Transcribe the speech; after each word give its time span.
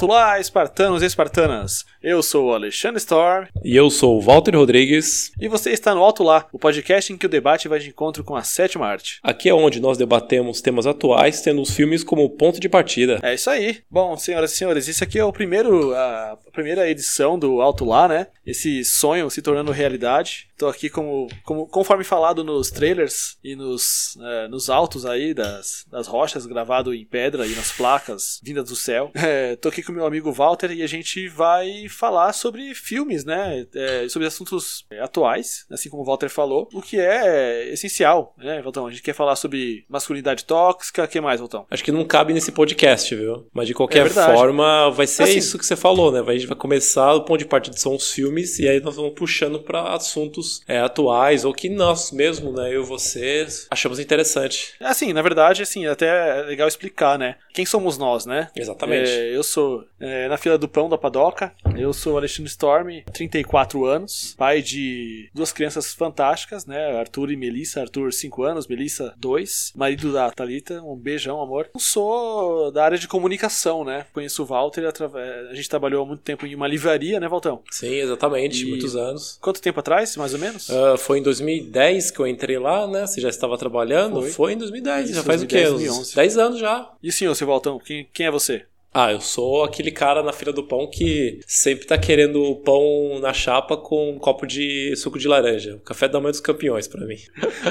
Alto 0.00 0.14
lá, 0.14 0.40
espartanos 0.40 1.02
e 1.02 1.04
espartanas. 1.04 1.84
Eu 2.02 2.22
sou 2.22 2.46
o 2.46 2.54
Alexandre 2.54 2.96
Storm. 2.96 3.48
E 3.62 3.76
eu 3.76 3.90
sou 3.90 4.16
o 4.16 4.20
Walter 4.22 4.56
Rodrigues. 4.56 5.30
E 5.38 5.46
você 5.46 5.72
está 5.72 5.94
no 5.94 6.02
Alto 6.02 6.22
Lá, 6.22 6.46
o 6.50 6.58
podcast 6.58 7.12
em 7.12 7.18
que 7.18 7.26
o 7.26 7.28
debate 7.28 7.68
vai 7.68 7.78
de 7.78 7.90
encontro 7.90 8.24
com 8.24 8.34
a 8.34 8.42
sétima 8.42 8.86
arte. 8.86 9.20
Aqui 9.22 9.50
é 9.50 9.54
onde 9.54 9.78
nós 9.78 9.98
debatemos 9.98 10.62
temas 10.62 10.86
atuais, 10.86 11.42
tendo 11.42 11.60
os 11.60 11.72
filmes 11.72 12.02
como 12.02 12.30
ponto 12.30 12.58
de 12.58 12.66
partida. 12.66 13.20
É 13.22 13.34
isso 13.34 13.50
aí. 13.50 13.80
Bom, 13.90 14.16
senhoras 14.16 14.54
e 14.54 14.56
senhores, 14.56 14.88
esse 14.88 15.04
aqui 15.04 15.18
é 15.18 15.24
o 15.24 15.34
primeiro, 15.34 15.94
a 15.94 16.38
primeira 16.50 16.88
edição 16.88 17.38
do 17.38 17.60
Alto 17.60 17.84
Lá, 17.84 18.08
né? 18.08 18.28
Esse 18.46 18.82
sonho 18.86 19.28
se 19.28 19.42
tornando 19.42 19.70
realidade. 19.70 20.48
Tô 20.60 20.68
aqui 20.68 20.90
como, 20.90 21.26
como 21.42 21.66
conforme 21.66 22.04
falado 22.04 22.44
nos 22.44 22.70
trailers 22.70 23.38
e 23.42 23.56
nos, 23.56 24.18
é, 24.20 24.46
nos 24.48 24.68
altos 24.68 25.06
aí 25.06 25.32
das, 25.32 25.86
das 25.90 26.06
rochas, 26.06 26.44
gravado 26.44 26.92
em 26.92 27.06
pedra 27.06 27.46
e 27.46 27.54
nas 27.54 27.72
placas 27.72 28.38
vindas 28.42 28.68
do 28.68 28.76
céu. 28.76 29.10
É, 29.30 29.54
tô 29.56 29.68
aqui 29.68 29.82
com 29.82 29.92
meu 29.92 30.04
amigo 30.04 30.32
Walter 30.32 30.72
e 30.72 30.82
a 30.82 30.86
gente 30.86 31.28
vai 31.28 31.88
falar 31.88 32.32
sobre 32.32 32.74
filmes, 32.74 33.24
né? 33.24 33.64
É, 33.74 34.08
sobre 34.08 34.26
assuntos 34.26 34.84
atuais, 35.00 35.64
assim 35.70 35.88
como 35.88 36.02
o 36.02 36.06
Walter 36.06 36.28
falou, 36.28 36.68
o 36.74 36.82
que 36.82 36.98
é 36.98 37.70
essencial, 37.72 38.34
né, 38.36 38.60
Valtão? 38.60 38.86
A 38.86 38.90
gente 38.90 39.02
quer 39.02 39.14
falar 39.14 39.36
sobre 39.36 39.84
masculinidade 39.88 40.44
tóxica, 40.44 41.04
o 41.04 41.08
que 41.08 41.20
mais, 41.20 41.38
Valtão? 41.38 41.64
Acho 41.70 41.84
que 41.84 41.92
não 41.92 42.04
cabe 42.04 42.32
nesse 42.32 42.50
podcast, 42.50 43.14
viu? 43.14 43.46
Mas 43.52 43.68
de 43.68 43.74
qualquer 43.74 44.06
É 44.06 44.10
forma, 44.10 44.90
vai 44.90 45.06
ser 45.06 45.22
Assim- 45.24 45.38
isso 45.38 45.58
que 45.58 45.64
você 45.64 45.76
falou, 45.76 46.10
né? 46.10 46.20
A 46.26 46.32
gente 46.32 46.46
vai 46.48 46.56
começar, 46.56 47.14
o 47.14 47.24
ponto 47.24 47.38
de 47.38 47.46
partida 47.46 47.76
são 47.76 47.94
os 47.94 48.10
filmes, 48.10 48.58
e 48.58 48.68
aí 48.68 48.80
nós 48.80 48.96
vamos 48.96 49.12
puxando 49.14 49.60
pra 49.60 49.94
assuntos 49.94 50.49
é, 50.66 50.78
atuais, 50.80 51.44
ou 51.44 51.52
que 51.52 51.68
nós 51.68 52.10
mesmo, 52.12 52.52
né? 52.52 52.74
Eu 52.74 52.82
e 52.82 52.86
você, 52.86 53.46
achamos 53.70 53.98
interessante. 53.98 54.74
Assim, 54.80 55.12
na 55.12 55.22
verdade, 55.22 55.62
assim, 55.62 55.86
até 55.86 56.40
é 56.40 56.42
legal 56.42 56.68
explicar, 56.68 57.18
né? 57.18 57.36
Quem 57.52 57.66
somos 57.66 57.98
nós, 57.98 58.26
né? 58.26 58.48
Exatamente. 58.56 59.10
É, 59.10 59.36
eu 59.36 59.42
sou 59.42 59.84
é, 59.98 60.28
na 60.28 60.36
fila 60.36 60.56
do 60.56 60.68
pão 60.68 60.88
da 60.88 60.96
padoca. 60.98 61.52
Eu 61.76 61.92
sou 61.92 62.16
Alexandre 62.16 62.50
Storm, 62.50 63.02
34 63.12 63.84
anos, 63.84 64.34
pai 64.36 64.62
de 64.62 65.30
duas 65.34 65.52
crianças 65.52 65.92
fantásticas, 65.94 66.66
né? 66.66 66.98
Arthur 66.98 67.30
e 67.30 67.36
Melissa. 67.36 67.80
Arthur, 67.80 68.12
5 68.12 68.42
anos, 68.42 68.66
Melissa, 68.66 69.14
2. 69.18 69.72
Marido 69.76 70.12
da 70.12 70.30
Thalita, 70.30 70.82
um 70.82 70.96
beijão, 70.96 71.40
amor. 71.40 71.68
Eu 71.74 71.80
sou 71.80 72.70
da 72.72 72.84
área 72.84 72.98
de 72.98 73.08
comunicação, 73.08 73.84
né? 73.84 74.06
Conheço 74.12 74.42
o 74.42 74.46
Walter, 74.46 74.86
através... 74.86 75.50
a 75.50 75.54
gente 75.54 75.68
trabalhou 75.68 76.02
há 76.02 76.06
muito 76.06 76.22
tempo 76.22 76.46
em 76.46 76.54
uma 76.54 76.66
livraria, 76.68 77.20
né, 77.20 77.28
Valtão? 77.28 77.62
Sim, 77.70 77.94
exatamente, 77.94 78.64
E- 78.64 78.68
muitos 78.68 78.96
anos. 78.96 79.38
Quanto 79.40 79.60
tempo 79.60 79.80
atrás, 79.80 80.16
mais 80.16 80.32
ou 80.32 80.39
menos? 80.40 80.70
Ah, 80.70 80.96
foi 80.96 81.18
em 81.18 81.22
2010 81.22 82.10
que 82.10 82.20
eu 82.20 82.26
entrei 82.26 82.58
lá, 82.58 82.86
né? 82.86 83.06
Você 83.06 83.20
já 83.20 83.28
estava 83.28 83.56
trabalhando? 83.58 84.20
Foi. 84.22 84.30
Foi, 84.30 84.52
em 84.54 84.58
2010, 84.58 85.04
Isso, 85.04 85.14
já 85.14 85.22
faz 85.22 85.40
2010, 85.40 85.44
o 85.44 85.48
quê? 85.48 85.74
2011. 85.84 86.00
Uns 86.00 86.14
10 86.14 86.38
anos 86.38 86.58
já. 86.58 86.90
E 87.02 87.12
senhor, 87.12 87.34
seu 87.34 87.46
Valtão, 87.46 87.78
quem, 87.78 88.08
quem 88.12 88.26
é 88.26 88.30
você? 88.30 88.64
Ah, 88.92 89.12
eu 89.12 89.20
sou 89.20 89.62
aquele 89.62 89.90
cara 89.92 90.22
na 90.22 90.32
fila 90.32 90.52
do 90.52 90.64
pão 90.64 90.88
que 90.90 91.38
sempre 91.46 91.86
tá 91.86 91.96
querendo 91.96 92.56
pão 92.64 93.18
na 93.20 93.32
chapa 93.32 93.76
com 93.76 94.10
um 94.10 94.18
copo 94.18 94.46
de 94.46 94.94
suco 94.96 95.18
de 95.18 95.28
laranja. 95.28 95.76
O 95.76 95.80
café 95.80 96.08
da 96.08 96.18
manhã 96.20 96.32
dos 96.32 96.40
campeões 96.40 96.88
pra 96.88 97.06
mim. 97.06 97.16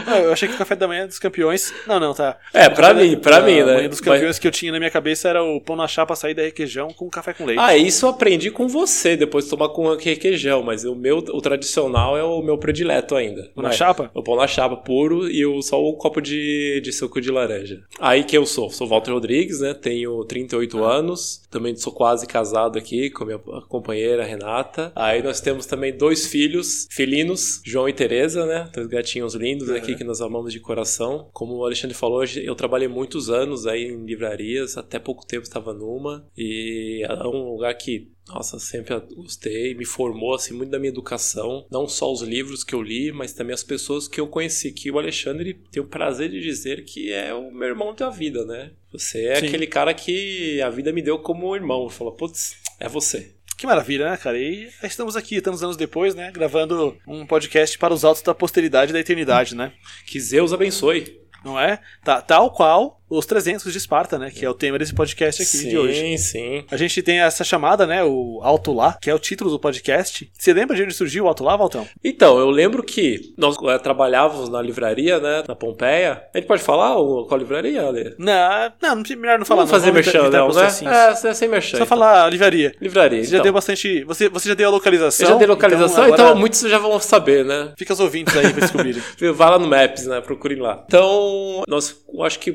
Ah, 0.08 0.20
eu 0.20 0.32
achei 0.32 0.48
que 0.48 0.56
o 0.56 0.58
café 0.58 0.76
da 0.76 0.88
manhã 0.88 1.06
dos 1.06 1.20
campeões. 1.20 1.74
Não, 1.86 2.00
não, 2.00 2.14
tá. 2.14 2.38
É, 2.54 2.68
O 2.68 2.72
pra 2.76 2.94
café 2.94 3.04
mim, 3.04 3.16
da 3.20 3.42
mim, 3.42 3.58
né? 3.64 3.76
manhã 3.76 3.90
dos 3.90 4.00
campeões 4.00 4.40
que 4.40 4.48
eu 4.48 4.52
tinha 4.52 4.72
na 4.72 4.80
minha 4.80 4.90
cabeça 4.92 5.28
era 5.28 5.44
o 5.44 5.60
pão 5.60 5.76
na 5.76 5.88
chapa, 5.88 6.16
saída 6.16 6.42
requeijão 6.42 6.88
com 6.94 7.10
café 7.10 7.34
com 7.34 7.46
leite. 7.46 7.60
Ah, 7.60 7.76
isso 7.76 8.06
eu 8.06 8.10
aprendi 8.12 8.50
com 8.50 8.68
você, 8.70 9.18
depois 9.18 9.44
de 9.44 9.52
tomar 9.52 9.70
com 9.70 9.94
requeijão, 9.96 10.64
mas 10.64 10.86
o 10.86 10.96
meu, 10.96 11.18
o 11.18 11.42
tradicional 11.42 12.18
é 12.18 12.24
o 12.24 12.42
meu 12.42 12.58
predileto 12.58 13.16
ainda. 13.16 13.52
Pão 13.54 13.64
na 13.64 13.72
chapa? 13.72 14.10
O 14.14 14.24
pão 14.24 14.38
na 14.38 14.48
chapa 14.48 14.78
puro 14.78 15.30
e 15.30 15.46
o, 15.46 15.62
só 15.62 15.82
o 15.84 15.94
copo 15.98 16.22
de, 16.22 16.80
de 16.82 16.94
suco 16.94 17.20
de 17.20 17.30
laranja. 17.30 17.82
Aí 18.00 18.24
que 18.24 18.38
eu 18.38 18.46
sou? 18.46 18.70
Sou 18.70 18.88
Walter 18.88 19.12
Rodrigues, 19.12 19.60
né? 19.60 19.74
Tenho 19.74 20.24
38 20.24 20.82
anos. 20.82 21.09
Também 21.50 21.76
sou 21.76 21.94
quase 21.94 22.26
casado 22.28 22.78
aqui 22.78 23.10
com 23.10 23.26
minha 23.26 23.40
companheira 23.68 24.24
Renata. 24.24 24.92
Aí 24.96 25.22
nós 25.22 25.42
temos 25.42 25.66
também 25.66 25.96
dois 25.96 26.28
filhos 26.28 26.88
felinos, 26.92 27.62
João 27.66 27.88
e 27.88 27.94
Tereza, 27.94 28.46
né? 28.46 28.70
Dois 28.74 28.88
gatinhos 28.88 29.36
lindos 29.36 29.70
aqui 29.70 29.96
que 29.96 30.04
nós 30.04 30.22
amamos 30.22 30.52
de 30.52 30.60
coração. 30.60 31.30
Como 31.34 31.56
o 31.56 31.66
Alexandre 31.66 31.96
falou, 31.96 32.24
eu 32.24 32.56
trabalhei 32.56 32.88
muitos 32.88 33.30
anos 33.30 33.66
aí 33.66 33.86
em 33.86 34.06
livrarias, 34.06 34.78
até 34.78 35.00
pouco 35.00 35.26
tempo 35.26 35.44
estava 35.44 35.74
numa. 35.74 36.26
E 36.38 37.06
é 37.08 37.28
um 37.28 37.52
lugar 37.54 37.74
que 37.76 38.12
nossa, 38.30 38.60
sempre 38.60 38.98
gostei, 39.16 39.74
me 39.74 39.86
formou 39.86 40.34
assim 40.34 40.54
muito 40.54 40.70
da 40.70 40.80
minha 40.80 40.92
educação, 40.92 41.66
não 41.72 41.88
só 41.88 42.12
os 42.12 42.22
livros 42.22 42.64
que 42.64 42.76
eu 42.76 42.82
li, 42.82 43.12
mas 43.12 43.34
também 43.34 43.54
as 43.54 43.64
pessoas 43.64 44.08
que 44.08 44.20
eu 44.20 44.28
conheci, 44.28 44.72
que 44.72 44.92
o 44.92 45.00
Alexandre 45.00 45.56
tem 45.72 45.82
o 45.82 45.88
prazer 45.88 46.30
de 46.30 46.40
dizer 46.40 46.84
que 46.86 47.12
é 47.12 47.34
o 47.34 47.52
meu 47.52 47.70
irmão 47.70 47.94
da 47.94 48.10
vida, 48.10 48.46
né? 48.46 48.72
Você 48.92 49.26
é 49.26 49.40
Sim. 49.40 49.48
aquele 49.48 49.68
cara 49.68 49.94
que 49.94 50.62
a 50.62 50.70
vida 50.70 50.92
me 50.92 51.02
deu 51.02 51.20
como 51.20 51.56
irmão, 51.56 51.90
falou, 51.90 52.14
putz, 52.14 52.58
é 52.80 52.88
você. 52.88 53.32
Que 53.58 53.68
maravilha, 53.68 54.10
né, 54.10 54.16
cara? 54.16 54.38
E 54.38 54.70
estamos 54.84 55.18
aqui, 55.18 55.42
tantos 55.42 55.62
anos 55.62 55.76
depois, 55.76 56.16
né? 56.16 56.32
Gravando 56.32 56.98
um 57.06 57.26
podcast 57.26 57.78
para 57.78 57.94
os 57.94 58.06
altos 58.06 58.22
da 58.22 58.34
posteridade 58.34 58.92
e 58.92 58.94
da 58.94 59.02
eternidade, 59.02 59.54
né? 59.54 59.74
Que 60.06 60.18
Zeus 60.18 60.54
abençoe. 60.54 61.20
Não 61.44 61.60
é? 61.60 61.82
Tá, 62.04 62.22
tal 62.22 62.52
qual 62.52 62.99
os 63.10 63.26
300 63.26 63.72
de 63.72 63.78
Esparta, 63.78 64.18
né? 64.20 64.32
Que 64.32 64.46
é 64.46 64.50
o 64.50 64.54
tema 64.54 64.78
desse 64.78 64.94
podcast 64.94 65.42
aqui 65.42 65.58
sim, 65.58 65.70
de 65.70 65.78
hoje. 65.78 66.18
sim. 66.18 66.64
A 66.70 66.78
gente 66.78 67.02
tem 67.02 67.20
essa 67.22 67.44
chamada, 67.44 67.88
né? 67.88 68.04
O 68.04 68.40
Alto 68.44 68.74
Lá, 68.74 68.98
que 69.02 69.10
é 69.10 69.14
o 69.16 69.20
título 69.20 69.50
do 69.50 69.60
podcast. 69.60 70.30
Você 70.38 70.54
lembra 70.54 70.76
de 70.76 70.84
onde 70.84 70.94
surgiu 70.94 71.26
o 71.26 71.28
Alto 71.28 71.44
Lá, 71.44 71.56
Valtão? 71.56 71.88
Então, 72.04 72.38
eu 72.38 72.50
lembro 72.50 72.84
que 72.84 73.34
nós 73.38 73.56
eh, 73.64 73.78
trabalhávamos 73.80 74.50
na 74.50 74.62
livraria, 74.62 75.20
né, 75.20 75.44
na 75.48 75.56
Pompeia. 75.56 76.24
A 76.34 76.38
gente 76.38 76.48
pode 76.48 76.62
falar 76.62 76.98
o- 76.98 77.26
qual 77.26 77.40
livraria, 77.40 77.86
Ale? 77.88 78.16
Não, 78.18 78.72
não, 78.82 79.04
melhor 79.18 79.40
não 79.40 79.46
falar. 79.46 79.62
Vamos 79.62 79.72
fazer 79.72 79.88
não, 79.88 79.94
merchan, 79.96 80.20
evitar 80.20 80.38
não, 80.40 80.48
né? 80.48 80.54
processinhos. 80.54 80.96
É, 81.26 81.34
sem 81.34 81.48
merchan. 81.50 81.78
Só 81.78 81.84
então. 81.84 81.88
falar 81.88 82.30
livraria. 82.30 82.74
Livraria, 82.82 83.24
Você 83.24 83.30
já 83.32 83.38
então. 83.38 83.44
deu 83.44 83.54
bastante. 83.54 84.04
Você, 84.04 84.30
você 84.30 84.50
já 84.50 84.56
deu 84.56 84.68
a 84.68 84.72
localização. 84.72 85.26
Eu 85.28 85.34
já 85.34 85.38
dei 85.38 85.48
localização, 85.48 86.06
então, 86.08 86.26
agora 86.26 86.36
muitos 86.36 86.60
já 86.62 86.78
vão 86.78 87.00
saber, 87.00 87.44
né? 87.46 87.74
Fica 87.78 87.94
os 87.94 88.00
ouvintes 88.00 88.36
aí 88.36 88.52
pra 88.52 88.62
descobrirem. 88.62 89.02
Vai 89.34 89.50
lá 89.50 89.60
no 89.60 89.68
Maps, 89.68 90.06
né? 90.06 90.22
Procurem 90.22 90.60
lá. 90.60 90.84
Então, 90.88 91.64
nós 91.68 91.96
eu 92.14 92.24
acho 92.24 92.40
que 92.40 92.52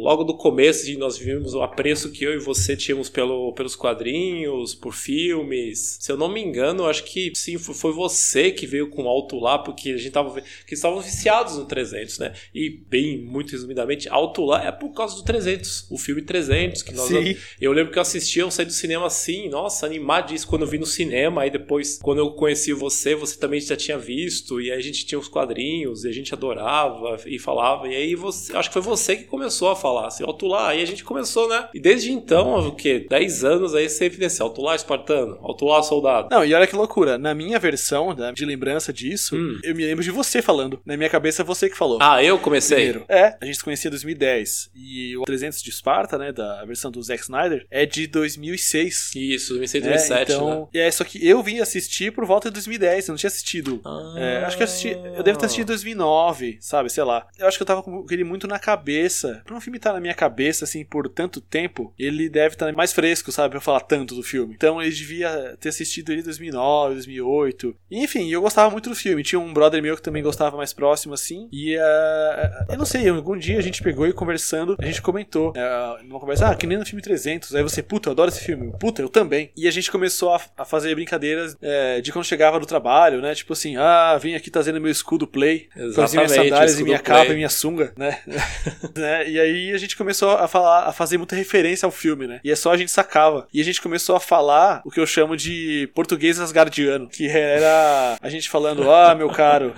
logo 0.00 0.24
do 0.24 0.34
começo 0.34 0.86
de 0.86 0.96
nós 0.96 1.18
vimos 1.18 1.54
o 1.54 1.62
apreço 1.62 2.10
que 2.10 2.24
eu 2.24 2.34
e 2.34 2.38
você 2.38 2.76
tínhamos 2.76 3.08
pelo, 3.08 3.52
pelos 3.52 3.76
quadrinhos, 3.76 4.74
por 4.74 4.94
filmes. 4.94 5.98
Se 6.00 6.10
eu 6.10 6.16
não 6.16 6.28
me 6.28 6.42
engano, 6.42 6.86
acho 6.86 7.04
que 7.04 7.32
sim, 7.34 7.58
foi 7.58 7.92
você 7.92 8.50
que 8.50 8.66
veio 8.66 8.90
com 8.90 9.08
alto 9.08 9.38
lá, 9.38 9.58
porque 9.58 9.90
a 9.90 9.96
gente 9.96 10.12
tava 10.12 10.40
que 10.66 10.74
estavam 10.74 11.00
viciados 11.00 11.56
no 11.56 11.64
300, 11.64 12.18
né? 12.18 12.32
E 12.54 12.70
bem, 12.70 13.18
muito 13.18 13.52
resumidamente, 13.52 14.08
alto 14.08 14.44
lá 14.44 14.64
é 14.64 14.72
por 14.72 14.90
causa 14.90 15.16
do 15.16 15.22
300, 15.22 15.86
o 15.90 15.98
filme 15.98 16.22
300 16.22 16.82
que 16.82 16.94
nós 16.94 17.08
Sim. 17.08 17.36
eu 17.60 17.72
lembro 17.72 17.92
que 17.92 17.98
eu 17.98 18.02
assistia, 18.02 18.42
eu 18.42 18.50
saí 18.50 18.66
do 18.66 18.72
cinema 18.72 19.06
assim, 19.06 19.48
nossa, 19.48 19.86
animadíssimo 19.86 20.50
quando 20.50 20.62
eu 20.62 20.68
vi 20.68 20.78
no 20.78 20.86
cinema. 20.86 21.42
Aí 21.42 21.50
depois, 21.50 21.98
quando 22.02 22.18
eu 22.18 22.30
conheci 22.32 22.72
você, 22.72 23.14
você 23.14 23.38
também 23.38 23.60
já 23.60 23.76
tinha 23.76 23.98
visto. 23.98 24.60
E 24.60 24.70
aí 24.70 24.78
a 24.78 24.82
gente 24.82 25.04
tinha 25.04 25.18
os 25.18 25.28
quadrinhos, 25.28 26.04
e 26.04 26.08
a 26.08 26.12
gente 26.12 26.32
adorava 26.32 27.18
e 27.26 27.38
falava. 27.38 27.88
E 27.88 27.94
aí 27.94 28.14
você, 28.14 28.56
acho 28.56 28.68
que 28.68 28.74
foi 28.74 28.82
você 28.82 29.16
que 29.16 29.24
começou 29.24 29.68
a 29.70 29.76
falar 29.76 29.89
assim, 29.98 30.24
alto 30.24 30.46
lá. 30.46 30.68
Aí 30.68 30.82
a 30.82 30.86
gente 30.86 31.04
começou, 31.04 31.48
né? 31.48 31.68
E 31.74 31.80
desde 31.80 32.12
então, 32.12 32.68
o 32.68 32.72
quê? 32.74 33.06
10 33.08 33.44
anos 33.44 33.74
aí 33.74 33.88
sempre 33.88 34.18
nesse 34.18 34.40
lá, 34.58 34.74
espartano, 34.74 35.38
lá, 35.62 35.82
soldado. 35.82 36.28
Não, 36.30 36.44
e 36.44 36.52
olha 36.54 36.66
que 36.66 36.74
loucura. 36.76 37.18
Na 37.18 37.34
minha 37.34 37.58
versão 37.58 38.14
né, 38.14 38.32
de 38.32 38.44
lembrança 38.44 38.92
disso, 38.92 39.36
Hum. 39.36 39.58
eu 39.62 39.74
me 39.74 39.84
lembro 39.84 40.02
de 40.02 40.10
você 40.10 40.40
falando. 40.42 40.80
Na 40.84 40.96
minha 40.96 41.08
cabeça, 41.10 41.42
é 41.42 41.44
você 41.44 41.68
que 41.68 41.76
falou. 41.76 41.98
Ah, 42.00 42.22
eu 42.22 42.38
comecei. 42.38 42.76
Primeiro. 42.76 43.04
É, 43.08 43.36
a 43.40 43.44
gente 43.44 43.56
se 43.58 43.64
conhecia 43.64 43.88
em 43.88 43.90
2010. 43.90 44.70
E 44.74 45.16
o 45.16 45.22
300 45.22 45.62
de 45.62 45.70
Esparta, 45.70 46.16
né, 46.18 46.32
da 46.32 46.64
versão 46.64 46.90
do 46.90 47.02
Zack 47.02 47.22
Snyder, 47.22 47.66
é 47.70 47.84
de 47.86 48.06
2006. 48.06 49.12
Isso, 49.14 49.54
2006, 49.54 49.84
É, 49.84 49.88
2007, 49.88 50.32
então, 50.32 50.60
né? 50.62 50.66
e 50.74 50.78
é 50.78 50.90
só 50.90 51.04
que 51.04 51.26
eu 51.26 51.42
vim 51.42 51.58
assistir 51.60 52.12
por 52.12 52.24
volta 52.24 52.48
de 52.48 52.54
2010, 52.54 53.08
eu 53.08 53.12
não 53.12 53.18
tinha 53.18 53.28
assistido. 53.28 53.80
Ah. 53.84 54.14
É, 54.16 54.44
acho 54.44 54.56
que 54.56 54.62
eu 54.62 54.64
assisti, 54.64 54.88
eu 55.16 55.22
devo 55.22 55.38
ter 55.38 55.46
assistido 55.46 55.64
em 55.64 55.68
2009, 55.68 56.58
sabe, 56.60 56.90
sei 56.90 57.04
lá. 57.04 57.26
Eu 57.38 57.46
acho 57.46 57.58
que 57.58 57.62
eu 57.62 57.66
tava 57.66 57.82
com 57.82 58.06
ele 58.10 58.24
muito 58.24 58.46
na 58.46 58.58
cabeça. 58.58 59.42
Pra 59.44 59.54
um 59.56 59.60
filme 59.60 59.78
estar 59.80 59.92
na 59.92 60.00
minha 60.00 60.14
cabeça 60.14 60.64
assim 60.64 60.84
por 60.84 61.08
tanto 61.08 61.40
tempo, 61.40 61.92
ele 61.98 62.28
deve 62.28 62.54
estar 62.54 62.72
mais 62.72 62.92
fresco, 62.92 63.32
sabe, 63.32 63.50
pra 63.50 63.58
eu 63.58 63.62
falar 63.62 63.80
tanto 63.80 64.14
do 64.14 64.22
filme. 64.22 64.54
Então 64.54 64.80
ele 64.80 64.90
devia 64.90 65.56
ter 65.60 65.70
assistido 65.70 66.10
ele 66.12 66.20
em 66.20 66.24
2009, 66.24 66.94
2008. 66.94 67.76
E, 67.90 68.02
enfim, 68.02 68.30
eu 68.30 68.40
gostava 68.40 68.70
muito 68.70 68.88
do 68.88 68.96
filme. 68.96 69.22
Tinha 69.22 69.38
um 69.38 69.52
brother 69.52 69.82
meu 69.82 69.96
que 69.96 70.02
também 70.02 70.22
gostava 70.22 70.56
mais 70.56 70.72
próximo 70.72 71.14
assim. 71.14 71.48
E 71.52 71.76
eh, 71.76 72.64
eu 72.70 72.78
não 72.78 72.84
sei, 72.84 73.08
algum 73.08 73.36
dia 73.36 73.58
a 73.58 73.62
gente 73.62 73.82
pegou 73.82 74.06
e 74.06 74.12
conversando, 74.12 74.76
a 74.78 74.84
gente 74.84 75.02
comentou 75.02 75.52
eh, 75.56 76.02
numa 76.04 76.20
conversa, 76.20 76.48
ah, 76.48 76.54
que 76.54 76.66
nem 76.66 76.78
no 76.78 76.86
filme 76.86 77.02
300. 77.02 77.54
Aí 77.54 77.62
você, 77.62 77.82
puta, 77.82 78.08
eu 78.08 78.12
adoro 78.12 78.30
esse 78.30 78.44
filme. 78.44 78.72
Puta, 78.78 79.02
eu 79.02 79.08
também. 79.08 79.50
E 79.56 79.66
a 79.66 79.70
gente 79.70 79.90
começou 79.90 80.34
a, 80.34 80.40
a 80.56 80.64
fazer 80.64 80.94
brincadeiras 80.94 81.56
de 82.02 82.12
quando 82.12 82.24
chegava 82.24 82.58
do 82.58 82.66
trabalho, 82.66 83.20
né? 83.20 83.34
Tipo 83.34 83.52
assim, 83.52 83.76
ah, 83.76 84.18
vim 84.20 84.34
aqui 84.34 84.50
trazendo 84.50 84.80
meu 84.80 84.90
escudo 84.90 85.26
play, 85.26 85.68
as 85.74 85.80
minhas 85.80 85.98
Exatamente, 85.98 86.34
sandálias 86.34 86.78
e 86.78 86.84
minha 86.84 86.98
Play. 86.98 87.18
capa 87.18 87.32
e 87.32 87.36
minha 87.36 87.48
sunga, 87.48 87.92
né? 87.96 88.20
né? 88.96 89.28
E 89.28 89.38
aí 89.40 89.69
a 89.72 89.78
gente 89.78 89.96
começou 89.96 90.30
a 90.30 90.48
falar, 90.48 90.84
a 90.86 90.92
fazer 90.92 91.18
muita 91.18 91.36
referência 91.36 91.86
ao 91.86 91.92
filme, 91.92 92.26
né? 92.26 92.40
E 92.44 92.50
é 92.50 92.56
só 92.56 92.72
a 92.72 92.76
gente 92.76 92.90
sacava. 92.90 93.46
E 93.52 93.60
a 93.60 93.64
gente 93.64 93.80
começou 93.80 94.16
a 94.16 94.20
falar 94.20 94.82
o 94.84 94.90
que 94.90 95.00
eu 95.00 95.06
chamo 95.06 95.36
de 95.36 95.88
português 95.94 96.40
asgardiano, 96.40 97.08
que 97.08 97.26
era 97.28 98.16
a 98.20 98.28
gente 98.28 98.48
falando: 98.48 98.90
"Ah, 98.90 99.14
meu 99.14 99.28
caro, 99.30 99.72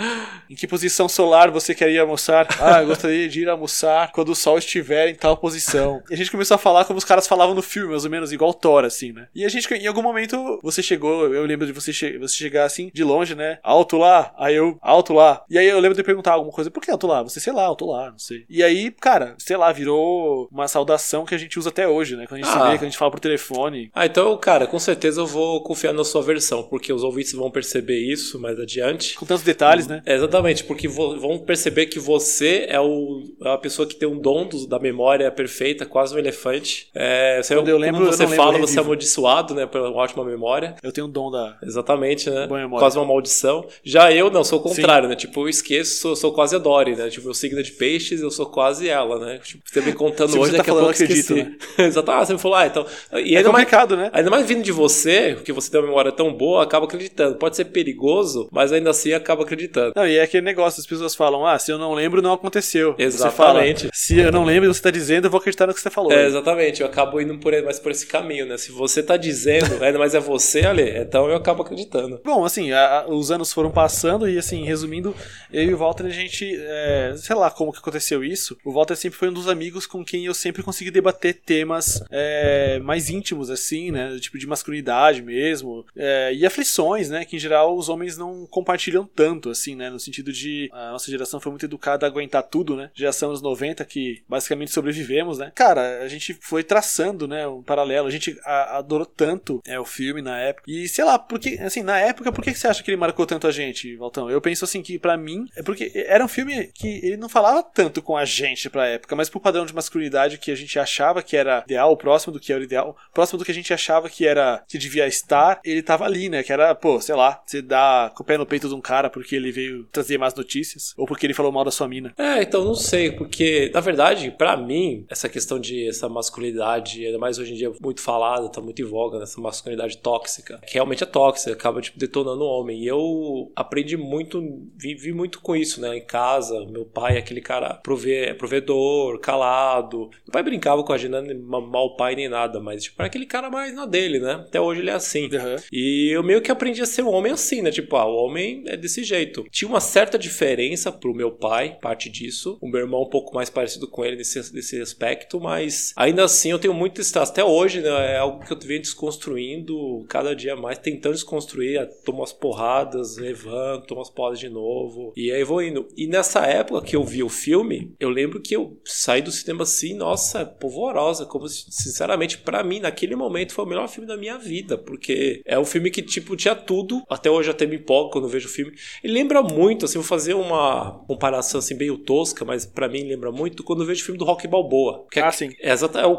em 0.49 0.55
que 0.55 0.67
posição 0.67 1.09
solar 1.09 1.51
você 1.51 1.75
quer 1.75 1.91
ir 1.91 1.99
almoçar? 1.99 2.47
Ah, 2.61 2.83
eu 2.83 2.87
gostaria 2.87 3.29
de 3.29 3.43
ir 3.43 3.49
almoçar 3.49 4.13
quando 4.13 4.31
o 4.31 4.35
sol 4.35 4.59
estiver 4.59 5.09
em 5.09 5.15
tal 5.15 5.37
posição". 5.37 6.03
E 6.11 6.15
a 6.15 6.17
gente 6.17 6.31
começou 6.31 6.55
a 6.55 6.59
falar 6.59 6.85
como 6.85 6.99
os 6.99 7.05
caras 7.05 7.27
falavam 7.27 7.55
no 7.55 7.63
filme, 7.63 7.91
mais 7.91 8.05
ou 8.05 8.11
menos 8.11 8.33
igual 8.33 8.53
Thor 8.55 8.85
assim, 8.85 9.13
né? 9.13 9.29
E 9.35 9.45
a 9.45 9.49
gente 9.49 9.73
em 9.73 9.87
algum 9.87 10.03
momento 10.03 10.61
você 10.63 10.83
chegou, 10.83 11.33
eu 11.33 11.45
lembro 11.45 11.67
de 11.67 11.73
você, 11.73 11.93
che 11.93 12.19
você 12.19 12.35
chegar 12.37 12.65
assim 12.65 12.91
de 12.93 13.03
longe, 13.05 13.35
né? 13.35 13.59
Alto 13.63 13.97
lá, 13.97 14.33
aí 14.39 14.55
eu 14.55 14.79
alto 14.81 15.13
lá. 15.13 15.43
E 15.49 15.59
aí 15.59 15.67
eu 15.67 15.81
lembro 15.81 15.97
de 15.97 16.03
perguntar 16.03 16.33
alguma 16.33 16.53
coisa: 16.53 16.71
"Por 16.71 16.83
que 16.83 16.91
alto 16.91 17.07
lá?" 17.07 17.23
Você, 17.23 17.41
sei 17.41 17.53
lá, 17.53 17.65
alto 17.65 17.87
lá, 17.87 18.11
não 18.11 18.19
sei. 18.19 18.45
E 18.49 18.63
aí, 18.63 18.91
cara, 18.91 19.35
sei 19.39 19.57
lá, 19.57 19.72
virou 19.73 20.49
uma 20.51 20.69
saudação 20.69 21.25
que 21.25 21.35
a 21.35 21.39
gente 21.39 21.59
usa 21.59 21.69
até 21.71 21.87
hoje, 21.89 22.17
né? 22.17 22.27
Quando 22.27 22.41
a 22.41 22.45
gente 22.45 22.53
Ah. 22.55 22.59
se 22.59 22.71
vê, 22.71 22.75
quando 22.79 22.83
a 22.83 22.89
gente 22.91 22.99
fala 22.99 23.11
por 23.11 23.21
telefone. 23.21 23.91
Ah, 23.95 24.07
então, 24.07 24.37
cara, 24.37 24.67
com 24.67 24.79
certeza 24.79 25.21
eu 25.21 25.27
vou 25.27 25.63
confiar 25.63 25.93
na 25.93 26.05
sua 26.05 26.23
versão, 26.23 26.63
porque 26.65 26.93
os 26.93 27.03
ouvintes 27.03 27.33
vão 27.33 27.51
perceber 27.51 27.99
isso 27.99 28.39
mais 28.41 28.59
adiante. 28.59 29.15
Com 29.17 29.27
tantos 29.27 29.43
detalhes, 29.45 29.87
né? 29.87 30.03
É, 30.07 30.15
exatamente, 30.15 30.65
porque 30.65 30.87
vão 30.89 31.39
perceber 31.39 31.87
que 31.87 31.99
você 31.99 32.67
é, 32.69 32.81
o, 32.81 33.23
é 33.45 33.49
a 33.51 33.59
pessoa 33.59 33.87
que 33.87 33.95
tem 33.97 34.09
um 34.09 34.19
dom 34.19 34.47
do- 34.47 34.67
da 34.67 34.79
memória 34.79 35.31
perfeita, 35.31 35.85
quase 35.87 36.15
um 36.15 36.19
elefante. 36.19 36.89
É, 36.95 37.43
você, 37.43 37.55
Quando 37.55 37.69
eu 37.69 37.79
lembro, 37.79 38.05
eu 38.05 38.13
você 38.13 38.23
não 38.25 38.31
lembro 38.31 38.45
fala, 38.45 38.59
nem 38.59 38.67
você 38.67 38.79
é 38.79 38.83
amaldiçoado, 38.83 39.55
né, 39.55 39.67
pela 39.67 39.91
ótima 39.91 40.25
memória. 40.25 40.75
Eu 40.83 40.93
tenho 40.93 41.07
um 41.07 41.11
dom 41.11 41.31
da. 41.31 41.57
Exatamente, 41.63 42.29
né? 42.31 42.49
Quase 42.79 42.99
uma 42.99 43.05
maldição. 43.07 43.67
Já 43.85 44.13
eu 44.13 44.31
não, 44.31 44.45
sou 44.45 44.59
o 44.59 44.63
contrário, 44.63 45.09
né? 45.09 45.17
Tipo, 45.17 45.43
eu 45.43 45.49
esqueço, 45.49 46.01
sou, 46.01 46.17
sou 46.17 46.33
quase 46.33 46.55
a 46.55 46.59
Dory, 46.59 46.95
né? 46.97 47.09
Tipo, 47.09 47.27
meu 47.27 47.35
signo 47.35 47.59
é 47.61 47.63
de 47.63 47.73
peixes, 47.73 48.21
eu 48.21 48.31
sou 48.31 48.47
quase 48.47 48.89
ela, 48.89 49.19
né? 49.19 49.39
Tipo, 49.43 49.62
você 49.65 49.81
me 49.81 49.93
contando 49.93 50.33
Se 50.33 50.39
hoje, 50.39 50.51
tá 50.53 50.59
daqui 50.59 50.71
a 50.71 50.73
pouco 50.75 50.87
eu 50.89 50.91
acredito, 50.91 51.37
esqueci. 51.37 51.57
Exato, 51.79 52.11
ah, 52.11 52.25
você 52.25 52.33
me 52.35 52.39
falou, 52.39 52.57
ah, 52.59 52.67
então... 52.67 52.87
E 53.15 53.35
É 53.35 53.39
ainda 53.39 53.51
mais, 53.53 53.65
complicado, 53.65 53.97
né? 53.97 54.11
ainda 54.13 54.31
mais 54.31 54.47
vindo 54.47 54.63
de 54.63 54.73
você, 54.73 55.33
porque 55.35 55.53
você 55.53 55.71
tem 55.71 55.81
uma 55.81 55.87
memória 55.87 56.13
tão 56.13 56.33
boa, 56.33 56.63
acaba 56.63 56.85
acreditando. 56.87 57.37
Pode 57.37 57.57
ser 57.57 57.65
perigoso, 57.67 58.49
mas 58.53 58.73
ainda 58.73 58.91
assim 58.91 59.13
acaba 59.13 59.43
acreditando. 59.45 59.93
Não, 59.97 60.07
e 60.07 60.17
é 60.17 60.23
aquele 60.23 60.45
negócio, 60.45 60.81
as 60.81 60.87
pessoas 60.87 61.15
falam, 61.15 61.47
ah, 61.47 61.59
se 61.59 61.71
eu 61.71 61.79
não 61.79 61.95
lembro, 61.95 62.21
não 62.21 62.33
aconteceu. 62.33 62.95
Exatamente. 62.99 63.81
Fala, 63.83 63.91
se 63.95 64.19
eu 64.19 64.31
não 64.33 64.45
lembro, 64.45 64.73
você 64.73 64.83
tá 64.83 64.91
dizendo, 64.91 65.27
eu 65.27 65.31
vou 65.31 65.39
acreditar 65.39 65.67
no 65.67 65.75
que 65.75 65.81
você 65.81 65.91
falou. 65.91 66.13
É, 66.13 66.27
exatamente, 66.27 66.81
eu 66.83 66.87
acabo 66.87 67.21
indo 67.21 67.39
por, 67.39 67.53
mais 67.63 67.79
por 67.79 67.91
esse 67.93 68.07
caminho, 68.07 68.47
né? 68.47 68.57
Se 68.59 68.71
você 68.73 69.03
tá 69.03 69.17
dizendo, 69.17 69.63
ainda 69.83 69.99
mais 69.99 70.15
é 70.15 70.21
você, 70.21 70.61
Ale, 70.67 70.99
então 70.99 71.29
eu 71.29 71.37
acabo 71.37 71.63
acreditando. 71.63 72.21
Bom, 72.25 72.45
assim, 72.45 72.73
a- 72.73 73.07
os 73.09 73.31
anos 73.31 73.53
foram 73.53 73.71
passando 73.71 74.29
e, 74.29 74.37
assim, 74.39 74.65
resumindo, 74.65 75.15
eu 75.53 75.63
e 75.65 75.75
o 75.75 75.77
Walter, 75.79 76.05
a 76.07 76.11
gente, 76.11 76.45
é, 76.59 77.15
sei 77.17 77.35
lá 77.37 77.51
como 77.51 77.73
que 77.73 77.79
aconteceu 77.79 78.23
isso. 78.25 78.57
O 78.65 78.73
Walter 78.73 78.97
sempre 78.97 79.19
foi 79.19 79.29
um 79.29 79.33
dos 79.33 79.49
amigos 79.53 79.87
com 79.87 80.05
quem 80.05 80.25
eu 80.27 80.35
sempre 80.35 80.63
consegui 80.63 80.91
debater 80.91 81.35
temas 81.35 82.03
é, 82.11 82.79
mais 82.81 83.09
íntimos, 83.11 83.51
assim, 83.51 83.91
né? 83.91 84.17
Tipo 84.19 84.39
de 84.39 84.47
masculinidade 84.47 85.23
mesmo. 85.23 85.85
é, 85.97 86.33
e 86.35 86.45
aflições, 86.47 87.09
né? 87.11 87.25
Que 87.25 87.37
em 87.37 87.39
geral 87.39 87.77
os 87.77 87.89
homens 87.89 88.17
não 88.17 88.47
compartilham 88.47 89.05
tanto, 89.15 89.51
assim, 89.51 89.75
né? 89.77 89.91
No 89.91 90.01
sentido 90.01 90.33
de 90.33 90.69
a 90.73 90.91
nossa 90.93 91.11
geração 91.11 91.41
foi 91.41 91.51
muito 91.51 91.67
educada 91.67 92.07
a 92.07 92.09
aguentar 92.09 92.43
tudo, 92.43 92.77
né? 92.77 92.91
Geração 92.95 93.29
anos 93.31 93.43
90 93.43 93.85
que 93.85 94.23
basicamente 94.29 94.71
sobrevivemos, 94.73 95.39
né? 95.39 95.53
Cara, 95.55 96.01
a 96.03 96.09
gente 96.09 96.35
foi 96.41 96.63
traçando, 96.65 97.29
né? 97.29 97.47
Um 97.47 97.63
paralelo. 97.63 98.07
A 98.09 98.11
gente 98.11 98.39
a- 98.45 98.79
adorou 98.79 99.07
tanto 99.07 99.61
é, 99.67 99.79
o 99.79 99.85
filme 99.85 100.23
na 100.23 100.39
época. 100.39 100.71
E 100.71 100.89
sei 100.89 101.05
lá, 101.05 101.19
porque, 101.19 101.59
assim, 101.61 101.83
na 101.83 101.99
época, 101.99 102.33
por 102.33 102.43
que 102.43 102.55
você 102.55 102.67
acha 102.67 102.83
que 102.83 102.91
ele 102.91 102.97
marcou 102.97 103.27
tanto 103.27 103.47
a 103.47 103.51
gente, 103.53 103.95
Valtão? 103.97 104.31
Eu 104.31 104.41
penso 104.41 104.65
assim 104.65 104.83
que 104.83 104.99
pra 104.99 105.17
mim 105.17 105.47
é 105.57 105.63
porque 105.63 105.93
era 106.07 106.25
um 106.25 106.29
filme 106.29 106.69
que 106.75 106.87
ele 107.05 107.17
não 107.17 107.29
falava 107.29 107.63
tanto 107.63 108.01
com 108.03 108.17
a 108.17 108.25
gente 108.25 108.69
pra 108.71 108.87
época, 108.87 109.15
mas 109.15 109.29
pro 109.29 109.41
padrão 109.43 109.67
de 109.67 109.75
masculinidade 109.75 110.39
que 110.39 110.51
a 110.51 110.55
gente 110.55 110.79
achava 110.79 111.23
que 111.23 111.37
era 111.37 111.63
ideal, 111.65 111.97
próximo 111.97 112.33
do 112.33 112.41
que 112.41 112.53
era 112.53 112.63
ideal, 112.63 112.97
próximo 113.13 113.39
do 113.39 113.45
que 113.45 113.51
a 113.51 113.55
gente 113.55 113.73
achava 113.73 114.09
que 114.09 114.27
era 114.27 114.63
que 114.69 114.79
devia 114.79 115.07
estar, 115.07 115.61
ele 115.65 115.83
tava 115.83 116.05
ali, 116.05 116.29
né? 116.29 116.43
Que 116.43 116.53
era, 116.53 116.75
pô, 116.75 117.01
sei 117.01 117.15
lá, 117.15 117.43
você 117.45 117.61
dá 117.61 118.11
com 118.15 118.23
o 118.23 118.27
pé 118.27 118.39
no 118.39 118.47
peito 118.47 118.69
de 118.69 118.75
um 118.75 118.81
cara 118.81 119.11
porque 119.11 119.37
ele 119.37 119.53
veio 119.53 119.85
trazer 119.93 120.19
más 120.19 120.35
notícias 120.35 120.95
ou 120.97 121.07
porque 121.07 121.27
ele 121.27 121.35
falou 121.35 121.53
mal 121.53 121.65
da 121.65 121.71
sua 121.71 121.89
mina. 121.89 122.15
É, 122.17 122.43
então 122.43 122.65
não 122.65 122.75
sei, 122.75 123.13
porque 123.13 123.71
na 123.75 123.81
verdade, 123.81 124.31
pra 124.31 124.57
mim, 124.57 125.05
essa 125.09 125.29
questão 125.29 125.59
de 125.59 125.89
essa 125.89 126.09
masculinidade, 126.09 127.05
ainda 127.05 127.19
mais 127.19 127.39
hoje 127.39 127.53
em 127.53 127.57
dia 127.57 127.73
muito 127.81 128.01
falada, 128.01 128.49
tá 128.49 128.61
muito 128.61 128.81
em 128.81 128.85
voga, 128.85 129.19
nessa 129.19 129.41
masculinidade 129.41 129.99
tóxica, 129.99 130.61
que 130.67 130.75
realmente 130.75 131.03
é 131.03 131.07
tóxica, 131.07 131.53
acaba 131.53 131.81
tipo 131.81 131.99
detonando 131.99 132.43
o 132.45 132.47
homem. 132.47 132.83
E 132.83 132.87
eu 132.87 133.51
aprendi 133.57 133.97
muito, 133.97 134.41
vivi 134.77 135.13
muito 135.13 135.41
com 135.41 135.57
isso, 135.57 135.81
né, 135.81 135.97
em 135.97 136.05
casa. 136.05 136.65
Meu 136.67 136.85
pai 136.85 137.17
é 137.17 137.19
aquele 137.19 137.41
cara 137.41 137.75
prove, 137.83 138.35
provedor, 138.35 139.19
calado. 139.33 140.11
Meu 140.11 140.33
pai 140.33 140.43
brincava 140.43 140.85
com 140.85 140.93
a 140.93 140.99
gente, 140.99 141.11
não 141.11 141.19
é 141.19 141.35
mal 141.61 141.97
pai 141.97 142.15
nem 142.15 142.29
nada, 142.29 142.61
mas 142.61 142.85
tipo, 142.85 142.97
era 142.99 143.07
aquele 143.07 143.25
cara 143.25 143.49
mais 143.51 143.75
na 143.75 143.87
dele, 143.87 144.19
né? 144.19 144.35
Até 144.47 144.61
hoje 144.61 144.81
ele 144.81 144.91
é 144.91 144.95
assim. 144.95 145.25
Uhum. 145.25 145.57
E 145.73 146.11
eu 146.13 146.23
meio 146.23 146.43
que 146.43 146.51
aprendi 146.51 146.83
a 146.83 146.87
ser 146.87 147.03
um 147.03 147.13
homem 147.13 147.33
assim, 147.33 147.63
né? 147.63 147.71
Tipo, 147.71 147.97
ah, 147.97 148.07
o 148.07 148.15
homem 148.15 148.63
é 148.67 148.77
desse 148.77 149.03
jeito. 149.03 149.45
Tinha 149.51 149.69
uma 149.69 149.81
certa 149.81 150.19
diferença 150.19 150.93
pro 150.93 151.15
meu 151.15 151.31
pai, 151.31 151.79
parte 151.81 152.11
disso. 152.11 152.59
O 152.61 152.69
meu 152.69 152.81
irmão 152.81 153.03
um 153.03 153.09
pouco 153.09 153.35
mais 153.35 153.49
parecido 153.49 153.89
com 153.89 154.05
ele 154.05 154.17
nesse, 154.17 154.55
nesse 154.55 154.81
aspecto, 154.81 155.41
mas 155.41 155.93
ainda 155.97 156.25
assim 156.25 156.51
eu 156.51 156.59
tenho 156.59 156.75
muito 156.75 157.01
estresse. 157.01 157.33
Até 157.33 157.45
hoje, 157.45 157.81
né? 157.81 158.13
É 158.13 158.19
algo 158.19 158.45
que 158.45 158.53
eu 158.53 158.59
venho 158.59 158.81
desconstruindo 158.81 160.05
cada 160.09 160.35
dia 160.35 160.55
mais, 160.57 160.79
tentando 160.79 161.15
desconstruir. 161.15 161.79
ah, 161.79 161.89
Tomo 162.05 162.19
umas 162.19 162.33
porradas, 162.33 163.17
levanto, 163.17 163.87
tomo 163.87 164.01
umas 164.01 164.11
porradas 164.11 164.39
de 164.39 164.49
novo. 164.49 165.13
E 165.17 165.31
aí 165.31 165.45
vou 165.45 165.63
indo. 165.63 165.89
E 165.97 166.07
nessa 166.07 166.45
época 166.47 166.83
que 166.83 166.97
eu 166.97 167.05
vi 167.05 167.23
o 167.23 167.29
filme, 167.29 167.95
eu 167.99 168.11
lembro 168.11 168.41
que 168.41 168.55
eu 168.55 168.79
saí 168.85 169.22
do 169.23 169.33
cinema 169.33 169.63
assim, 169.63 169.95
nossa, 169.95 170.45
polvorosa. 170.45 171.25
Como, 171.27 171.49
sinceramente, 171.49 172.39
pra 172.39 172.63
mim, 172.63 172.81
naquele 172.81 173.17
momento, 173.17 173.53
foi 173.53 173.65
o 173.65 173.69
melhor 173.69 173.89
filme 173.89 174.07
da 174.07 174.17
minha 174.17 174.39
vida. 174.39 174.77
Porque 174.77 175.43
é 175.45 175.59
um 175.59 175.65
filme 175.65 175.91
que, 175.91 176.03
tipo, 176.03 176.37
tinha 176.37 176.55
tudo. 176.55 177.03
Até 177.09 177.31
hoje 177.31 177.51
até 177.51 177.67
me 177.67 177.77
empolgo 177.77 178.11
quando 178.11 178.29
vejo 178.29 178.49
o 178.49 178.51
filme. 178.51 178.73
Ele 179.03 179.13
lembra 179.13 179.43
muito, 179.43 179.85
assim, 179.85 179.99
vou 179.99 180.07
fazer 180.07 180.35
uma 180.35 181.03
comparação 181.07 181.59
assim, 181.59 181.75
meio 181.75 181.99
tosca, 181.99 182.45
mas 182.45 182.67
pra 182.67 182.89
mim 182.89 183.03
lembra 183.05 183.31
muito 183.31 183.63
quando 183.63 183.83
eu 183.83 183.87
vejo 183.87 184.03
o 184.03 184.05
filme 184.05 184.19
do 184.19 184.25
Rock 184.25 184.47
Balboa. 184.49 185.07
Que 185.11 185.21
é, 185.21 185.23
Ah, 185.23 185.33
sim. 185.33 185.51
é, 185.61 185.71
é 185.71 186.07
o 186.07 186.19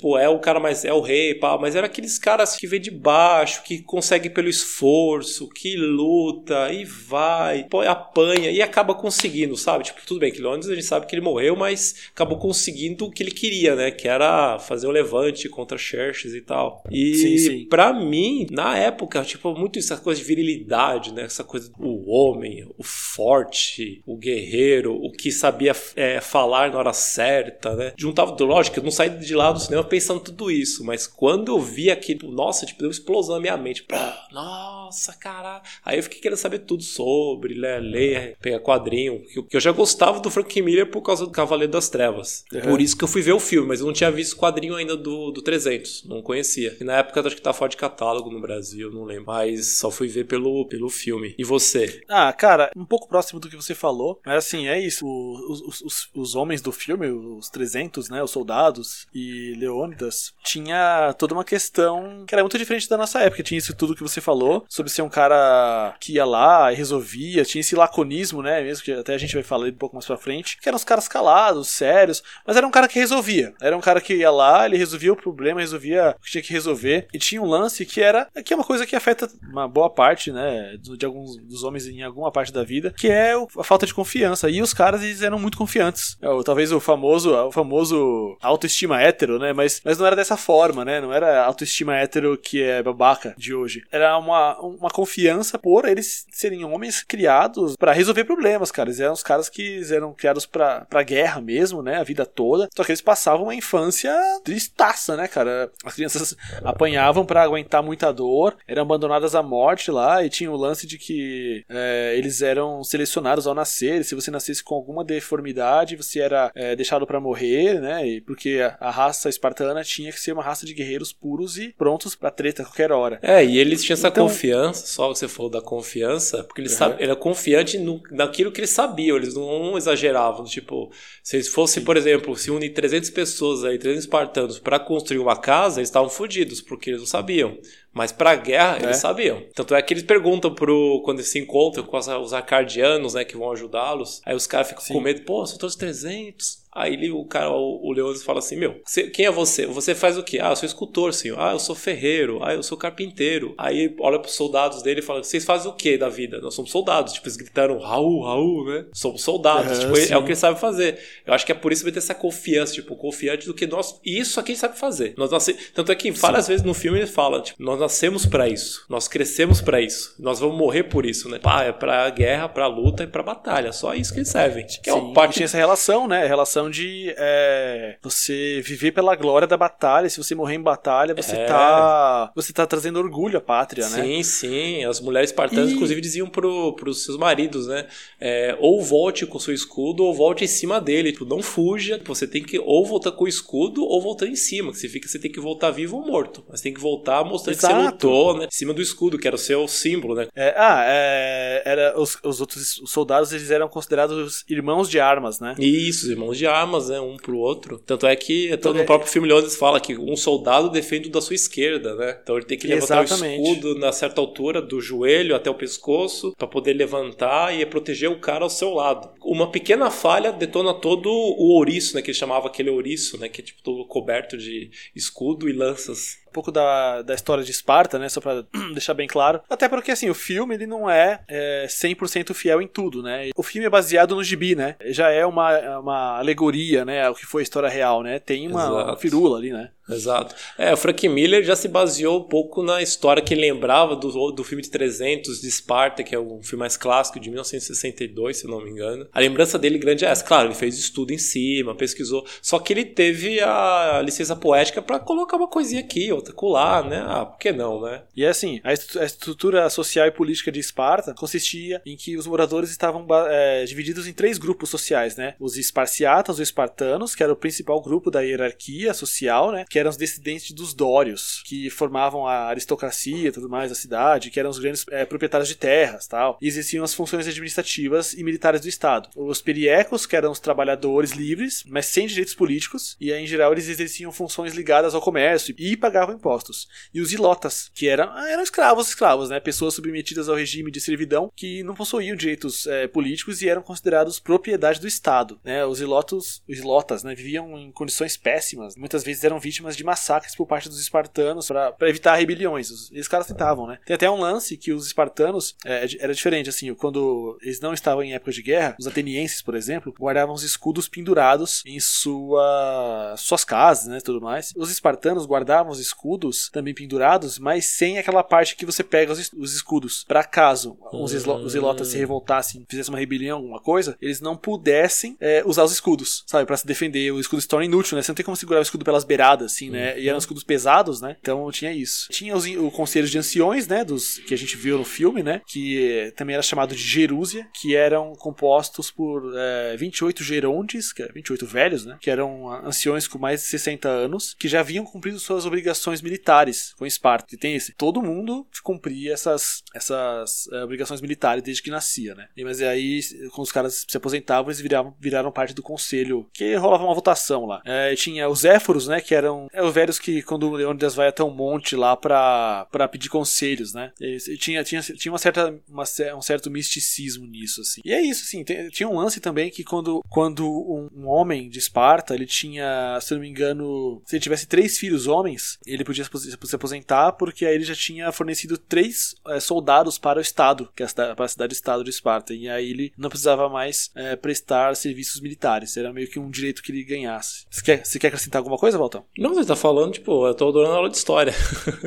pô, 0.00 0.18
é 0.18 0.28
o 0.28 0.38
cara 0.38 0.60
mais. 0.60 0.84
É 0.84 0.92
o 0.92 1.00
rei, 1.00 1.34
pá, 1.34 1.56
mas 1.58 1.76
era 1.76 1.86
aqueles 1.86 2.18
caras 2.18 2.56
que 2.56 2.66
vê 2.66 2.78
de 2.78 2.90
baixo, 2.90 3.62
que 3.62 3.82
consegue 3.82 4.28
pelo 4.30 4.48
esforço, 4.48 5.48
que 5.48 5.76
luta 5.76 6.72
e 6.72 6.84
vai, 6.84 7.64
pô, 7.64 7.80
apanha 7.80 8.50
e 8.50 8.60
acaba 8.60 8.94
conseguindo, 8.94 9.56
sabe? 9.56 9.84
Tipo, 9.84 10.00
tudo 10.06 10.20
bem 10.20 10.32
que 10.32 10.40
Leônidas 10.40 10.68
a 10.70 10.74
gente 10.74 10.86
sabe 10.86 11.06
que 11.06 11.14
ele 11.14 11.22
morreu, 11.22 11.56
mas 11.56 11.94
acabou 12.12 12.38
conseguindo 12.42 13.04
o 13.04 13.10
que 13.12 13.22
ele 13.22 13.30
queria, 13.30 13.76
né? 13.76 13.92
Que 13.92 14.08
era 14.08 14.58
fazer 14.58 14.88
o 14.88 14.90
levante 14.90 15.48
contra 15.48 15.78
Xerxes 15.78 16.34
e 16.34 16.40
tal. 16.40 16.82
E 16.90 17.66
pra 17.70 17.92
mim, 17.92 18.48
na 18.50 18.76
época, 18.76 19.22
tipo, 19.22 19.54
muito 19.54 19.78
essa 19.78 19.96
coisa 19.96 20.20
de 20.20 20.26
virilidade, 20.26 21.14
né? 21.14 21.22
Essa 21.22 21.44
coisa 21.44 21.70
do 21.70 22.10
homem, 22.10 22.66
o 22.76 22.82
forte, 22.82 24.02
o 24.04 24.16
guerreiro, 24.16 24.92
o 24.92 25.12
que 25.12 25.30
sabia 25.30 25.72
é, 25.94 26.20
falar 26.20 26.72
na 26.72 26.78
hora 26.78 26.92
certa, 26.92 27.76
né? 27.76 27.92
Juntava, 27.96 28.36
lógico, 28.40 28.80
eu 28.80 28.82
não 28.82 28.90
saí 28.90 29.10
de 29.10 29.34
lá 29.36 29.52
do 29.52 29.60
cinema 29.60 29.84
pensando 29.84 30.18
tudo 30.18 30.50
isso, 30.50 30.84
mas 30.84 31.06
quando 31.06 31.52
eu 31.52 31.60
vi 31.60 31.92
aquilo, 31.92 32.32
nossa, 32.32 32.66
tipo, 32.66 32.80
deu 32.80 32.88
uma 32.88 32.92
explosão 32.92 33.36
na 33.36 33.40
minha 33.40 33.56
mente. 33.56 33.86
Nossa, 34.32 35.12
caralho. 35.12 35.62
Aí 35.84 35.96
eu 35.96 36.02
fiquei 36.02 36.18
querendo 36.18 36.38
saber 36.38 36.58
tudo 36.60 36.82
sobre, 36.82 37.54
ler, 37.54 37.80
ler 37.80 38.36
pegar 38.40 38.58
quadrinho, 38.58 39.22
que 39.48 39.56
eu 39.56 39.60
já 39.60 39.70
gostava 39.70 40.18
do 40.18 40.28
Frank 40.28 40.60
Miller 40.60 40.90
por 40.90 41.02
causa 41.02 41.24
do 41.24 41.30
Cavaleiro 41.30 41.70
das 41.70 41.88
Trevas. 41.88 42.31
Uhum. 42.52 42.60
Por 42.62 42.80
isso 42.80 42.96
que 42.96 43.04
eu 43.04 43.08
fui 43.08 43.22
ver 43.22 43.32
o 43.32 43.40
filme, 43.40 43.68
mas 43.68 43.80
eu 43.80 43.86
não 43.86 43.92
tinha 43.92 44.10
visto 44.10 44.32
o 44.34 44.36
quadrinho 44.36 44.74
ainda 44.74 44.96
do, 44.96 45.30
do 45.30 45.42
300, 45.42 46.04
não 46.04 46.22
conhecia. 46.22 46.76
E 46.80 46.84
na 46.84 46.94
época 46.98 47.20
eu 47.20 47.26
acho 47.26 47.36
que 47.36 47.42
tá 47.42 47.52
fora 47.52 47.68
de 47.70 47.76
catálogo 47.76 48.30
no 48.30 48.40
Brasil, 48.40 48.90
não 48.90 49.04
lembro. 49.04 49.24
Mas 49.26 49.76
só 49.78 49.90
fui 49.90 50.08
ver 50.08 50.24
pelo, 50.24 50.66
pelo 50.66 50.88
filme. 50.88 51.34
E 51.38 51.44
você? 51.44 52.02
Ah, 52.08 52.32
cara, 52.32 52.70
um 52.76 52.84
pouco 52.84 53.08
próximo 53.08 53.38
do 53.40 53.48
que 53.48 53.56
você 53.56 53.74
falou, 53.74 54.20
mas 54.24 54.36
assim, 54.44 54.66
é 54.68 54.80
isso. 54.80 55.06
O- 55.06 55.52
Os, 55.52 55.60
os, 55.60 55.80
os, 55.82 56.08
os 56.14 56.34
homens 56.34 56.60
do 56.62 56.72
filme, 56.72 57.08
os 57.08 57.48
300, 57.50 58.08
né, 58.08 58.22
os 58.22 58.30
soldados 58.30 59.06
e 59.14 59.54
Leônidas, 59.58 60.32
tinha 60.44 61.14
toda 61.18 61.34
uma 61.34 61.44
questão 61.44 62.24
que 62.26 62.34
era 62.34 62.42
muito 62.42 62.58
diferente 62.58 62.88
da 62.88 62.96
nossa 62.96 63.20
época. 63.20 63.42
Tinha 63.42 63.58
isso 63.58 63.74
tudo 63.76 63.94
que 63.94 64.02
você 64.02 64.20
falou, 64.20 64.64
sobre 64.68 64.90
ser 64.90 65.02
um 65.02 65.08
cara 65.08 65.94
que 66.00 66.14
ia 66.14 66.24
lá 66.24 66.72
e 66.72 66.76
resolvia, 66.76 67.44
tinha 67.44 67.60
esse 67.60 67.74
laconismo, 67.74 68.42
né, 68.42 68.62
mesmo 68.62 68.84
que 68.84 68.92
até 68.92 69.14
a 69.14 69.18
gente 69.18 69.34
vai 69.34 69.42
falar 69.42 69.66
um 69.68 69.72
pouco 69.72 69.94
mais 69.96 70.06
pra 70.06 70.16
frente, 70.16 70.58
que 70.60 70.68
eram 70.68 70.76
os 70.76 70.84
caras 70.84 71.08
calados, 71.08 71.68
sérios, 71.68 72.11
mas 72.46 72.56
era 72.56 72.66
um 72.66 72.70
cara 72.70 72.88
que 72.88 72.98
resolvia. 72.98 73.54
Era 73.60 73.76
um 73.76 73.80
cara 73.80 74.00
que 74.00 74.14
ia 74.14 74.30
lá, 74.30 74.66
ele 74.66 74.76
resolvia 74.76 75.12
o 75.12 75.16
problema, 75.16 75.60
resolvia 75.60 76.16
o 76.18 76.22
que 76.24 76.30
tinha 76.32 76.42
que 76.42 76.52
resolver. 76.52 77.06
E 77.14 77.18
tinha 77.18 77.40
um 77.40 77.46
lance 77.46 77.86
que 77.86 78.00
era, 78.02 78.26
que 78.44 78.52
é 78.52 78.56
uma 78.56 78.64
coisa 78.64 78.84
que 78.86 78.96
afeta 78.96 79.30
uma 79.50 79.68
boa 79.68 79.88
parte, 79.88 80.32
né, 80.32 80.76
de 80.96 81.06
alguns 81.06 81.36
dos 81.36 81.62
homens 81.62 81.86
em 81.86 82.02
alguma 82.02 82.30
parte 82.32 82.52
da 82.52 82.64
vida, 82.64 82.92
que 82.96 83.08
é 83.08 83.32
a 83.58 83.64
falta 83.64 83.86
de 83.86 83.94
confiança. 83.94 84.50
E 84.50 84.60
os 84.60 84.74
caras, 84.74 85.02
eles 85.02 85.22
eram 85.22 85.38
muito 85.38 85.56
confiantes. 85.56 86.16
É, 86.20 86.28
o- 86.28 86.42
talvez 86.42 86.72
o 86.72 86.80
famoso, 86.80 87.32
o 87.34 87.52
famoso 87.52 88.36
autoestima 88.40 89.00
hétero, 89.00 89.38
né, 89.38 89.52
mas, 89.52 89.80
mas 89.84 89.98
não 89.98 90.06
era 90.06 90.16
dessa 90.16 90.36
forma, 90.36 90.84
né, 90.84 91.00
não 91.00 91.12
era 91.12 91.44
autoestima 91.44 91.96
hétero 91.96 92.36
que 92.36 92.62
é 92.62 92.82
babaca 92.82 93.34
de 93.36 93.54
hoje. 93.54 93.82
Era 93.90 94.16
uma, 94.18 94.58
uma 94.60 94.90
confiança 94.90 95.58
por 95.58 95.86
eles 95.88 96.26
serem 96.30 96.64
homens 96.64 97.02
criados 97.02 97.76
pra 97.76 97.92
resolver 97.92 98.24
problemas, 98.24 98.70
cara. 98.70 98.88
Eles 98.88 99.00
eram 99.00 99.12
os 99.12 99.22
caras 99.22 99.48
que 99.48 99.80
eram 99.92 100.12
criados 100.12 100.46
pra, 100.46 100.84
pra 100.88 101.02
guerra 101.02 101.40
mesmo, 101.40 101.82
né, 101.82 102.01
a 102.02 102.04
vida 102.04 102.26
toda. 102.26 102.68
Só 102.74 102.84
que 102.84 102.90
eles 102.90 103.00
passavam 103.00 103.44
uma 103.44 103.54
infância 103.54 104.14
tristaça, 104.44 105.16
né, 105.16 105.28
cara? 105.28 105.70
As 105.84 105.94
crianças 105.94 106.36
apanhavam 106.64 107.24
para 107.24 107.42
aguentar 107.42 107.82
muita 107.82 108.12
dor, 108.12 108.56
eram 108.66 108.82
abandonadas 108.82 109.34
à 109.34 109.42
morte 109.42 109.90
lá, 109.90 110.24
e 110.24 110.30
tinha 110.30 110.50
o 110.50 110.56
lance 110.56 110.86
de 110.86 110.98
que 110.98 111.64
é, 111.68 112.14
eles 112.16 112.42
eram 112.42 112.82
selecionados 112.84 113.46
ao 113.46 113.54
nascer. 113.54 114.04
Se 114.04 114.14
você 114.14 114.30
nascesse 114.30 114.62
com 114.62 114.74
alguma 114.74 115.04
deformidade, 115.04 115.96
você 115.96 116.20
era 116.20 116.50
é, 116.54 116.76
deixado 116.76 117.06
para 117.06 117.20
morrer, 117.20 117.80
né? 117.80 118.06
E 118.06 118.20
porque 118.20 118.60
a, 118.80 118.90
raça 118.90 119.28
espartana 119.28 119.82
tinha 119.82 120.12
que 120.12 120.20
ser 120.20 120.32
uma 120.32 120.42
raça 120.42 120.66
de 120.66 120.74
guerreiros 120.74 121.12
puros 121.12 121.56
e 121.56 121.68
prontos 121.72 122.14
para 122.14 122.30
treta 122.30 122.62
a 122.62 122.64
qualquer 122.64 122.92
hora. 122.92 123.18
É, 123.22 123.44
e 123.44 123.58
eles 123.58 123.82
tinham 123.82 123.94
essa 123.94 124.08
então, 124.08 124.26
confiança, 124.26 124.86
só 124.86 125.08
você 125.08 125.26
falou 125.28 125.50
da 125.50 125.60
confiança, 125.60 126.44
porque 126.44 126.60
eles 126.60 126.72
uhum. 126.72 126.78
sabe, 126.78 127.02
era 127.02 127.16
confiante 127.16 127.78
no, 127.78 128.02
naquilo 128.10 128.52
que 128.52 128.60
eles 128.60 128.70
sabiam, 128.70 129.16
eles 129.16 129.34
não 129.34 129.76
exageravam. 129.76 130.44
Tipo, 130.44 130.90
se 131.22 131.36
eles 131.36 131.48
fossem, 131.48 131.82
por 131.84 131.91
exemplo, 131.96 132.36
se 132.36 132.50
unir 132.50 132.70
300 132.70 133.10
pessoas 133.10 133.64
aí, 133.64 133.78
300 133.78 134.04
espartanos, 134.04 134.58
para 134.58 134.78
construir 134.78 135.18
uma 135.18 135.36
casa, 135.36 135.80
eles 135.80 135.88
estavam 135.88 136.08
fodidos, 136.08 136.60
porque 136.60 136.90
eles 136.90 137.00
não 137.00 137.06
sabiam. 137.06 137.58
Mas 137.92 138.10
pra 138.10 138.34
guerra, 138.34 138.78
é. 138.78 138.84
eles 138.84 138.96
sabiam. 138.96 139.42
Tanto 139.54 139.74
é 139.74 139.82
que 139.82 139.92
eles 139.92 140.02
perguntam 140.02 140.54
pro. 140.54 141.02
Quando 141.04 141.18
eles 141.18 141.30
se 141.30 141.38
encontram 141.38 141.84
com 141.84 141.96
os 141.96 142.32
arcardianos, 142.32 143.14
né, 143.14 143.24
que 143.24 143.36
vão 143.36 143.52
ajudá-los, 143.52 144.20
aí 144.24 144.34
os 144.34 144.46
caras 144.46 144.68
ficam 144.68 144.82
Sim. 144.82 144.94
com 144.94 145.00
medo, 145.00 145.22
pô, 145.22 145.44
são 145.46 145.58
todos 145.58 145.76
300. 145.76 146.62
Aí 146.74 146.94
ele, 146.94 147.10
o 147.10 147.22
cara, 147.26 147.50
o, 147.50 147.86
o 147.86 147.92
Leônidas 147.92 148.22
fala 148.22 148.38
assim: 148.38 148.56
Meu, 148.56 148.80
você, 148.84 149.04
quem 149.10 149.26
é 149.26 149.30
você? 149.30 149.66
Você 149.66 149.94
faz 149.94 150.16
o 150.16 150.22
quê? 150.22 150.38
Ah, 150.40 150.50
eu 150.50 150.56
sou 150.56 150.66
escultor, 150.66 151.12
senhor. 151.12 151.38
Ah, 151.38 151.52
eu 151.52 151.58
sou 151.58 151.74
ferreiro. 151.74 152.42
Ah, 152.42 152.54
eu 152.54 152.62
sou 152.62 152.78
carpinteiro. 152.78 153.54
Aí 153.58 153.94
olha 154.00 154.18
pros 154.18 154.34
soldados 154.34 154.82
dele 154.82 155.00
e 155.00 155.02
fala: 155.02 155.22
Vocês 155.22 155.44
fazem 155.44 155.70
o 155.70 155.74
quê 155.74 155.98
da 155.98 156.08
vida? 156.08 156.40
Nós 156.40 156.54
somos 156.54 156.70
soldados. 156.70 157.12
Tipo, 157.12 157.26
eles 157.26 157.36
gritaram 157.36 157.78
Raul, 157.78 158.24
Raul, 158.24 158.64
né? 158.64 158.86
Somos 158.94 159.22
soldados. 159.22 159.78
É, 159.78 159.80
tipo, 159.80 160.12
é 160.14 160.16
o 160.16 160.22
que 160.22 160.30
ele 160.30 160.36
sabe 160.36 160.58
fazer. 160.58 160.98
Eu 161.26 161.34
acho 161.34 161.44
que 161.44 161.52
é 161.52 161.54
por 161.54 161.72
isso 161.72 161.82
que 161.82 161.90
vai 161.90 161.92
ter 161.92 161.98
essa 161.98 162.14
confiança, 162.14 162.72
tipo, 162.72 162.96
confiante 162.96 163.46
do 163.46 163.52
que 163.52 163.66
nós. 163.66 164.00
Isso 164.02 164.40
aqui 164.40 164.52
a 164.52 164.54
gente 164.54 164.60
sabe 164.60 164.78
fazer. 164.78 165.12
Nós 165.18 165.30
nasce... 165.30 165.52
Tanto 165.74 165.92
é 165.92 165.94
que 165.94 166.10
várias 166.10 166.46
sim. 166.46 166.52
vezes 166.52 166.64
no 166.64 166.72
filme 166.72 166.98
ele 167.00 167.06
fala: 167.06 167.42
tipo, 167.42 167.62
Nós 167.62 167.78
nascemos 167.82 168.24
para 168.24 168.48
isso. 168.48 168.84
Nós 168.88 169.08
crescemos 169.08 169.60
para 169.60 169.80
isso. 169.80 170.14
Nós 170.18 170.40
vamos 170.40 170.56
morrer 170.56 170.84
por 170.84 171.04
isso, 171.04 171.28
né? 171.28 171.38
Pá, 171.38 171.64
é 171.64 171.72
pra 171.72 172.08
guerra, 172.10 172.48
pra 172.48 172.66
luta 172.66 173.02
e 173.02 173.06
pra 173.06 173.22
batalha. 173.22 173.72
Só 173.72 173.94
isso 173.94 174.12
que 174.12 174.20
eles 174.20 174.28
servem. 174.28 174.66
Que 174.66 174.88
é 174.88 174.94
uma 174.94 175.12
parte... 175.12 175.34
tinha 175.34 175.44
essa 175.44 175.56
relação, 175.56 176.06
né? 176.06 176.24
A 176.24 176.28
relação 176.28 176.70
de. 176.70 177.12
É 177.16 177.96
você 178.02 178.60
viver 178.64 178.92
pela 178.92 179.14
glória 179.14 179.46
da 179.46 179.56
batalha. 179.56 180.08
Se 180.08 180.18
você 180.18 180.34
morrer 180.34 180.56
em 180.56 180.62
batalha, 180.62 181.14
você 181.14 181.36
é. 181.36 181.46
tá 181.46 182.32
você 182.34 182.52
tá 182.52 182.66
trazendo 182.66 182.98
orgulho 182.98 183.38
à 183.38 183.40
pátria, 183.40 183.84
sim, 183.84 183.96
né? 183.96 184.02
Sim, 184.02 184.22
sim. 184.22 184.84
As 184.84 185.00
mulheres 185.00 185.30
espartanas, 185.30 185.70
e... 185.70 185.74
inclusive, 185.74 186.00
diziam 186.00 186.28
pro, 186.28 186.74
pros 186.74 187.04
seus 187.04 187.16
maridos, 187.16 187.66
né? 187.66 187.86
É, 188.20 188.56
ou 188.60 188.82
volte 188.82 189.26
com 189.26 189.38
o 189.38 189.40
seu 189.40 189.54
escudo, 189.54 190.04
ou 190.04 190.14
volte 190.14 190.44
em 190.44 190.48
cima 190.48 190.80
dele. 190.80 191.12
Tipo, 191.12 191.24
não 191.24 191.42
fuja. 191.42 192.00
Você 192.04 192.26
tem 192.26 192.42
que 192.42 192.58
ou 192.58 192.84
voltar 192.86 193.12
com 193.12 193.24
o 193.24 193.28
escudo, 193.28 193.84
ou 193.84 194.00
voltar 194.00 194.26
em 194.26 194.36
cima. 194.36 194.70
Que 194.72 194.78
significa 194.78 195.06
que 195.06 195.12
você 195.12 195.18
tem 195.18 195.32
que 195.32 195.40
voltar 195.40 195.70
vivo 195.70 195.96
ou 195.96 196.06
morto. 196.06 196.44
Mas 196.48 196.60
tem 196.60 196.72
que 196.72 196.80
voltar 196.80 197.24
mostrando 197.24 197.56
Exato. 197.56 197.71
que 197.71 197.71
você 197.74 197.86
lutou, 197.86 198.38
né? 198.38 198.46
Em 198.46 198.54
cima 198.54 198.74
do 198.74 198.82
escudo, 198.82 199.18
que 199.18 199.26
era 199.26 199.36
o 199.36 199.38
seu 199.38 199.66
símbolo, 199.68 200.14
né? 200.14 200.28
É, 200.34 200.54
ah, 200.56 200.84
é, 200.86 201.62
era, 201.64 202.00
os, 202.00 202.18
os 202.22 202.40
outros 202.40 202.80
soldados, 202.86 203.32
eles 203.32 203.50
eram 203.50 203.68
considerados 203.68 204.44
irmãos 204.48 204.88
de 204.88 205.00
armas, 205.00 205.40
né? 205.40 205.54
Isso, 205.58 206.10
irmãos 206.10 206.36
de 206.36 206.46
armas, 206.46 206.88
né? 206.88 207.00
Um 207.00 207.16
pro 207.16 207.38
outro. 207.38 207.78
Tanto 207.78 208.06
é 208.06 208.14
que 208.16 208.50
no 208.64 208.80
é 208.80 208.84
próprio 208.84 209.10
filme 209.10 209.28
Leônidas 209.28 209.56
fala 209.56 209.80
que 209.80 209.96
um 209.96 210.16
soldado 210.16 210.70
defende 210.70 211.08
o 211.08 211.12
da 211.12 211.20
sua 211.20 211.34
esquerda, 211.34 211.94
né? 211.94 212.18
Então 212.22 212.36
ele 212.36 212.46
tem 212.46 212.58
que 212.58 212.66
levantar 212.66 213.04
Exatamente. 213.04 213.40
o 213.40 213.44
escudo 213.44 213.78
na 213.78 213.92
certa 213.92 214.20
altura 214.20 214.60
do 214.60 214.80
joelho 214.80 215.34
até 215.34 215.50
o 215.50 215.54
pescoço 215.54 216.34
para 216.36 216.46
poder 216.46 216.74
levantar 216.74 217.58
e 217.58 217.64
proteger 217.66 218.10
o 218.10 218.18
cara 218.18 218.44
ao 218.44 218.50
seu 218.50 218.70
lado. 218.74 219.10
Uma 219.22 219.50
pequena 219.50 219.90
falha 219.90 220.32
detona 220.32 220.74
todo 220.74 221.08
o 221.10 221.54
ouriço, 221.54 221.94
né? 221.94 222.02
Que 222.02 222.10
ele 222.10 222.18
chamava 222.18 222.46
aquele 222.46 222.70
ouriço, 222.70 223.18
né? 223.18 223.28
Que 223.28 223.40
é 223.40 223.44
tipo 223.44 223.62
todo 223.62 223.84
coberto 223.84 224.36
de 224.36 224.70
escudo 224.94 225.48
e 225.48 225.52
lanças 225.52 226.21
um 226.32 226.34
pouco 226.34 226.50
da, 226.50 227.02
da 227.02 227.14
história 227.14 227.44
de 227.44 227.50
Esparta, 227.50 227.98
né? 227.98 228.08
Só 228.08 228.20
pra 228.20 228.42
deixar 228.72 228.94
bem 228.94 229.06
claro. 229.06 229.40
Até 229.50 229.68
porque, 229.68 229.90
assim, 229.90 230.08
o 230.08 230.14
filme 230.14 230.54
ele 230.54 230.66
não 230.66 230.88
é, 230.88 231.20
é 231.28 231.66
100% 231.68 232.32
fiel 232.32 232.62
em 232.62 232.66
tudo, 232.66 233.02
né? 233.02 233.28
O 233.36 233.42
filme 233.42 233.66
é 233.66 233.70
baseado 233.70 234.16
no 234.16 234.24
gibi, 234.24 234.54
né? 234.54 234.76
Já 234.86 235.10
é 235.10 235.26
uma, 235.26 235.78
uma 235.78 236.18
alegoria, 236.18 236.84
né? 236.84 237.08
O 237.10 237.14
que 237.14 237.26
foi 237.26 237.42
a 237.42 237.44
história 237.44 237.68
real, 237.68 238.02
né? 238.02 238.18
Tem 238.18 238.48
uma, 238.48 238.84
uma 238.84 238.96
firula 238.96 239.36
ali, 239.36 239.52
né? 239.52 239.70
Exato. 239.88 240.34
É, 240.56 240.72
o 240.72 240.76
Frank 240.76 241.08
Miller 241.08 241.42
já 241.42 241.56
se 241.56 241.68
baseou 241.68 242.20
um 242.20 242.22
pouco 242.22 242.62
na 242.62 242.80
história 242.80 243.22
que 243.22 243.34
lembrava 243.34 243.96
do, 243.96 244.30
do 244.30 244.44
filme 244.44 244.62
de 244.62 244.70
300 244.70 245.40
de 245.40 245.48
Esparta, 245.48 246.02
que 246.02 246.14
é 246.14 246.18
um 246.18 246.42
filme 246.42 246.60
mais 246.60 246.76
clássico 246.76 247.18
de 247.18 247.28
1962, 247.28 248.38
se 248.38 248.46
não 248.46 248.62
me 248.62 248.70
engano. 248.70 249.06
A 249.12 249.20
lembrança 249.20 249.58
dele 249.58 249.78
grande 249.78 250.04
é 250.04 250.08
essa. 250.08 250.24
Claro, 250.24 250.48
ele 250.48 250.54
fez 250.54 250.78
estudo 250.78 251.12
em 251.12 251.18
cima, 251.18 251.74
pesquisou. 251.74 252.24
Só 252.40 252.58
que 252.58 252.72
ele 252.72 252.84
teve 252.84 253.40
a 253.40 254.00
licença 254.04 254.36
poética 254.36 254.80
para 254.80 255.00
colocar 255.00 255.36
uma 255.36 255.48
coisinha 255.48 255.80
aqui, 255.80 256.12
outra 256.12 256.32
colar, 256.32 256.84
né? 256.88 257.02
Ah, 257.04 257.26
por 257.26 257.38
que 257.38 257.52
não, 257.52 257.80
né? 257.80 258.02
E 258.16 258.24
é 258.24 258.28
assim, 258.28 258.60
a, 258.62 258.72
estrutura 258.72 259.68
social 259.68 260.06
e 260.06 260.10
política 260.10 260.52
de 260.52 260.60
Esparta 260.60 261.14
consistia 261.14 261.82
em 261.84 261.96
que 261.96 262.16
os 262.16 262.26
moradores 262.26 262.70
estavam 262.70 263.06
é, 263.28 263.64
divididos 263.64 264.06
em 264.06 264.12
três 264.12 264.38
grupos 264.38 264.70
sociais, 264.70 265.16
né? 265.16 265.34
Os 265.40 265.56
esparciatas, 265.56 266.36
os 266.36 266.40
espartanos, 266.40 267.14
que 267.14 267.22
era 267.22 267.32
o 267.32 267.36
principal 267.36 267.80
grupo 267.80 268.10
da 268.10 268.20
hierarquia 268.20 268.94
social, 268.94 269.50
né? 269.50 269.64
Que 269.72 269.78
eram 269.78 269.88
os 269.88 269.96
descendentes 269.96 270.52
dos 270.52 270.74
Dórios, 270.74 271.42
que 271.46 271.70
formavam 271.70 272.26
a 272.26 272.48
aristocracia 272.48 273.28
e 273.28 273.32
tudo 273.32 273.48
mais 273.48 273.70
da 273.70 273.74
cidade, 273.74 274.30
que 274.30 274.38
eram 274.38 274.50
os 274.50 274.58
grandes 274.58 274.84
é, 274.90 275.06
proprietários 275.06 275.48
de 275.48 275.54
terras 275.54 276.06
tal. 276.06 276.36
E 276.42 276.46
existiam 276.46 276.84
as 276.84 276.92
funções 276.92 277.26
administrativas 277.26 278.12
e 278.12 278.22
militares 278.22 278.60
do 278.60 278.68
Estado. 278.68 279.08
Os 279.16 279.40
periecos, 279.40 280.04
que 280.04 280.14
eram 280.14 280.30
os 280.30 280.38
trabalhadores 280.38 281.12
livres, 281.12 281.64
mas 281.66 281.86
sem 281.86 282.06
direitos 282.06 282.34
políticos, 282.34 282.98
e 283.00 283.10
aí, 283.10 283.22
em 283.22 283.26
geral 283.26 283.50
eles 283.50 283.66
exerciam 283.66 284.12
funções 284.12 284.52
ligadas 284.52 284.94
ao 284.94 285.00
comércio 285.00 285.54
e 285.56 285.74
pagavam 285.74 286.16
impostos. 286.16 286.68
E 286.92 287.00
os 287.00 287.10
ilotas, 287.10 287.70
que 287.74 287.88
eram, 287.88 288.14
eram 288.28 288.42
escravos, 288.42 288.88
escravos, 288.88 289.30
né? 289.30 289.40
Pessoas 289.40 289.72
submetidas 289.72 290.28
ao 290.28 290.36
regime 290.36 290.70
de 290.70 290.82
servidão 290.82 291.32
que 291.34 291.62
não 291.62 291.74
possuíam 291.74 292.14
direitos 292.14 292.66
é, 292.66 292.86
políticos 292.86 293.40
e 293.40 293.48
eram 293.48 293.62
considerados 293.62 294.20
propriedade 294.20 294.80
do 294.80 294.86
Estado. 294.86 295.40
Né? 295.42 295.64
Os 295.64 295.80
ilotos, 295.80 296.42
os 296.46 296.58
ilotas, 296.58 297.02
né, 297.02 297.14
viviam 297.14 297.58
em 297.58 297.72
condições 297.72 298.18
péssimas, 298.18 298.76
muitas 298.76 299.02
vezes 299.02 299.24
eram 299.24 299.40
vítimas 299.40 299.61
vítimas 299.62 299.76
de 299.76 299.84
massacres 299.84 300.34
por 300.34 300.46
parte 300.46 300.68
dos 300.68 300.80
espartanos 300.80 301.46
para 301.46 301.88
evitar 301.88 302.16
rebeliões. 302.16 302.70
Os 302.70 303.08
caras 303.08 303.26
tentavam, 303.26 303.66
né? 303.66 303.78
Tem 303.86 303.94
até 303.94 304.10
um 304.10 304.20
lance 304.20 304.56
que 304.56 304.72
os 304.72 304.86
espartanos 304.86 305.54
é, 305.64 305.86
era 306.00 306.12
diferente, 306.12 306.48
assim, 306.48 306.74
quando 306.74 307.38
eles 307.40 307.60
não 307.60 307.72
estavam 307.72 308.02
em 308.02 308.14
época 308.14 308.32
de 308.32 308.42
guerra, 308.42 308.76
os 308.78 308.86
atenienses, 308.86 309.40
por 309.40 309.54
exemplo, 309.54 309.94
guardavam 309.98 310.34
os 310.34 310.42
escudos 310.42 310.88
pendurados 310.88 311.62
em 311.64 311.78
sua, 311.78 313.14
suas 313.16 313.44
casas, 313.44 313.86
né, 313.86 314.00
tudo 314.00 314.20
mais. 314.20 314.52
Os 314.56 314.70
espartanos 314.70 315.26
guardavam 315.26 315.70
os 315.70 315.78
escudos 315.78 316.50
também 316.50 316.74
pendurados, 316.74 317.38
mas 317.38 317.66
sem 317.66 317.98
aquela 317.98 318.24
parte 318.24 318.56
que 318.56 318.66
você 318.66 318.82
pega 318.82 319.12
os, 319.12 319.32
os 319.32 319.54
escudos. 319.54 320.04
Para 320.04 320.24
caso 320.24 320.76
os, 320.92 321.12
os 321.14 321.54
ilotas 321.54 321.88
se 321.88 321.98
revoltassem, 321.98 322.64
fizessem 322.68 322.92
uma 322.92 322.98
rebelião, 322.98 323.38
alguma 323.38 323.60
coisa, 323.60 323.96
eles 324.00 324.20
não 324.20 324.36
pudessem 324.36 325.16
é, 325.20 325.42
usar 325.46 325.64
os 325.64 325.72
escudos, 325.72 326.24
sabe, 326.26 326.46
para 326.46 326.56
se 326.56 326.66
defender. 326.66 327.12
O 327.12 327.20
escudo 327.20 327.40
se 327.40 327.48
torna 327.48 327.64
inútil, 327.64 327.96
né? 327.96 328.02
Você 328.02 328.10
não 328.10 328.16
tem 328.16 328.24
como 328.24 328.36
segurar 328.36 328.58
o 328.58 328.62
escudo 328.62 328.84
pelas 328.84 329.04
beiradas, 329.04 329.51
assim, 329.52 329.70
né? 329.70 329.98
E 329.98 330.08
eram 330.08 330.18
escudos 330.18 330.42
pesados, 330.42 331.00
né? 331.00 331.16
Então 331.20 331.50
tinha 331.50 331.72
isso. 331.72 332.08
Tinha 332.10 332.36
os, 332.36 332.46
o 332.46 332.70
conselho 332.70 333.06
de 333.06 333.18
anciões, 333.18 333.66
né? 333.68 333.84
Dos 333.84 334.18
que 334.18 334.34
a 334.34 334.38
gente 334.38 334.56
viu 334.56 334.78
no 334.78 334.84
filme, 334.84 335.22
né? 335.22 335.42
Que 335.46 336.12
também 336.16 336.34
era 336.34 336.42
chamado 336.42 336.74
de 336.74 336.82
Jerúsia, 336.82 337.48
que 337.54 337.76
eram 337.76 338.14
compostos 338.14 338.90
por 338.90 339.32
é, 339.36 339.76
28 339.76 340.24
gerontes, 340.24 340.92
que 340.92 341.02
28 341.12 341.44
é 341.44 341.48
velhos, 341.48 341.86
né? 341.86 341.98
Que 342.00 342.10
eram 342.10 342.50
anciões 342.66 343.06
com 343.06 343.18
mais 343.18 343.42
de 343.42 343.48
60 343.48 343.88
anos, 343.88 344.34
que 344.38 344.48
já 344.48 344.60
haviam 344.60 344.84
cumprido 344.84 345.18
suas 345.18 345.46
obrigações 345.46 346.00
militares 346.00 346.74
com 346.76 346.86
Esparta. 346.86 347.34
E 347.34 347.38
tem 347.38 347.54
esse. 347.54 347.72
Todo 347.74 348.02
mundo 348.02 348.46
cumpria 348.62 349.12
essas, 349.12 349.62
essas 349.74 350.48
é, 350.52 350.64
obrigações 350.64 351.00
militares 351.00 351.42
desde 351.42 351.62
que 351.62 351.70
nascia, 351.70 352.14
né? 352.14 352.28
E, 352.36 352.44
mas 352.44 352.60
aí, 352.62 353.00
quando 353.30 353.46
os 353.46 353.52
caras 353.52 353.84
se 353.88 353.96
aposentavam, 353.96 354.50
eles 354.50 354.60
viraram, 354.60 354.94
viraram 354.98 355.32
parte 355.32 355.54
do 355.54 355.62
conselho, 355.62 356.28
que 356.32 356.54
rolava 356.54 356.84
uma 356.84 356.94
votação 356.94 357.46
lá. 357.46 357.60
É, 357.64 357.94
tinha 357.94 358.28
os 358.28 358.44
Éforos, 358.44 358.88
né? 358.88 359.00
Que 359.00 359.14
eram 359.14 359.41
é 359.52 359.62
os 359.62 359.74
velhos 359.74 359.98
que, 359.98 360.22
quando 360.22 360.48
o 360.48 360.54
Leônidas 360.54 360.94
vai 360.94 361.08
até 361.08 361.22
um 361.22 361.34
monte 361.34 361.76
lá 361.76 361.96
pra, 361.96 362.66
pedir 362.90 363.08
conselhos, 363.08 363.72
né? 363.72 363.92
E, 364.00 364.16
tinha, 364.36 364.62
tinha, 364.64 364.82
tinha 364.82 365.12
uma 365.12 365.18
certa, 365.18 365.54
uma, 365.68 365.84
um 366.16 366.22
certo 366.22 366.50
misticismo 366.50 367.26
nisso, 367.26 367.60
assim. 367.60 367.80
E 367.84 367.92
é 367.92 368.00
isso, 368.00 368.22
assim. 368.24 368.44
Tem, 368.44 368.68
tinha 368.68 368.88
um 368.88 368.96
lance 368.96 369.20
também 369.20 369.50
que 369.50 369.64
quando, 369.64 370.02
quando 370.08 370.46
um, 370.46 370.88
um, 370.94 371.08
homem 371.08 371.48
de 371.48 371.58
Esparta, 371.58 372.14
ele 372.14 372.26
tinha, 372.26 372.98
se 373.00 373.14
não 373.14 373.20
me 373.20 373.28
engano, 373.28 374.02
se 374.04 374.16
ele 374.16 374.22
tivesse 374.22 374.46
três 374.46 374.78
filhos 374.78 375.06
homens, 375.06 375.58
ele 375.66 375.84
podia 375.84 376.04
se 376.04 376.56
aposentar 376.56 377.12
porque 377.12 377.46
aí 377.46 377.54
ele 377.54 377.64
já 377.64 377.74
tinha 377.74 378.10
fornecido 378.12 378.58
três 378.58 379.14
é, 379.28 379.40
soldados 379.40 379.98
para 379.98 380.18
o 380.18 380.22
Estado, 380.22 380.70
que 380.74 380.82
é 380.82 380.86
a, 380.86 381.14
para 381.14 381.24
a 381.24 381.28
cidade-estado 381.28 381.84
de 381.84 381.90
Esparta. 381.90 382.34
E 382.34 382.48
aí 382.48 382.70
ele 382.70 382.92
não 382.96 383.08
precisava 383.08 383.48
mais 383.48 383.90
é, 383.94 384.16
prestar 384.16 384.74
serviços 384.76 385.20
militares. 385.20 385.76
Era 385.76 385.92
meio 385.92 386.08
que 386.08 386.18
um 386.18 386.30
direito 386.30 386.62
que 386.62 386.72
ele 386.72 386.84
ganhasse. 386.84 387.46
Você 387.50 387.62
quer, 387.62 387.84
você 387.84 387.98
quer 387.98 388.08
acrescentar 388.08 388.40
alguma 388.40 388.58
coisa, 388.58 388.78
Valtão? 388.78 389.04
Não, 389.16 389.31
Não, 389.32 389.42
você 389.42 389.48
tá 389.48 389.56
falando, 389.56 389.92
tipo, 389.92 390.26
eu 390.26 390.34
tô 390.34 390.48
adorando 390.48 390.74
aula 390.74 390.90
de 390.90 390.96
história. 390.96 391.32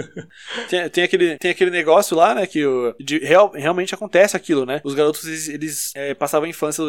tem, 0.68 0.90
tem, 0.90 1.04
aquele, 1.04 1.38
tem 1.38 1.52
aquele 1.52 1.70
negócio 1.70 2.18
lá, 2.18 2.34
né, 2.34 2.48
que 2.48 2.66
o, 2.66 2.96
de, 3.00 3.20
real, 3.20 3.52
realmente 3.54 3.94
acontece 3.94 4.36
aquilo, 4.36 4.66
né? 4.66 4.82
Os 4.84 4.96
garotos, 4.96 5.26
eles, 5.28 5.48
eles 5.48 5.92
é, 5.96 6.16
passavam 6.16 6.48
a 6.48 6.50
infância, 6.50 6.84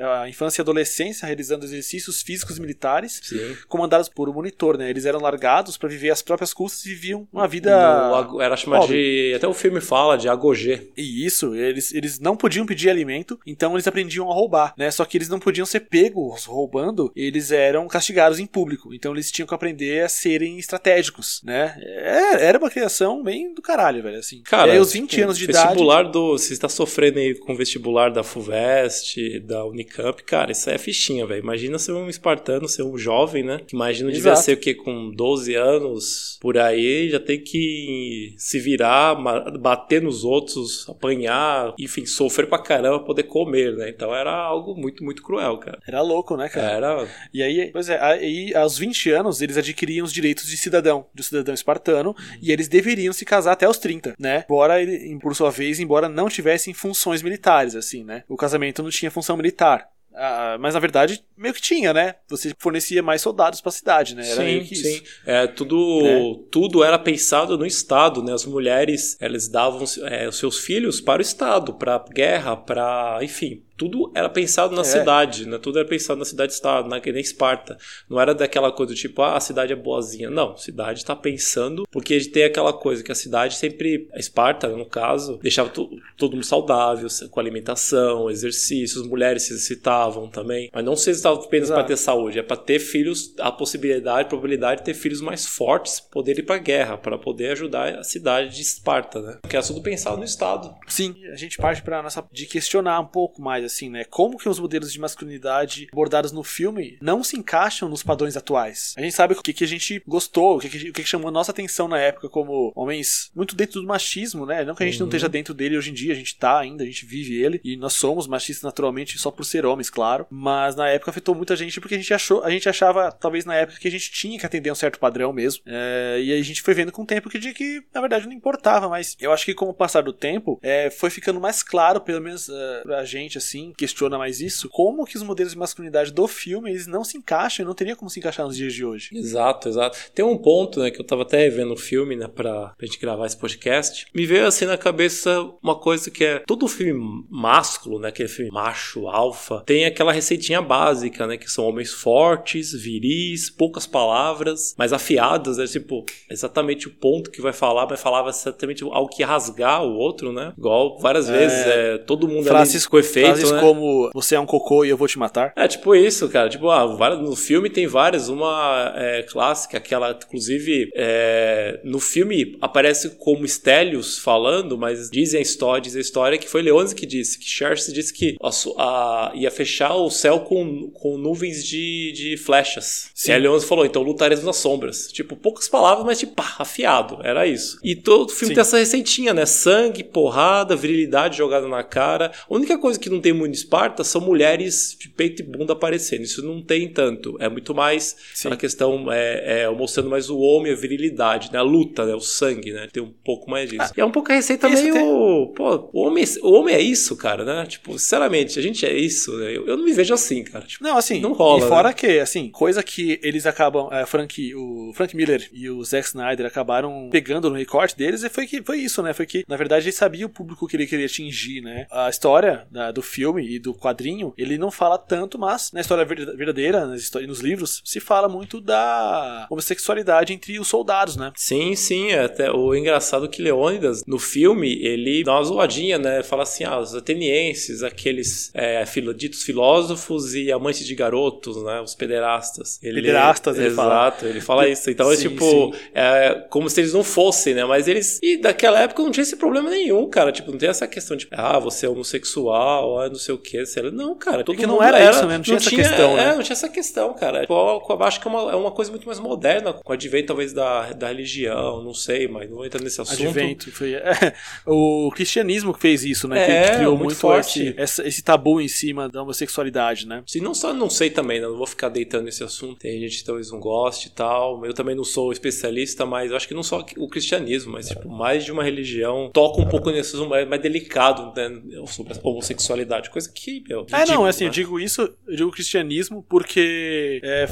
a, 0.00 0.22
a, 0.22 0.28
infância 0.28 0.60
e 0.60 0.62
adolescência 0.62 1.26
realizando 1.26 1.64
exercícios 1.64 2.22
físicos 2.22 2.58
militares 2.60 3.20
Sim. 3.24 3.56
comandados 3.68 4.08
por 4.08 4.28
um 4.28 4.32
monitor, 4.32 4.78
né? 4.78 4.88
Eles 4.88 5.06
eram 5.06 5.20
largados 5.20 5.76
para 5.76 5.88
viver 5.88 6.10
as 6.10 6.22
próprias 6.22 6.54
custas 6.54 6.86
e 6.86 6.90
viviam 6.90 7.26
uma 7.32 7.48
vida... 7.48 8.22
No, 8.22 8.40
era 8.40 8.56
chamado 8.56 8.86
de... 8.86 9.32
Até 9.34 9.48
o 9.48 9.54
filme 9.54 9.80
fala 9.80 10.16
de 10.16 10.28
agogê. 10.28 10.92
E 10.96 11.26
isso, 11.26 11.52
eles, 11.52 11.92
eles 11.92 12.20
não 12.20 12.36
podiam 12.36 12.64
pedir 12.64 12.90
alimento, 12.90 13.40
então 13.44 13.72
eles 13.74 13.88
aprendiam 13.88 14.30
a 14.30 14.34
roubar, 14.34 14.72
né? 14.78 14.88
Só 14.88 15.04
que 15.04 15.18
eles 15.18 15.28
não 15.28 15.40
podiam 15.40 15.66
ser 15.66 15.80
pegos 15.80 16.44
roubando, 16.44 17.10
eles 17.16 17.50
eram 17.50 17.88
castigados 17.88 18.38
em 18.38 18.46
público. 18.46 18.94
Então 18.94 19.12
eles 19.12 19.32
tinham 19.32 19.48
que 19.48 19.54
aprender 19.54 19.95
a 20.02 20.08
serem 20.08 20.58
estratégicos, 20.58 21.40
né? 21.44 21.76
É, 21.80 22.46
era 22.46 22.58
uma 22.58 22.70
criação 22.70 23.22
bem 23.22 23.54
do 23.54 23.62
caralho, 23.62 24.02
velho, 24.02 24.18
assim. 24.18 24.42
Cara, 24.42 24.72
aí, 24.72 24.78
os 24.78 24.92
20 24.92 25.20
anos 25.22 25.38
de 25.38 25.46
vestibular 25.46 26.00
idade... 26.00 26.12
do... 26.12 26.38
Você 26.38 26.52
está 26.52 26.68
sofrendo 26.68 27.18
aí 27.18 27.34
com 27.34 27.52
o 27.52 27.56
vestibular 27.56 28.10
da 28.10 28.22
FUVEST, 28.22 29.40
da 29.40 29.64
Unicamp, 29.64 30.22
cara, 30.24 30.52
isso 30.52 30.68
é 30.70 30.78
fichinha, 30.78 31.26
velho. 31.26 31.42
Imagina 31.42 31.78
ser 31.78 31.92
um 31.92 32.08
espartano, 32.08 32.68
ser 32.68 32.82
um 32.82 32.96
jovem, 32.96 33.42
né? 33.42 33.60
Imagina 33.72 34.10
devia 34.10 34.36
ser 34.36 34.52
o 34.54 34.56
que 34.56 34.74
com 34.74 35.10
12 35.10 35.54
anos, 35.54 36.38
por 36.40 36.58
aí, 36.58 37.10
já 37.10 37.20
tem 37.20 37.40
que 37.40 38.34
se 38.36 38.58
virar, 38.58 39.14
bater 39.58 40.02
nos 40.02 40.24
outros, 40.24 40.88
apanhar, 40.88 41.74
enfim, 41.78 42.06
sofrer 42.06 42.48
pra 42.48 42.58
caramba 42.58 43.00
poder 43.00 43.24
comer, 43.24 43.74
né? 43.76 43.88
Então 43.88 44.14
era 44.14 44.32
algo 44.32 44.74
muito, 44.74 45.04
muito 45.04 45.22
cruel, 45.22 45.58
cara. 45.58 45.78
Era 45.86 46.00
louco, 46.02 46.36
né, 46.36 46.48
cara? 46.48 46.70
Era. 46.70 47.08
E 47.32 47.42
aí, 47.42 47.70
pois 47.72 47.88
é, 47.88 48.00
aí 48.00 48.54
aos 48.54 48.78
20 48.78 49.10
anos 49.10 49.40
eles 49.40 49.56
adquiriam 49.86 50.04
os 50.04 50.12
direitos 50.12 50.46
de 50.46 50.56
cidadão, 50.56 51.06
de 51.14 51.22
cidadão 51.22 51.54
espartano, 51.54 52.10
uhum. 52.10 52.38
e 52.42 52.50
eles 52.50 52.68
deveriam 52.68 53.12
se 53.12 53.24
casar 53.24 53.52
até 53.52 53.68
os 53.68 53.78
30, 53.78 54.14
né? 54.18 54.44
Embora, 54.44 54.74
por 55.20 55.34
sua 55.34 55.50
vez, 55.50 55.78
embora 55.78 56.08
não 56.08 56.28
tivessem 56.28 56.74
funções 56.74 57.22
militares, 57.22 57.74
assim, 57.74 58.04
né? 58.04 58.24
O 58.28 58.36
casamento 58.36 58.82
não 58.82 58.90
tinha 58.90 59.10
função 59.10 59.36
militar. 59.36 59.88
Ah, 60.18 60.56
mas 60.58 60.72
na 60.72 60.80
verdade, 60.80 61.22
meio 61.36 61.52
que 61.52 61.60
tinha, 61.60 61.92
né? 61.92 62.14
Você 62.28 62.54
fornecia 62.58 63.02
mais 63.02 63.20
soldados 63.20 63.60
para 63.60 63.68
a 63.68 63.72
cidade, 63.72 64.14
né? 64.14 64.26
Era 64.26 64.42
sim, 64.42 64.74
sim. 64.74 65.02
É, 65.26 65.46
tudo, 65.46 66.00
é. 66.06 66.48
tudo 66.50 66.82
era 66.82 66.98
pensado 66.98 67.58
no 67.58 67.66
Estado, 67.66 68.22
né? 68.22 68.32
As 68.32 68.46
mulheres, 68.46 69.18
elas 69.20 69.46
davam 69.46 69.84
é, 70.04 70.26
os 70.26 70.38
seus 70.38 70.58
filhos 70.58 71.02
para 71.02 71.18
o 71.18 71.22
Estado, 71.22 71.74
para 71.74 72.02
guerra, 72.10 72.56
para, 72.56 73.18
enfim, 73.20 73.62
tudo 73.76 74.10
era 74.14 74.28
pensado 74.28 74.74
na 74.74 74.82
é. 74.82 74.84
cidade, 74.84 75.46
né? 75.46 75.58
Tudo 75.58 75.78
era 75.78 75.88
pensado 75.88 76.18
na 76.18 76.24
cidade-estado, 76.24 76.88
na 76.88 77.00
que 77.00 77.12
nem 77.12 77.20
Esparta. 77.20 77.76
Não 78.08 78.20
era 78.20 78.34
daquela 78.34 78.72
coisa 78.72 78.92
do 78.92 78.96
tipo, 78.96 79.22
ah, 79.22 79.36
a 79.36 79.40
cidade 79.40 79.72
é 79.72 79.76
boazinha. 79.76 80.30
Não, 80.30 80.52
a 80.52 80.56
cidade 80.56 81.00
está 81.00 81.14
pensando, 81.14 81.86
porque 81.90 82.18
tem 82.20 82.44
aquela 82.44 82.72
coisa 82.72 83.02
que 83.02 83.12
a 83.12 83.14
cidade 83.14 83.56
sempre, 83.56 84.08
a 84.14 84.18
Esparta, 84.18 84.68
no 84.68 84.86
caso, 84.86 85.38
deixava 85.42 85.70
todo 85.70 86.32
mundo 86.32 86.44
saudável, 86.44 87.08
com 87.30 87.40
alimentação, 87.40 88.30
exercícios, 88.30 89.06
mulheres 89.06 89.42
se 89.42 89.52
exercitavam 89.52 90.28
também. 90.28 90.70
Mas 90.72 90.84
não 90.84 90.96
se 90.96 91.10
exercitavam 91.10 91.42
apenas 91.42 91.70
para 91.70 91.84
ter 91.84 91.96
saúde, 91.96 92.38
é 92.38 92.42
para 92.42 92.56
ter 92.56 92.78
filhos, 92.78 93.34
a 93.38 93.52
possibilidade, 93.52 94.22
a 94.22 94.28
probabilidade 94.28 94.80
de 94.80 94.86
ter 94.86 94.94
filhos 94.94 95.20
mais 95.20 95.46
fortes, 95.46 96.00
poder 96.00 96.38
ir 96.38 96.42
para 96.42 96.56
a 96.56 96.60
guerra, 96.60 96.96
para 96.96 97.18
poder 97.18 97.52
ajudar 97.52 97.98
a 97.98 98.04
cidade 98.04 98.54
de 98.54 98.62
Esparta, 98.62 99.20
né? 99.20 99.38
Porque 99.42 99.56
era 99.56 99.66
tudo 99.66 99.82
pensado 99.82 100.16
no 100.16 100.24
Estado. 100.24 100.74
Sim, 100.86 101.14
a 101.32 101.36
gente 101.36 101.58
parte 101.58 101.82
para 101.82 102.02
nossa 102.02 102.24
de 102.32 102.46
questionar 102.46 103.00
um 103.00 103.06
pouco 103.06 103.42
mais 103.42 103.65
assim, 103.66 103.90
né? 103.90 104.04
Como 104.04 104.38
que 104.38 104.48
os 104.48 104.58
modelos 104.58 104.92
de 104.92 105.00
masculinidade 105.00 105.88
abordados 105.92 106.32
no 106.32 106.42
filme 106.42 106.98
não 107.00 107.22
se 107.22 107.36
encaixam 107.36 107.88
nos 107.88 108.02
padrões 108.02 108.36
atuais? 108.36 108.94
A 108.96 109.02
gente 109.02 109.14
sabe 109.14 109.34
o 109.34 109.42
que, 109.42 109.52
que 109.52 109.64
a 109.64 109.68
gente 109.68 110.02
gostou, 110.06 110.56
o 110.56 110.60
que, 110.60 110.68
que, 110.68 110.90
o 110.90 110.92
que 110.92 111.04
chamou 111.04 111.28
a 111.28 111.32
nossa 111.32 111.50
atenção 111.50 111.88
na 111.88 111.98
época 111.98 112.28
como 112.28 112.72
homens 112.74 113.30
muito 113.34 113.54
dentro 113.54 113.80
do 113.80 113.86
machismo, 113.86 114.46
né? 114.46 114.64
Não 114.64 114.74
que 114.74 114.82
a 114.82 114.86
gente 114.86 114.96
uhum. 114.96 115.00
não 115.00 115.08
esteja 115.08 115.28
dentro 115.28 115.54
dele 115.54 115.76
hoje 115.76 115.90
em 115.90 115.94
dia, 115.94 116.12
a 116.12 116.16
gente 116.16 116.36
tá 116.36 116.58
ainda, 116.58 116.82
a 116.82 116.86
gente 116.86 117.04
vive 117.04 117.42
ele, 117.42 117.60
e 117.64 117.76
nós 117.76 117.94
somos 117.94 118.26
machistas 118.26 118.62
naturalmente 118.62 119.18
só 119.18 119.30
por 119.30 119.44
ser 119.44 119.66
homens, 119.66 119.90
claro. 119.90 120.26
Mas 120.30 120.76
na 120.76 120.88
época 120.88 121.10
afetou 121.10 121.34
muita 121.34 121.56
gente 121.56 121.80
porque 121.80 121.94
a 121.94 121.98
gente 121.98 122.12
achou, 122.12 122.42
a 122.42 122.50
gente 122.50 122.68
achava, 122.68 123.10
talvez 123.12 123.44
na 123.44 123.54
época, 123.54 123.78
que 123.78 123.88
a 123.88 123.90
gente 123.90 124.10
tinha 124.10 124.38
que 124.38 124.46
atender 124.46 124.70
um 124.70 124.74
certo 124.74 124.98
padrão 124.98 125.32
mesmo. 125.32 125.62
É, 125.66 126.18
e 126.20 126.32
aí 126.32 126.40
a 126.40 126.44
gente 126.44 126.62
foi 126.62 126.74
vendo 126.74 126.92
com 126.92 127.02
o 127.02 127.06
tempo 127.06 127.28
que 127.28 127.38
de 127.38 127.52
que, 127.52 127.82
na 127.94 128.00
verdade, 128.00 128.26
não 128.26 128.32
importava, 128.32 128.88
mas 128.88 129.16
eu 129.20 129.32
acho 129.32 129.44
que 129.44 129.54
com 129.54 129.68
o 129.68 129.74
passar 129.74 130.02
do 130.02 130.12
tempo, 130.12 130.58
é, 130.62 130.90
foi 130.90 131.10
ficando 131.10 131.40
mais 131.40 131.62
claro, 131.62 132.00
pelo 132.00 132.20
menos 132.20 132.48
uh, 132.48 132.82
pra 132.82 133.04
gente, 133.04 133.38
assim, 133.38 133.55
assim 133.56 133.72
questiona 133.76 134.18
mais 134.18 134.40
isso, 134.40 134.68
como 134.68 135.04
que 135.04 135.16
os 135.16 135.22
modelos 135.22 135.52
de 135.52 135.58
masculinidade 135.58 136.12
do 136.12 136.28
filme 136.28 136.70
eles 136.70 136.86
não 136.86 137.04
se 137.04 137.16
encaixam 137.16 137.64
e 137.64 137.66
não 137.66 137.74
teria 137.74 137.96
como 137.96 138.10
se 138.10 138.20
encaixar 138.20 138.46
nos 138.46 138.56
dias 138.56 138.74
de 138.74 138.84
hoje. 138.84 139.10
Exato, 139.12 139.68
exato. 139.68 139.98
Tem 140.14 140.24
um 140.24 140.36
ponto, 140.36 140.80
né, 140.80 140.90
que 140.90 141.00
eu 141.00 141.04
tava 141.04 141.22
até 141.22 141.48
vendo 141.48 141.72
o 141.72 141.76
filme, 141.76 142.16
né, 142.16 142.28
pra, 142.28 142.68
pra 142.76 142.86
gente 142.86 142.98
gravar 142.98 143.26
esse 143.26 143.36
podcast. 143.36 144.06
Me 144.14 144.26
veio 144.26 144.46
assim 144.46 144.66
na 144.66 144.76
cabeça 144.76 145.40
uma 145.62 145.78
coisa 145.78 146.10
que 146.10 146.24
é 146.24 146.38
todo 146.40 146.68
filme 146.68 147.24
másculo, 147.30 147.98
né, 147.98 148.08
aquele 148.08 148.28
filme 148.28 148.50
macho, 148.50 149.08
alfa, 149.08 149.62
tem 149.64 149.84
aquela 149.84 150.12
receitinha 150.12 150.60
básica, 150.60 151.26
né, 151.26 151.36
que 151.36 151.50
são 151.50 151.64
homens 151.64 151.92
fortes, 151.92 152.72
viris, 152.72 153.50
poucas 153.50 153.86
palavras, 153.86 154.74
mas 154.76 154.92
afiadas, 154.92 155.58
né, 155.58 155.66
tipo, 155.66 156.04
exatamente 156.30 156.88
o 156.88 156.90
ponto 156.90 157.30
que 157.30 157.40
vai 157.40 157.52
falar, 157.52 157.86
vai 157.86 157.96
falar 157.96 158.26
exatamente 158.28 158.84
algo 158.84 159.08
que 159.08 159.22
rasgar 159.22 159.84
o 159.84 159.94
outro, 159.96 160.32
né? 160.32 160.52
Igual 160.56 160.98
várias 160.98 161.28
é... 161.28 161.32
vezes, 161.32 161.66
é, 161.66 161.98
todo 161.98 162.28
mundo 162.28 162.44
frases, 162.44 162.82
ali 162.82 162.90
com 162.90 162.98
efeito, 162.98 163.26
frases 163.26 163.45
né? 163.52 163.60
como 163.60 164.10
você 164.12 164.34
é 164.34 164.40
um 164.40 164.46
cocô 164.46 164.84
e 164.84 164.88
eu 164.88 164.96
vou 164.96 165.08
te 165.08 165.18
matar. 165.18 165.52
É 165.56 165.66
tipo 165.68 165.94
isso, 165.94 166.28
cara. 166.28 166.48
Tipo, 166.48 166.70
ah, 166.70 167.16
no 167.16 167.36
filme 167.36 167.70
tem 167.70 167.86
várias. 167.86 168.28
Uma 168.28 168.92
é, 168.96 169.22
clássica, 169.22 169.78
aquela, 169.78 170.10
inclusive, 170.10 170.90
é, 170.94 171.80
no 171.84 172.00
filme 172.00 172.56
aparece 172.60 173.10
como 173.10 173.46
Stelios 173.46 174.18
falando, 174.18 174.76
mas 174.76 175.10
dizem 175.10 175.38
a 175.38 175.42
história, 175.42 175.82
diz 175.82 175.96
a 175.96 176.00
história 176.00 176.38
que 176.38 176.48
foi 176.48 176.62
Leônidas 176.62 176.92
que 176.92 177.06
disse, 177.06 177.38
que 177.38 177.48
Xerxes 177.48 177.92
disse 177.92 178.12
que 178.12 178.36
a, 178.42 178.50
a, 178.78 179.32
ia 179.34 179.50
fechar 179.50 179.94
o 179.94 180.10
céu 180.10 180.40
com, 180.40 180.90
com 180.90 181.16
nuvens 181.16 181.64
de, 181.64 182.12
de 182.12 182.36
flechas. 182.36 183.10
Sim. 183.14 183.30
E 183.30 183.34
aí 183.34 183.40
Leônidas 183.40 183.68
falou, 183.68 183.86
então 183.86 184.02
lutaremos 184.02 184.44
nas 184.44 184.56
sombras. 184.56 185.08
Tipo, 185.08 185.36
poucas 185.36 185.68
palavras, 185.68 186.04
mas 186.04 186.18
tipo, 186.18 186.34
pá, 186.34 186.56
afiado. 186.58 187.18
Era 187.22 187.46
isso. 187.46 187.78
E 187.82 187.94
todo 187.94 188.32
filme 188.32 188.48
Sim. 188.48 188.54
tem 188.54 188.60
essa 188.60 188.78
receitinha, 188.78 189.34
né? 189.34 189.46
Sangue, 189.46 190.02
porrada, 190.04 190.76
virilidade 190.76 191.36
jogada 191.36 191.68
na 191.68 191.82
cara. 191.82 192.32
A 192.48 192.54
única 192.54 192.78
coisa 192.78 192.98
que 192.98 193.10
não 193.10 193.20
tem 193.20 193.32
muito 193.36 193.54
Esparta 193.54 194.02
são 194.04 194.20
mulheres 194.20 194.96
de 194.98 195.08
peito 195.08 195.42
e 195.42 195.44
bunda 195.44 195.72
aparecendo. 195.72 196.22
Isso 196.22 196.42
não 196.42 196.62
tem 196.62 196.88
tanto. 196.88 197.36
É 197.40 197.48
muito 197.48 197.74
mais 197.74 198.16
Sim. 198.34 198.48
a 198.48 198.56
questão 198.56 199.10
é, 199.12 199.62
é, 199.62 199.70
mostrando 199.70 200.10
mais 200.10 200.30
o 200.30 200.38
homem, 200.38 200.72
a 200.72 200.76
virilidade, 200.76 201.52
né? 201.52 201.58
A 201.58 201.62
luta, 201.62 202.04
né? 202.04 202.14
O 202.14 202.20
sangue, 202.20 202.72
né? 202.72 202.88
Tem 202.92 203.02
um 203.02 203.12
pouco 203.24 203.50
mais 203.50 203.68
disso. 203.68 203.82
Ah, 203.82 203.92
e 203.96 204.00
é 204.00 204.04
um 204.04 204.10
pouco 204.10 204.32
a 204.32 204.34
receita 204.34 204.68
meio. 204.68 204.94
Tem... 204.94 205.54
Pô, 205.54 205.90
o 205.92 206.06
homem, 206.06 206.24
o 206.42 206.52
homem 206.52 206.74
é 206.74 206.80
isso, 206.80 207.16
cara, 207.16 207.44
né? 207.44 207.66
Tipo, 207.66 207.98
sinceramente, 207.98 208.58
a 208.58 208.62
gente 208.62 208.84
é 208.84 208.96
isso. 208.96 209.36
Né? 209.36 209.56
Eu, 209.56 209.66
eu 209.66 209.76
não 209.76 209.84
me 209.84 209.92
vejo 209.92 210.14
assim, 210.14 210.42
cara. 210.44 210.64
Tipo, 210.64 210.82
não, 210.82 210.96
assim. 210.96 211.20
Não 211.20 211.32
rola. 211.32 211.64
E 211.64 211.68
fora 211.68 211.88
né? 211.88 211.94
que, 211.94 212.18
assim, 212.18 212.48
coisa 212.48 212.82
que 212.82 213.20
eles 213.22 213.46
acabam. 213.46 213.88
É, 213.92 214.06
Frank, 214.06 214.54
o 214.54 214.92
Frank 214.94 215.16
Miller 215.16 215.48
e 215.52 215.68
o 215.68 215.82
Zack 215.84 216.06
Snyder 216.08 216.46
acabaram 216.46 217.08
pegando 217.10 217.50
no 217.50 217.56
recorte 217.56 217.96
deles 217.96 218.22
e 218.22 218.28
foi 218.28 218.46
que 218.46 218.62
foi 218.62 218.78
isso, 218.78 219.02
né? 219.02 219.12
Foi 219.12 219.26
que, 219.26 219.44
na 219.48 219.56
verdade, 219.56 219.84
ele 219.84 219.92
sabia 219.92 220.26
o 220.26 220.30
público 220.30 220.66
que 220.66 220.76
ele 220.76 220.86
queria 220.86 221.06
atingir, 221.06 221.60
né? 221.60 221.86
A 221.90 222.08
história 222.08 222.66
da, 222.70 222.90
do 222.90 223.02
filme 223.02 223.25
e 223.38 223.58
do 223.58 223.74
quadrinho, 223.74 224.32
ele 224.36 224.58
não 224.58 224.70
fala 224.70 224.98
tanto, 224.98 225.38
mas 225.38 225.72
na 225.72 225.80
história 225.80 226.04
verdadeira, 226.04 226.86
nas 226.86 227.00
histórias, 227.00 227.28
nos 227.28 227.40
livros, 227.40 227.82
se 227.84 228.00
fala 228.00 228.28
muito 228.28 228.60
da 228.60 229.46
homossexualidade 229.50 230.32
entre 230.32 230.58
os 230.58 230.68
soldados, 230.68 231.16
né? 231.16 231.32
Sim, 231.36 231.74
sim. 231.74 232.10
É 232.10 232.24
até 232.24 232.50
o 232.50 232.74
engraçado 232.74 233.26
é 233.26 233.28
que 233.28 233.42
Leônidas, 233.42 234.02
no 234.06 234.18
filme, 234.18 234.74
ele 234.82 235.24
dá 235.24 235.32
uma 235.32 235.44
zoadinha, 235.44 235.98
né? 235.98 236.22
Fala 236.22 236.42
assim: 236.42 236.64
ah, 236.64 236.78
os 236.78 236.94
atenienses, 236.94 237.82
aqueles 237.82 238.50
é, 238.54 238.84
ditos 239.16 239.42
filósofos 239.42 240.34
e 240.34 240.50
amantes 240.50 240.86
de 240.86 240.94
garotos, 240.94 241.62
né? 241.62 241.80
Os 241.80 241.94
pederastas. 241.94 242.78
Ele, 242.82 243.00
pederastas, 243.00 243.56
ele 243.56 243.68
exato, 243.68 244.20
fala. 244.20 244.30
Ele 244.30 244.40
fala 244.40 244.68
isso. 244.68 244.90
Então 244.90 245.10
é 245.10 245.16
sim, 245.16 245.26
é 245.26 245.28
tipo, 245.28 245.74
é, 245.94 246.46
como 246.50 246.68
se 246.68 246.80
eles 246.80 246.92
não 246.92 247.04
fossem, 247.04 247.54
né? 247.54 247.64
Mas 247.64 247.88
eles. 247.88 248.18
E 248.22 248.36
daquela 248.36 248.80
época 248.80 249.02
não 249.02 249.10
tinha 249.10 249.22
esse 249.22 249.36
problema 249.36 249.70
nenhum, 249.70 250.08
cara. 250.08 250.32
Tipo, 250.32 250.50
não 250.50 250.58
tem 250.58 250.68
essa 250.68 250.86
questão 250.86 251.16
de, 251.16 251.26
ah, 251.30 251.58
você 251.58 251.86
é 251.86 251.88
homossexual, 251.88 253.00
ah, 253.00 253.08
não 253.16 253.20
sei 253.20 253.34
o 253.34 253.38
que, 253.38 253.64
não, 253.92 254.14
cara. 254.14 254.38
Todo 254.38 254.54
Porque 254.54 254.66
não 254.66 254.82
era, 254.82 254.98
era, 254.98 255.10
isso? 255.10 255.26
Não 255.26 255.40
tinha 255.40 255.54
não 255.54 255.56
essa 255.56 255.70
tinha, 255.70 255.82
questão, 255.82 256.16
né? 256.16 256.24
É, 256.24 256.34
não 256.34 256.42
tinha 256.42 256.52
essa 256.52 256.68
questão, 256.68 257.14
cara. 257.14 257.46
Eu 257.48 258.02
acho 258.02 258.20
que 258.20 258.28
é 258.28 258.30
uma, 258.30 258.52
é 258.52 258.54
uma 258.54 258.70
coisa 258.70 258.90
muito 258.90 259.06
mais 259.06 259.18
moderna, 259.18 259.72
com 259.72 259.90
o 259.90 259.92
advento, 259.92 260.28
talvez, 260.28 260.52
da, 260.52 260.92
da 260.92 261.08
religião, 261.08 261.82
não 261.82 261.94
sei, 261.94 262.28
mas 262.28 262.48
não 262.48 262.56
vou 262.56 262.66
entrar 262.66 262.82
nesse 262.82 263.00
assunto. 263.00 263.28
Advento, 263.28 263.72
foi... 263.72 263.94
É, 263.94 264.34
o 264.66 265.10
cristianismo 265.14 265.72
que 265.72 265.80
fez 265.80 266.04
isso, 266.04 266.28
né? 266.28 266.50
É, 266.50 266.70
que 266.70 266.76
criou 266.76 266.92
muito, 266.92 267.04
muito 267.04 267.18
forte. 267.18 267.74
Esse, 267.76 268.02
esse, 268.02 268.22
tabu 268.22 268.60
em 268.60 268.68
cima 268.68 269.08
da 269.08 269.22
homossexualidade, 269.22 270.06
né? 270.06 270.22
Sim, 270.26 270.40
não 270.40 270.54
só 270.54 270.72
não 270.72 270.90
sei 270.90 271.10
também, 271.10 271.40
né? 271.40 271.46
Não 271.46 271.56
vou 271.56 271.66
ficar 271.66 271.88
deitando 271.88 272.24
nesse 272.24 272.44
assunto. 272.44 272.78
Tem 272.78 273.00
gente 273.00 273.18
que 273.18 273.24
talvez 273.24 273.50
não 273.50 273.60
goste 273.60 274.08
e 274.08 274.10
tal. 274.10 274.64
Eu 274.64 274.74
também 274.74 274.94
não 274.94 275.04
sou 275.04 275.32
especialista, 275.32 276.04
mas 276.04 276.30
eu 276.30 276.36
acho 276.36 276.48
que 276.48 276.54
não 276.54 276.62
só 276.62 276.84
o 276.96 277.08
cristianismo, 277.08 277.72
mas, 277.72 277.88
tipo, 277.88 278.08
mais 278.08 278.44
de 278.44 278.52
uma 278.52 278.62
religião 278.62 279.30
toca 279.32 279.60
um 279.60 279.68
pouco 279.68 279.90
nesse 279.90 280.16
mais, 280.26 280.48
mais 280.48 280.60
delicado, 280.60 281.32
né? 281.34 281.60
Sobre 281.86 282.14
a 282.14 282.28
homossexualidade. 282.28 283.05
Verdade. 283.06 283.10
Coisa 283.10 283.30
que, 283.32 283.64
meu. 283.68 283.86
É, 283.92 284.04
não, 284.06 284.24
assim, 284.24 284.44
né? 284.44 284.48
eu 284.48 284.52
digo 284.52 284.80
isso, 284.80 285.02
eu 285.26 285.36
digo 285.36 285.50
cristianismo 285.50 286.24
porque 286.28 287.20
é, 287.22 287.48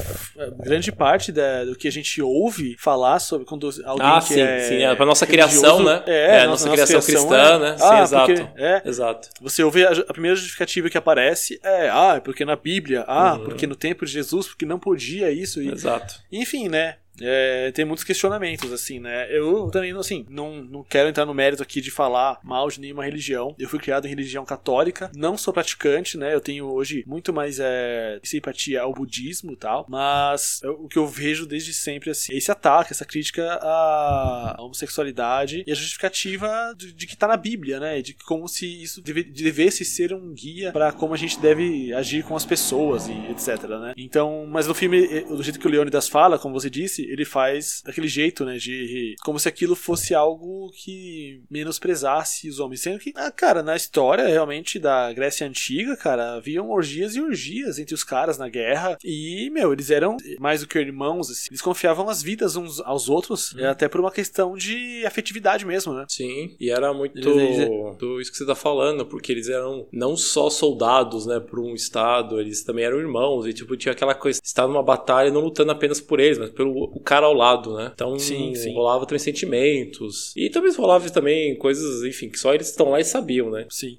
grande 0.63 0.91
parte 0.91 1.31
da, 1.31 1.65
do 1.65 1.75
que 1.75 1.87
a 1.87 1.91
gente 1.91 2.21
ouve 2.21 2.75
falar 2.77 3.19
sobre 3.19 3.45
quando 3.45 3.69
alguém 3.85 4.07
ah, 4.07 4.19
que 4.19 4.33
sim, 4.33 4.41
é. 4.41 4.59
Sim, 4.59 4.83
é 4.83 4.95
pra 4.95 5.05
nossa 5.05 5.25
criação, 5.25 5.83
né? 5.83 6.03
É, 6.05 6.13
é 6.13 6.41
a 6.41 6.47
nossa, 6.47 6.67
nossa 6.67 6.85
criação, 6.85 7.01
criação 7.01 7.29
cristã, 7.29 7.55
é, 7.55 7.59
né? 7.59 7.75
Ah, 7.79 7.95
sim, 7.95 8.03
exato. 8.03 8.33
Porque, 8.33 8.61
é, 8.61 8.81
exato. 8.85 9.29
Você 9.41 9.63
ouve 9.63 9.85
a, 9.85 9.91
a, 9.91 10.13
primeira 10.13 10.35
justificativa 10.35 10.89
que 10.89 10.97
aparece 10.97 11.59
é, 11.63 11.89
ah, 11.89 12.21
porque 12.23 12.45
na 12.45 12.55
Bíblia, 12.55 13.03
ah, 13.07 13.33
uhum. 13.33 13.45
porque 13.45 13.67
no 13.67 13.75
tempo 13.75 14.05
de 14.05 14.11
Jesus, 14.11 14.47
porque 14.47 14.65
não 14.65 14.79
podia 14.79 15.31
isso. 15.31 15.61
E, 15.61 15.69
exato. 15.69 16.15
Enfim, 16.31 16.69
né? 16.69 16.97
É, 17.21 17.71
tem 17.71 17.85
muitos 17.85 18.03
questionamentos, 18.03 18.71
assim, 18.71 18.99
né? 18.99 19.27
Eu 19.29 19.69
também, 19.69 19.95
assim, 19.97 20.25
não, 20.29 20.63
não 20.63 20.83
quero 20.83 21.09
entrar 21.09 21.25
no 21.25 21.33
mérito 21.33 21.63
aqui 21.63 21.81
de 21.81 21.91
falar 21.91 22.39
mal 22.43 22.69
de 22.69 22.79
nenhuma 22.79 23.03
religião. 23.03 23.55
Eu 23.57 23.69
fui 23.69 23.79
criado 23.79 24.05
em 24.05 24.09
religião 24.09 24.45
católica, 24.45 25.11
não 25.15 25.37
sou 25.37 25.53
praticante, 25.53 26.17
né? 26.17 26.33
Eu 26.33 26.41
tenho 26.41 26.65
hoje 26.65 27.03
muito 27.07 27.33
mais 27.33 27.59
é, 27.59 28.19
simpatia 28.23 28.81
ao 28.81 28.93
budismo 28.93 29.53
e 29.53 29.55
tal, 29.55 29.85
mas 29.89 30.59
eu, 30.63 30.73
o 30.73 30.87
que 30.87 30.97
eu 30.97 31.07
vejo 31.07 31.45
desde 31.45 31.73
sempre, 31.73 32.09
assim, 32.09 32.33
é 32.33 32.37
esse 32.37 32.51
ataque, 32.51 32.91
essa 32.91 33.05
crítica 33.05 33.59
à 33.61 34.55
homossexualidade 34.59 35.63
e 35.65 35.71
a 35.71 35.75
justificativa 35.75 36.73
de, 36.77 36.93
de 36.93 37.07
que 37.07 37.17
tá 37.17 37.27
na 37.27 37.37
Bíblia, 37.37 37.79
né? 37.79 38.01
De 38.01 38.13
como 38.13 38.47
se 38.47 38.83
isso 38.83 39.01
deve, 39.01 39.23
devesse 39.23 39.85
ser 39.85 40.13
um 40.13 40.33
guia 40.33 40.71
para 40.71 40.91
como 40.91 41.13
a 41.13 41.17
gente 41.17 41.39
deve 41.39 41.93
agir 41.93 42.23
com 42.23 42.35
as 42.35 42.45
pessoas 42.45 43.07
e 43.07 43.13
etc, 43.31 43.63
né? 43.69 43.93
Então, 43.97 44.45
mas 44.49 44.67
no 44.67 44.73
filme, 44.73 45.23
do 45.23 45.43
jeito 45.43 45.59
que 45.59 45.67
o 45.67 45.69
Leônidas 45.69 46.07
fala, 46.07 46.37
como 46.37 46.53
você 46.53 46.69
disse, 46.69 47.04
ele 47.11 47.25
faz 47.25 47.81
daquele 47.85 48.07
jeito, 48.07 48.45
né? 48.45 48.57
De. 48.57 49.15
Como 49.23 49.39
se 49.39 49.47
aquilo 49.47 49.75
fosse 49.75 50.13
algo 50.13 50.71
que 50.71 51.41
menosprezasse 51.49 52.49
os 52.49 52.59
homens. 52.59 52.81
Sendo 52.81 52.99
que, 52.99 53.13
ah, 53.15 53.31
cara, 53.31 53.63
na 53.63 53.75
história 53.75 54.27
realmente 54.27 54.79
da 54.79 55.11
Grécia 55.13 55.47
Antiga, 55.47 55.95
cara, 55.95 56.35
haviam 56.35 56.69
orgias 56.69 57.15
e 57.15 57.21
orgias 57.21 57.79
entre 57.79 57.93
os 57.93 58.03
caras 58.03 58.37
na 58.37 58.49
guerra. 58.49 58.97
E, 59.03 59.49
meu, 59.51 59.73
eles 59.73 59.89
eram 59.89 60.17
mais 60.39 60.61
do 60.61 60.67
que 60.67 60.79
irmãos, 60.79 61.29
assim. 61.29 61.47
Eles 61.49 61.61
confiavam 61.61 62.09
as 62.09 62.21
vidas 62.21 62.55
uns 62.55 62.79
aos 62.81 63.09
outros, 63.09 63.53
hum. 63.53 63.65
até 63.65 63.87
por 63.87 63.99
uma 63.99 64.11
questão 64.11 64.55
de 64.55 65.03
afetividade 65.05 65.65
mesmo, 65.65 65.93
né? 65.93 66.05
Sim, 66.07 66.55
e 66.59 66.69
era 66.69 66.93
muito 66.93 67.19
do 67.97 68.21
isso 68.21 68.31
que 68.31 68.37
você 68.37 68.45
tá 68.45 68.55
falando, 68.55 69.05
porque 69.05 69.31
eles 69.31 69.49
eram 69.49 69.87
não 69.91 70.15
só 70.15 70.49
soldados, 70.49 71.25
né, 71.25 71.39
por 71.39 71.59
um 71.59 71.73
estado, 71.73 72.39
eles 72.39 72.63
também 72.63 72.85
eram 72.85 72.99
irmãos, 72.99 73.45
e 73.47 73.53
tipo, 73.53 73.75
tinha 73.77 73.91
aquela 73.91 74.13
coisa, 74.13 74.39
estar 74.43 74.67
numa 74.67 74.83
batalha 74.83 75.31
não 75.31 75.41
lutando 75.41 75.71
apenas 75.71 76.01
por 76.01 76.19
eles, 76.19 76.37
mas 76.37 76.49
pelo 76.51 76.94
o 76.95 76.99
cara 77.01 77.25
ao 77.25 77.33
lado, 77.33 77.75
né? 77.75 77.91
Então 77.93 78.17
sim, 78.17 78.55
sim. 78.55 78.73
rolava 78.73 79.05
também 79.05 79.19
sentimentos. 79.19 80.33
E 80.35 80.49
talvez 80.49 80.77
rolava 80.77 81.09
também 81.09 81.57
coisas, 81.57 82.03
enfim, 82.03 82.29
que 82.29 82.39
só 82.39 82.53
eles 82.53 82.69
estão 82.69 82.89
lá 82.89 83.01
e 83.01 83.03
sabiam, 83.03 83.51
né? 83.51 83.67
Sim. 83.69 83.97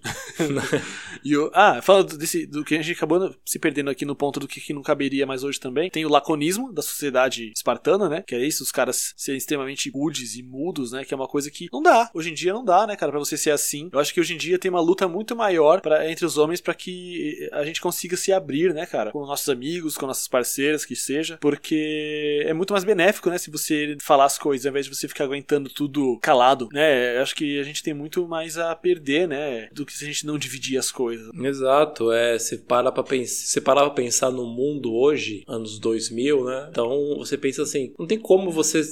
e 1.23 1.37
o, 1.37 1.51
ah, 1.53 1.83
falando 1.83 2.17
desse, 2.17 2.47
do 2.47 2.65
que 2.65 2.75
a 2.75 2.83
gente 2.83 2.97
acabou 2.97 3.35
se 3.45 3.59
perdendo 3.59 3.91
aqui 3.91 4.07
no 4.07 4.17
ponto 4.17 4.41
do 4.41 4.49
que, 4.49 4.63
que 4.63 4.73
não 4.73 4.83
caberia 4.83 5.27
mais 5.27 5.45
hoje 5.45 5.61
também, 5.61 5.91
tem 5.91 6.07
o 6.07 6.09
laconismo 6.09 6.73
da 6.73 6.81
sociedade 6.81 7.53
espartana, 7.55 8.09
né? 8.09 8.25
Que 8.27 8.35
é 8.35 8.47
isso, 8.47 8.63
os 8.63 8.73
caras 8.73 9.13
serem 9.15 9.37
extremamente 9.37 9.91
rudes 9.91 10.35
e 10.35 10.43
mudos, 10.43 10.93
né? 10.93 11.05
Que 11.05 11.13
é 11.13 11.17
uma 11.17 11.29
coisa 11.29 11.51
que 11.51 11.69
não 11.71 11.83
dá. 11.83 12.11
Hoje 12.15 12.31
em 12.31 12.35
dia 12.35 12.55
não 12.55 12.65
dá, 12.65 12.87
né, 12.87 12.97
cara, 12.97 13.13
pra 13.13 13.19
você 13.19 13.37
ser 13.37 13.51
assim. 13.51 13.91
Eu 13.93 13.99
acho 13.99 14.15
que 14.15 14.21
hoje 14.21 14.33
em 14.33 14.39
dia 14.39 14.59
tem 14.59 14.71
uma 14.71 14.81
luta 14.81 15.07
muito 15.07 15.37
maior 15.37 15.83
pra, 15.83 16.11
entre 16.11 16.25
os 16.25 16.39
homens 16.39 16.63
para 16.63 16.73
que 16.73 17.47
a 17.53 17.63
gente 17.63 17.81
consiga 17.81 18.17
se 18.17 18.33
abrir, 18.33 18.73
né, 18.73 18.87
cara? 18.87 19.11
Com 19.11 19.27
nossos 19.27 19.51
amigos, 19.51 19.99
com 19.99 20.07
nossas 20.07 20.27
parceiras, 20.27 20.87
que 20.87 20.97
seja. 20.97 21.37
Porque 21.39 22.43
é 22.47 22.55
muito 22.55 22.73
mais 22.73 22.86
benéfico, 22.87 23.31
né? 23.31 23.39
Se 23.39 23.51
você 23.51 23.97
falar 24.01 24.25
as 24.25 24.39
coisas, 24.39 24.67
ao 24.67 24.71
invés 24.71 24.87
de 24.87 24.95
você 24.95 25.09
ficar 25.09 25.25
aguentando 25.25 25.69
tudo 25.69 26.19
calado, 26.21 26.69
né? 26.73 27.19
Acho 27.19 27.35
que 27.35 27.59
a 27.59 27.63
gente 27.63 27.83
tem 27.83 27.93
muito 27.95 28.27
mais 28.27 28.57
a 28.57 28.75
perder, 28.75 29.29
né? 29.29 29.69
Do 29.73 29.85
que 29.85 29.93
se 29.93 30.05
a 30.05 30.07
gente 30.07 30.27
não 30.27 30.39
dividir 30.39 30.79
as 30.79 30.91
coisas. 30.91 31.31
Exato, 31.35 32.13
é. 32.13 32.39
Você 32.39 32.57
para 32.59 32.91
pra 32.93 33.03
pensar, 33.03 33.47
você 33.47 33.61
parar 33.61 33.83
pra 33.83 33.91
pensar 33.91 34.31
no 34.31 34.47
mundo 34.47 34.95
hoje, 34.95 35.45
anos 35.47 35.79
2000, 35.79 36.45
né? 36.45 36.69
Então 36.71 37.17
você 37.19 37.37
pensa 37.37 37.63
assim, 37.63 37.93
não 37.99 38.07
tem 38.07 38.19
como 38.19 38.51
você 38.51 38.83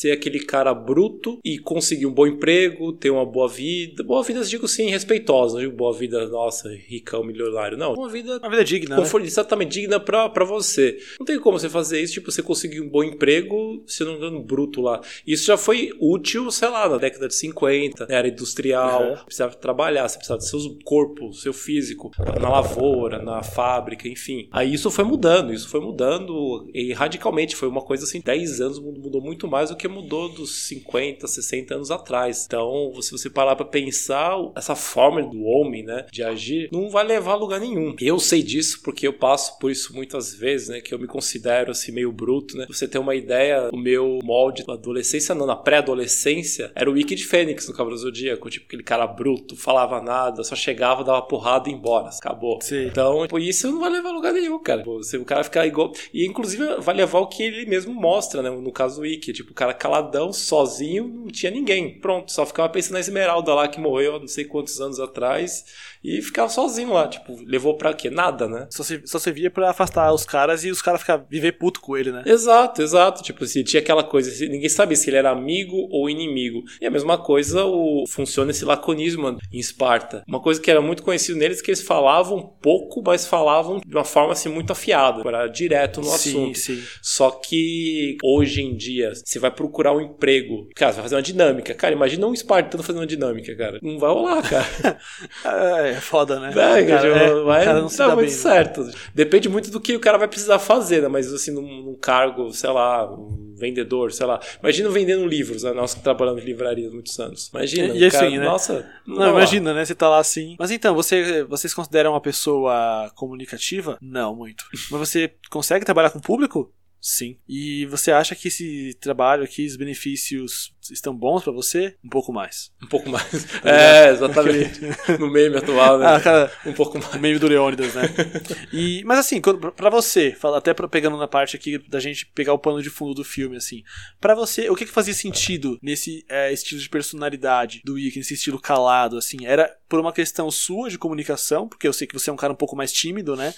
ser 0.00 0.12
aquele 0.12 0.40
cara 0.40 0.72
bruto 0.72 1.38
e 1.44 1.58
conseguir 1.58 2.06
um 2.06 2.12
bom 2.12 2.26
emprego, 2.26 2.90
ter 2.90 3.10
uma 3.10 3.26
boa 3.26 3.46
vida. 3.46 4.02
Boa 4.02 4.22
vida, 4.22 4.40
eu 4.40 4.44
digo 4.44 4.66
sim, 4.66 4.88
respeitosa. 4.88 5.54
Não 5.54 5.60
digo 5.60 5.76
boa 5.76 5.92
vida, 5.92 6.26
nossa, 6.28 6.70
ricão, 6.70 7.22
milionário. 7.22 7.76
Não, 7.76 7.92
uma 7.92 8.08
vida. 8.08 8.38
Uma 8.38 8.48
vida 8.48 8.64
digna. 8.64 8.96
Conforto, 8.96 9.24
né? 9.24 9.28
Exatamente, 9.28 9.72
digna 9.72 10.00
pra, 10.00 10.30
pra 10.30 10.42
você. 10.42 10.98
Não 11.18 11.26
tem 11.26 11.38
como 11.38 11.58
você 11.58 11.68
fazer 11.68 12.00
isso, 12.00 12.14
tipo, 12.14 12.32
você 12.32 12.42
conseguir 12.42 12.80
um 12.80 12.88
bom 12.88 13.04
emprego 13.04 13.82
se 13.86 14.02
não 14.02 14.18
dando 14.18 14.40
bruto 14.40 14.80
lá. 14.80 15.02
Isso 15.26 15.44
já 15.44 15.58
foi 15.58 15.90
útil, 16.00 16.50
sei 16.50 16.70
lá, 16.70 16.88
na 16.88 16.96
década 16.96 17.28
de 17.28 17.34
50, 17.34 18.06
na 18.06 18.14
era 18.14 18.26
industrial. 18.26 19.02
Uhum. 19.02 19.24
Precisava 19.26 19.54
trabalhar, 19.54 20.08
você 20.08 20.16
precisava 20.16 20.38
do 20.38 20.44
seu 20.46 20.78
corpo, 20.82 21.30
seu 21.34 21.52
físico, 21.52 22.10
na 22.40 22.48
lavoura, 22.48 23.20
na 23.20 23.42
fábrica, 23.42 24.08
enfim. 24.08 24.48
Aí 24.50 24.72
isso 24.72 24.90
foi 24.90 25.04
mudando, 25.04 25.52
isso 25.52 25.68
foi 25.68 25.80
mudando 25.80 26.70
e 26.72 26.94
radicalmente. 26.94 27.54
Foi 27.54 27.68
uma 27.68 27.82
coisa 27.82 28.04
assim, 28.04 28.22
10 28.24 28.62
anos 28.62 28.78
mudou 28.78 29.20
muito 29.20 29.46
mais 29.46 29.68
do 29.68 29.76
que 29.76 29.89
mudou 29.90 30.28
dos 30.28 30.66
50, 30.66 31.26
60 31.26 31.74
anos 31.74 31.90
atrás. 31.90 32.44
Então, 32.46 32.92
se 33.00 33.10
você 33.10 33.28
parar 33.28 33.56
para 33.56 33.66
pensar, 33.66 34.36
essa 34.56 34.74
forma 34.74 35.22
do 35.22 35.42
homem, 35.44 35.82
né, 35.82 36.06
de 36.10 36.22
agir, 36.22 36.68
não 36.72 36.88
vai 36.88 37.04
levar 37.04 37.32
a 37.32 37.36
lugar 37.36 37.60
nenhum. 37.60 37.94
Eu 38.00 38.18
sei 38.18 38.42
disso 38.42 38.80
porque 38.82 39.06
eu 39.06 39.12
passo 39.12 39.58
por 39.58 39.70
isso 39.70 39.94
muitas 39.94 40.34
vezes, 40.34 40.68
né, 40.68 40.80
que 40.80 40.94
eu 40.94 40.98
me 40.98 41.06
considero 41.06 41.70
assim 41.70 41.92
meio 41.92 42.12
bruto, 42.12 42.56
né. 42.56 42.66
Você 42.68 42.86
tem 42.86 43.00
uma 43.00 43.14
ideia, 43.14 43.70
o 43.72 43.76
meu 43.76 44.18
molde 44.22 44.64
da 44.64 44.74
adolescência, 44.74 45.34
não, 45.34 45.46
na 45.46 45.56
pré-adolescência, 45.56 46.72
era 46.74 46.90
o 46.90 46.94
Wiki 46.94 47.14
de 47.14 47.24
Fênix 47.24 47.68
no 47.68 47.74
Cavaleiro 47.74 48.02
Zodíaco, 48.02 48.50
tipo 48.50 48.66
aquele 48.66 48.82
cara 48.82 49.06
bruto, 49.06 49.56
falava 49.56 50.00
nada, 50.00 50.44
só 50.44 50.54
chegava, 50.54 51.04
dava 51.04 51.22
porrada 51.22 51.68
e 51.68 51.72
ia 51.72 51.78
embora, 51.78 52.08
acabou. 52.08 52.58
Sim. 52.62 52.86
Então, 52.86 53.26
por 53.28 53.40
isso 53.40 53.70
não 53.70 53.80
vai 53.80 53.90
levar 53.90 54.10
a 54.10 54.12
lugar 54.12 54.32
nenhum, 54.32 54.58
cara. 54.58 54.82
Você, 54.84 55.16
o 55.16 55.24
cara 55.24 55.44
ficar 55.44 55.66
igual. 55.66 55.92
E 56.12 56.26
inclusive 56.26 56.76
vai 56.78 56.94
levar 56.94 57.20
o 57.20 57.26
que 57.26 57.42
ele 57.42 57.66
mesmo 57.66 57.94
mostra, 57.94 58.42
né, 58.42 58.50
no 58.50 58.72
caso 58.72 58.96
do 58.96 59.02
Wiki, 59.02 59.32
tipo, 59.32 59.52
o 59.52 59.54
cara 59.54 59.74
caladão, 59.80 60.30
sozinho, 60.30 61.08
não 61.08 61.28
tinha 61.28 61.50
ninguém. 61.50 61.98
Pronto, 61.98 62.30
só 62.30 62.44
ficava 62.44 62.68
pensando 62.68 62.92
na 62.92 63.00
Esmeralda 63.00 63.54
lá 63.54 63.66
que 63.66 63.80
morreu 63.80 64.20
não 64.20 64.28
sei 64.28 64.44
quantos 64.44 64.78
anos 64.78 65.00
atrás 65.00 65.64
e 66.02 66.20
ficava 66.22 66.48
sozinho 66.48 66.92
lá. 66.92 67.08
Tipo, 67.08 67.38
levou 67.44 67.76
pra 67.76 67.92
quê? 67.94 68.10
Nada, 68.10 68.48
né? 68.48 68.66
Só, 68.70 68.82
se, 68.82 69.02
só 69.04 69.18
servia 69.18 69.50
pra 69.50 69.70
afastar 69.70 70.12
os 70.12 70.24
caras 70.24 70.64
e 70.64 70.70
os 70.70 70.82
caras 70.82 71.00
ficar 71.00 71.18
viver 71.28 71.52
puto 71.52 71.80
com 71.80 71.96
ele, 71.96 72.10
né? 72.10 72.22
Exato, 72.26 72.82
exato. 72.82 73.22
Tipo, 73.22 73.44
assim, 73.44 73.62
tinha 73.62 73.80
aquela 73.80 74.02
coisa, 74.02 74.30
ninguém 74.46 74.68
sabia 74.68 74.96
se 74.96 75.08
ele 75.10 75.16
era 75.16 75.30
amigo 75.30 75.88
ou 75.90 76.08
inimigo. 76.08 76.62
E 76.80 76.86
a 76.86 76.90
mesma 76.90 77.18
coisa 77.18 77.64
o, 77.64 78.04
funciona 78.08 78.50
esse 78.50 78.64
laconismo 78.64 79.38
em 79.52 79.58
Esparta. 79.58 80.24
Uma 80.26 80.40
coisa 80.40 80.60
que 80.60 80.70
era 80.70 80.80
muito 80.80 81.02
conhecido 81.02 81.38
neles 81.38 81.60
é 81.60 81.62
que 81.62 81.70
eles 81.70 81.82
falavam 81.82 82.54
pouco, 82.62 83.02
mas 83.04 83.26
falavam 83.26 83.80
de 83.84 83.94
uma 83.94 84.04
forma 84.04 84.32
assim 84.32 84.48
muito 84.48 84.72
afiada, 84.72 85.22
era 85.26 85.46
direto 85.46 86.00
no 86.00 86.06
sim, 86.06 86.14
assunto. 86.14 86.58
Sim. 86.58 86.82
Só 87.02 87.30
que 87.30 88.16
hoje 88.22 88.62
em 88.62 88.76
dia, 88.76 89.12
você 89.14 89.38
vai 89.38 89.50
procurar 89.50 89.94
um 89.94 90.00
emprego, 90.00 90.68
cara, 90.74 90.92
você 90.92 90.96
vai 90.96 91.04
fazer 91.04 91.16
uma 91.16 91.22
dinâmica. 91.22 91.74
Cara, 91.74 91.94
imagina 91.94 92.26
um 92.26 92.32
espartano 92.32 92.82
fazendo 92.82 93.00
uma 93.00 93.06
dinâmica, 93.06 93.54
cara. 93.56 93.78
Não 93.82 93.98
vai 93.98 94.10
rolar, 94.10 94.42
cara. 94.42 94.98
é, 95.44 95.89
é 95.90 96.00
foda, 96.00 96.38
né? 96.40 96.52
Cara, 96.52 96.80
é, 96.80 97.42
vai, 97.42 97.64
cara 97.64 97.80
não 97.80 97.88
se 97.88 97.98
dá, 97.98 98.06
muito 98.06 98.18
bem, 98.18 98.26
né? 98.26 98.32
certo. 98.32 98.84
Né? 98.84 98.92
Depende 99.14 99.48
muito 99.48 99.70
do 99.70 99.80
que 99.80 99.94
o 99.94 100.00
cara 100.00 100.18
vai 100.18 100.28
precisar 100.28 100.58
fazer, 100.58 101.02
né? 101.02 101.08
Mas 101.08 101.32
assim, 101.32 101.52
num, 101.52 101.82
num 101.82 101.94
cargo, 101.94 102.52
sei 102.52 102.70
lá, 102.70 103.10
um 103.10 103.54
vendedor, 103.56 104.12
sei 104.12 104.26
lá. 104.26 104.40
Imagina 104.60 104.88
vendendo 104.88 105.26
livros, 105.26 105.62
né? 105.62 105.72
Nós 105.72 105.94
que 105.94 106.02
trabalhamos 106.02 106.42
em 106.42 106.46
livraria 106.46 106.88
há 106.88 106.90
muitos 106.90 107.18
anos. 107.18 107.50
Imagina. 107.52 107.94
E, 107.94 108.04
e 108.04 108.10
cara, 108.10 108.26
assim, 108.26 108.38
né? 108.38 108.44
Nossa. 108.44 108.86
Não, 109.06 109.30
imagina, 109.30 109.74
né? 109.74 109.84
Você 109.84 109.94
tá 109.94 110.08
lá 110.08 110.18
assim. 110.18 110.56
Mas 110.58 110.70
então, 110.70 110.94
você, 110.94 111.44
vocês 111.44 111.74
consideram 111.74 112.12
uma 112.12 112.20
pessoa 112.20 113.10
comunicativa? 113.14 113.98
Não, 114.00 114.34
muito. 114.34 114.64
Mas 114.90 115.08
você 115.08 115.32
consegue 115.50 115.84
trabalhar 115.84 116.10
com 116.10 116.18
o 116.18 116.22
público? 116.22 116.72
Sim. 117.00 117.38
E 117.48 117.86
você 117.86 118.12
acha 118.12 118.34
que 118.34 118.48
esse 118.48 118.94
trabalho 119.00 119.42
aqui, 119.42 119.64
os 119.64 119.76
benefícios 119.76 120.74
estão 120.90 121.14
bons 121.14 121.42
para 121.42 121.52
você? 121.52 121.96
Um 122.04 122.08
pouco 122.10 122.32
mais. 122.32 122.70
Um 122.82 122.86
pouco 122.86 123.08
mais. 123.08 123.46
é, 123.64 124.10
exatamente. 124.10 124.80
no 125.18 125.30
meme 125.30 125.56
atual, 125.56 125.98
né? 125.98 126.06
Ah, 126.06 126.20
cara, 126.20 126.52
um 126.66 126.74
pouco 126.74 126.98
mais. 126.98 127.14
O 127.14 127.18
meme 127.18 127.38
do 127.38 127.48
Leônidas, 127.48 127.94
né? 127.94 128.02
E, 128.72 129.02
mas 129.04 129.18
assim, 129.18 129.40
para 129.40 129.90
você, 129.90 130.36
até 130.56 130.74
pegando 130.74 131.16
na 131.16 131.26
parte 131.26 131.56
aqui 131.56 131.78
da 131.88 131.98
gente 131.98 132.26
pegar 132.26 132.52
o 132.52 132.58
pano 132.58 132.82
de 132.82 132.90
fundo 132.90 133.14
do 133.14 133.24
filme, 133.24 133.56
assim, 133.56 133.82
para 134.20 134.34
você, 134.34 134.68
o 134.68 134.76
que, 134.76 134.84
que 134.84 134.92
fazia 134.92 135.14
sentido 135.14 135.78
nesse 135.82 136.24
é, 136.28 136.52
estilo 136.52 136.80
de 136.80 136.88
personalidade 136.88 137.80
do 137.84 137.94
Wiki, 137.94 138.18
nesse 138.18 138.34
estilo 138.34 138.60
calado, 138.60 139.16
assim? 139.16 139.44
Era 139.44 139.74
por 139.88 139.98
uma 139.98 140.12
questão 140.12 140.50
sua 140.50 140.88
de 140.88 140.98
comunicação, 140.98 141.68
porque 141.68 141.88
eu 141.88 141.92
sei 141.92 142.06
que 142.06 142.14
você 142.14 142.30
é 142.30 142.32
um 142.32 142.36
cara 142.36 142.52
um 142.52 142.56
pouco 142.56 142.76
mais 142.76 142.92
tímido, 142.92 143.34
né? 143.34 143.54